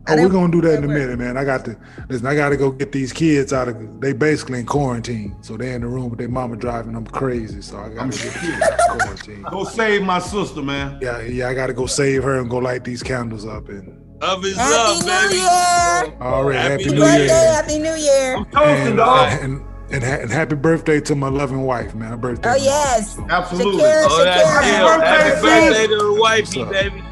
Oh, 0.06 0.16
we're 0.16 0.28
gonna 0.28 0.52
do 0.52 0.60
that 0.62 0.78
in 0.78 0.84
a 0.84 0.88
minute, 0.88 1.18
man. 1.18 1.36
I 1.38 1.44
got 1.44 1.64
to 1.64 1.76
listen. 2.08 2.26
I 2.26 2.34
got 2.34 2.50
to 2.50 2.56
go 2.58 2.70
get 2.70 2.92
these 2.92 3.12
kids 3.12 3.52
out 3.52 3.68
of. 3.68 4.00
They 4.00 4.12
basically 4.12 4.60
in 4.60 4.66
quarantine, 4.66 5.34
so 5.40 5.56
they're 5.56 5.74
in 5.74 5.80
the 5.80 5.86
room 5.88 6.10
with 6.10 6.18
their 6.18 6.28
mama 6.28 6.56
driving 6.56 6.92
them 6.92 7.06
crazy. 7.06 7.62
So 7.62 7.78
I 7.78 7.88
got 7.88 8.12
to 8.12 8.22
get 8.22 8.34
kids 8.34 8.62
out 8.62 8.72
of 8.72 8.98
quarantine. 9.00 9.42
Go 9.50 9.64
save 9.64 10.02
my 10.02 10.18
sister, 10.18 10.60
man. 10.62 10.98
Yeah, 11.00 11.22
yeah. 11.22 11.48
I 11.48 11.54
got 11.54 11.68
to 11.68 11.72
go 11.72 11.86
save 11.86 12.22
her 12.24 12.38
and 12.38 12.50
go 12.50 12.58
light 12.58 12.84
these 12.84 13.02
candles 13.02 13.46
up 13.46 13.68
and. 13.68 14.00
Love 14.22 14.44
is 14.46 14.56
Happy 14.56 14.70
love, 14.72 15.00
New 15.00 15.06
baby. 15.28 15.34
Year. 15.34 16.16
All 16.22 16.44
right, 16.44 16.56
Happy 16.56 16.70
happy, 16.70 16.84
New 16.86 16.92
New 16.94 17.00
Birthday, 17.00 17.26
Year. 17.26 17.52
Happy 17.52 17.78
New 17.78 17.94
Year. 17.94 18.36
I'm 18.36 18.44
toasting, 18.46 18.86
And, 18.86 18.96
dog. 18.96 19.32
and, 19.42 19.62
and, 19.90 20.04
and 20.04 20.30
happy 20.30 20.54
birthday 20.54 21.00
to 21.00 21.14
my 21.14 21.28
loving 21.28 21.62
wife, 21.62 21.94
man. 21.94 22.10
Her 22.10 22.16
birthday. 22.16 22.50
Oh 22.50 22.54
yes. 22.54 23.16
so- 23.16 23.26
Absolutely. 23.28 23.82
Shakira, 23.82 24.04
Oh, 24.08 24.24
that's 24.24 24.48
Shakira. 24.48 25.04
Happy 25.04 25.04
Happy 25.04 25.40
birthday, 25.42 25.68
birthday 25.68 25.86
to 25.88 25.96
the 25.98 26.16
wifey, 26.20 26.64
baby. 26.64 27.04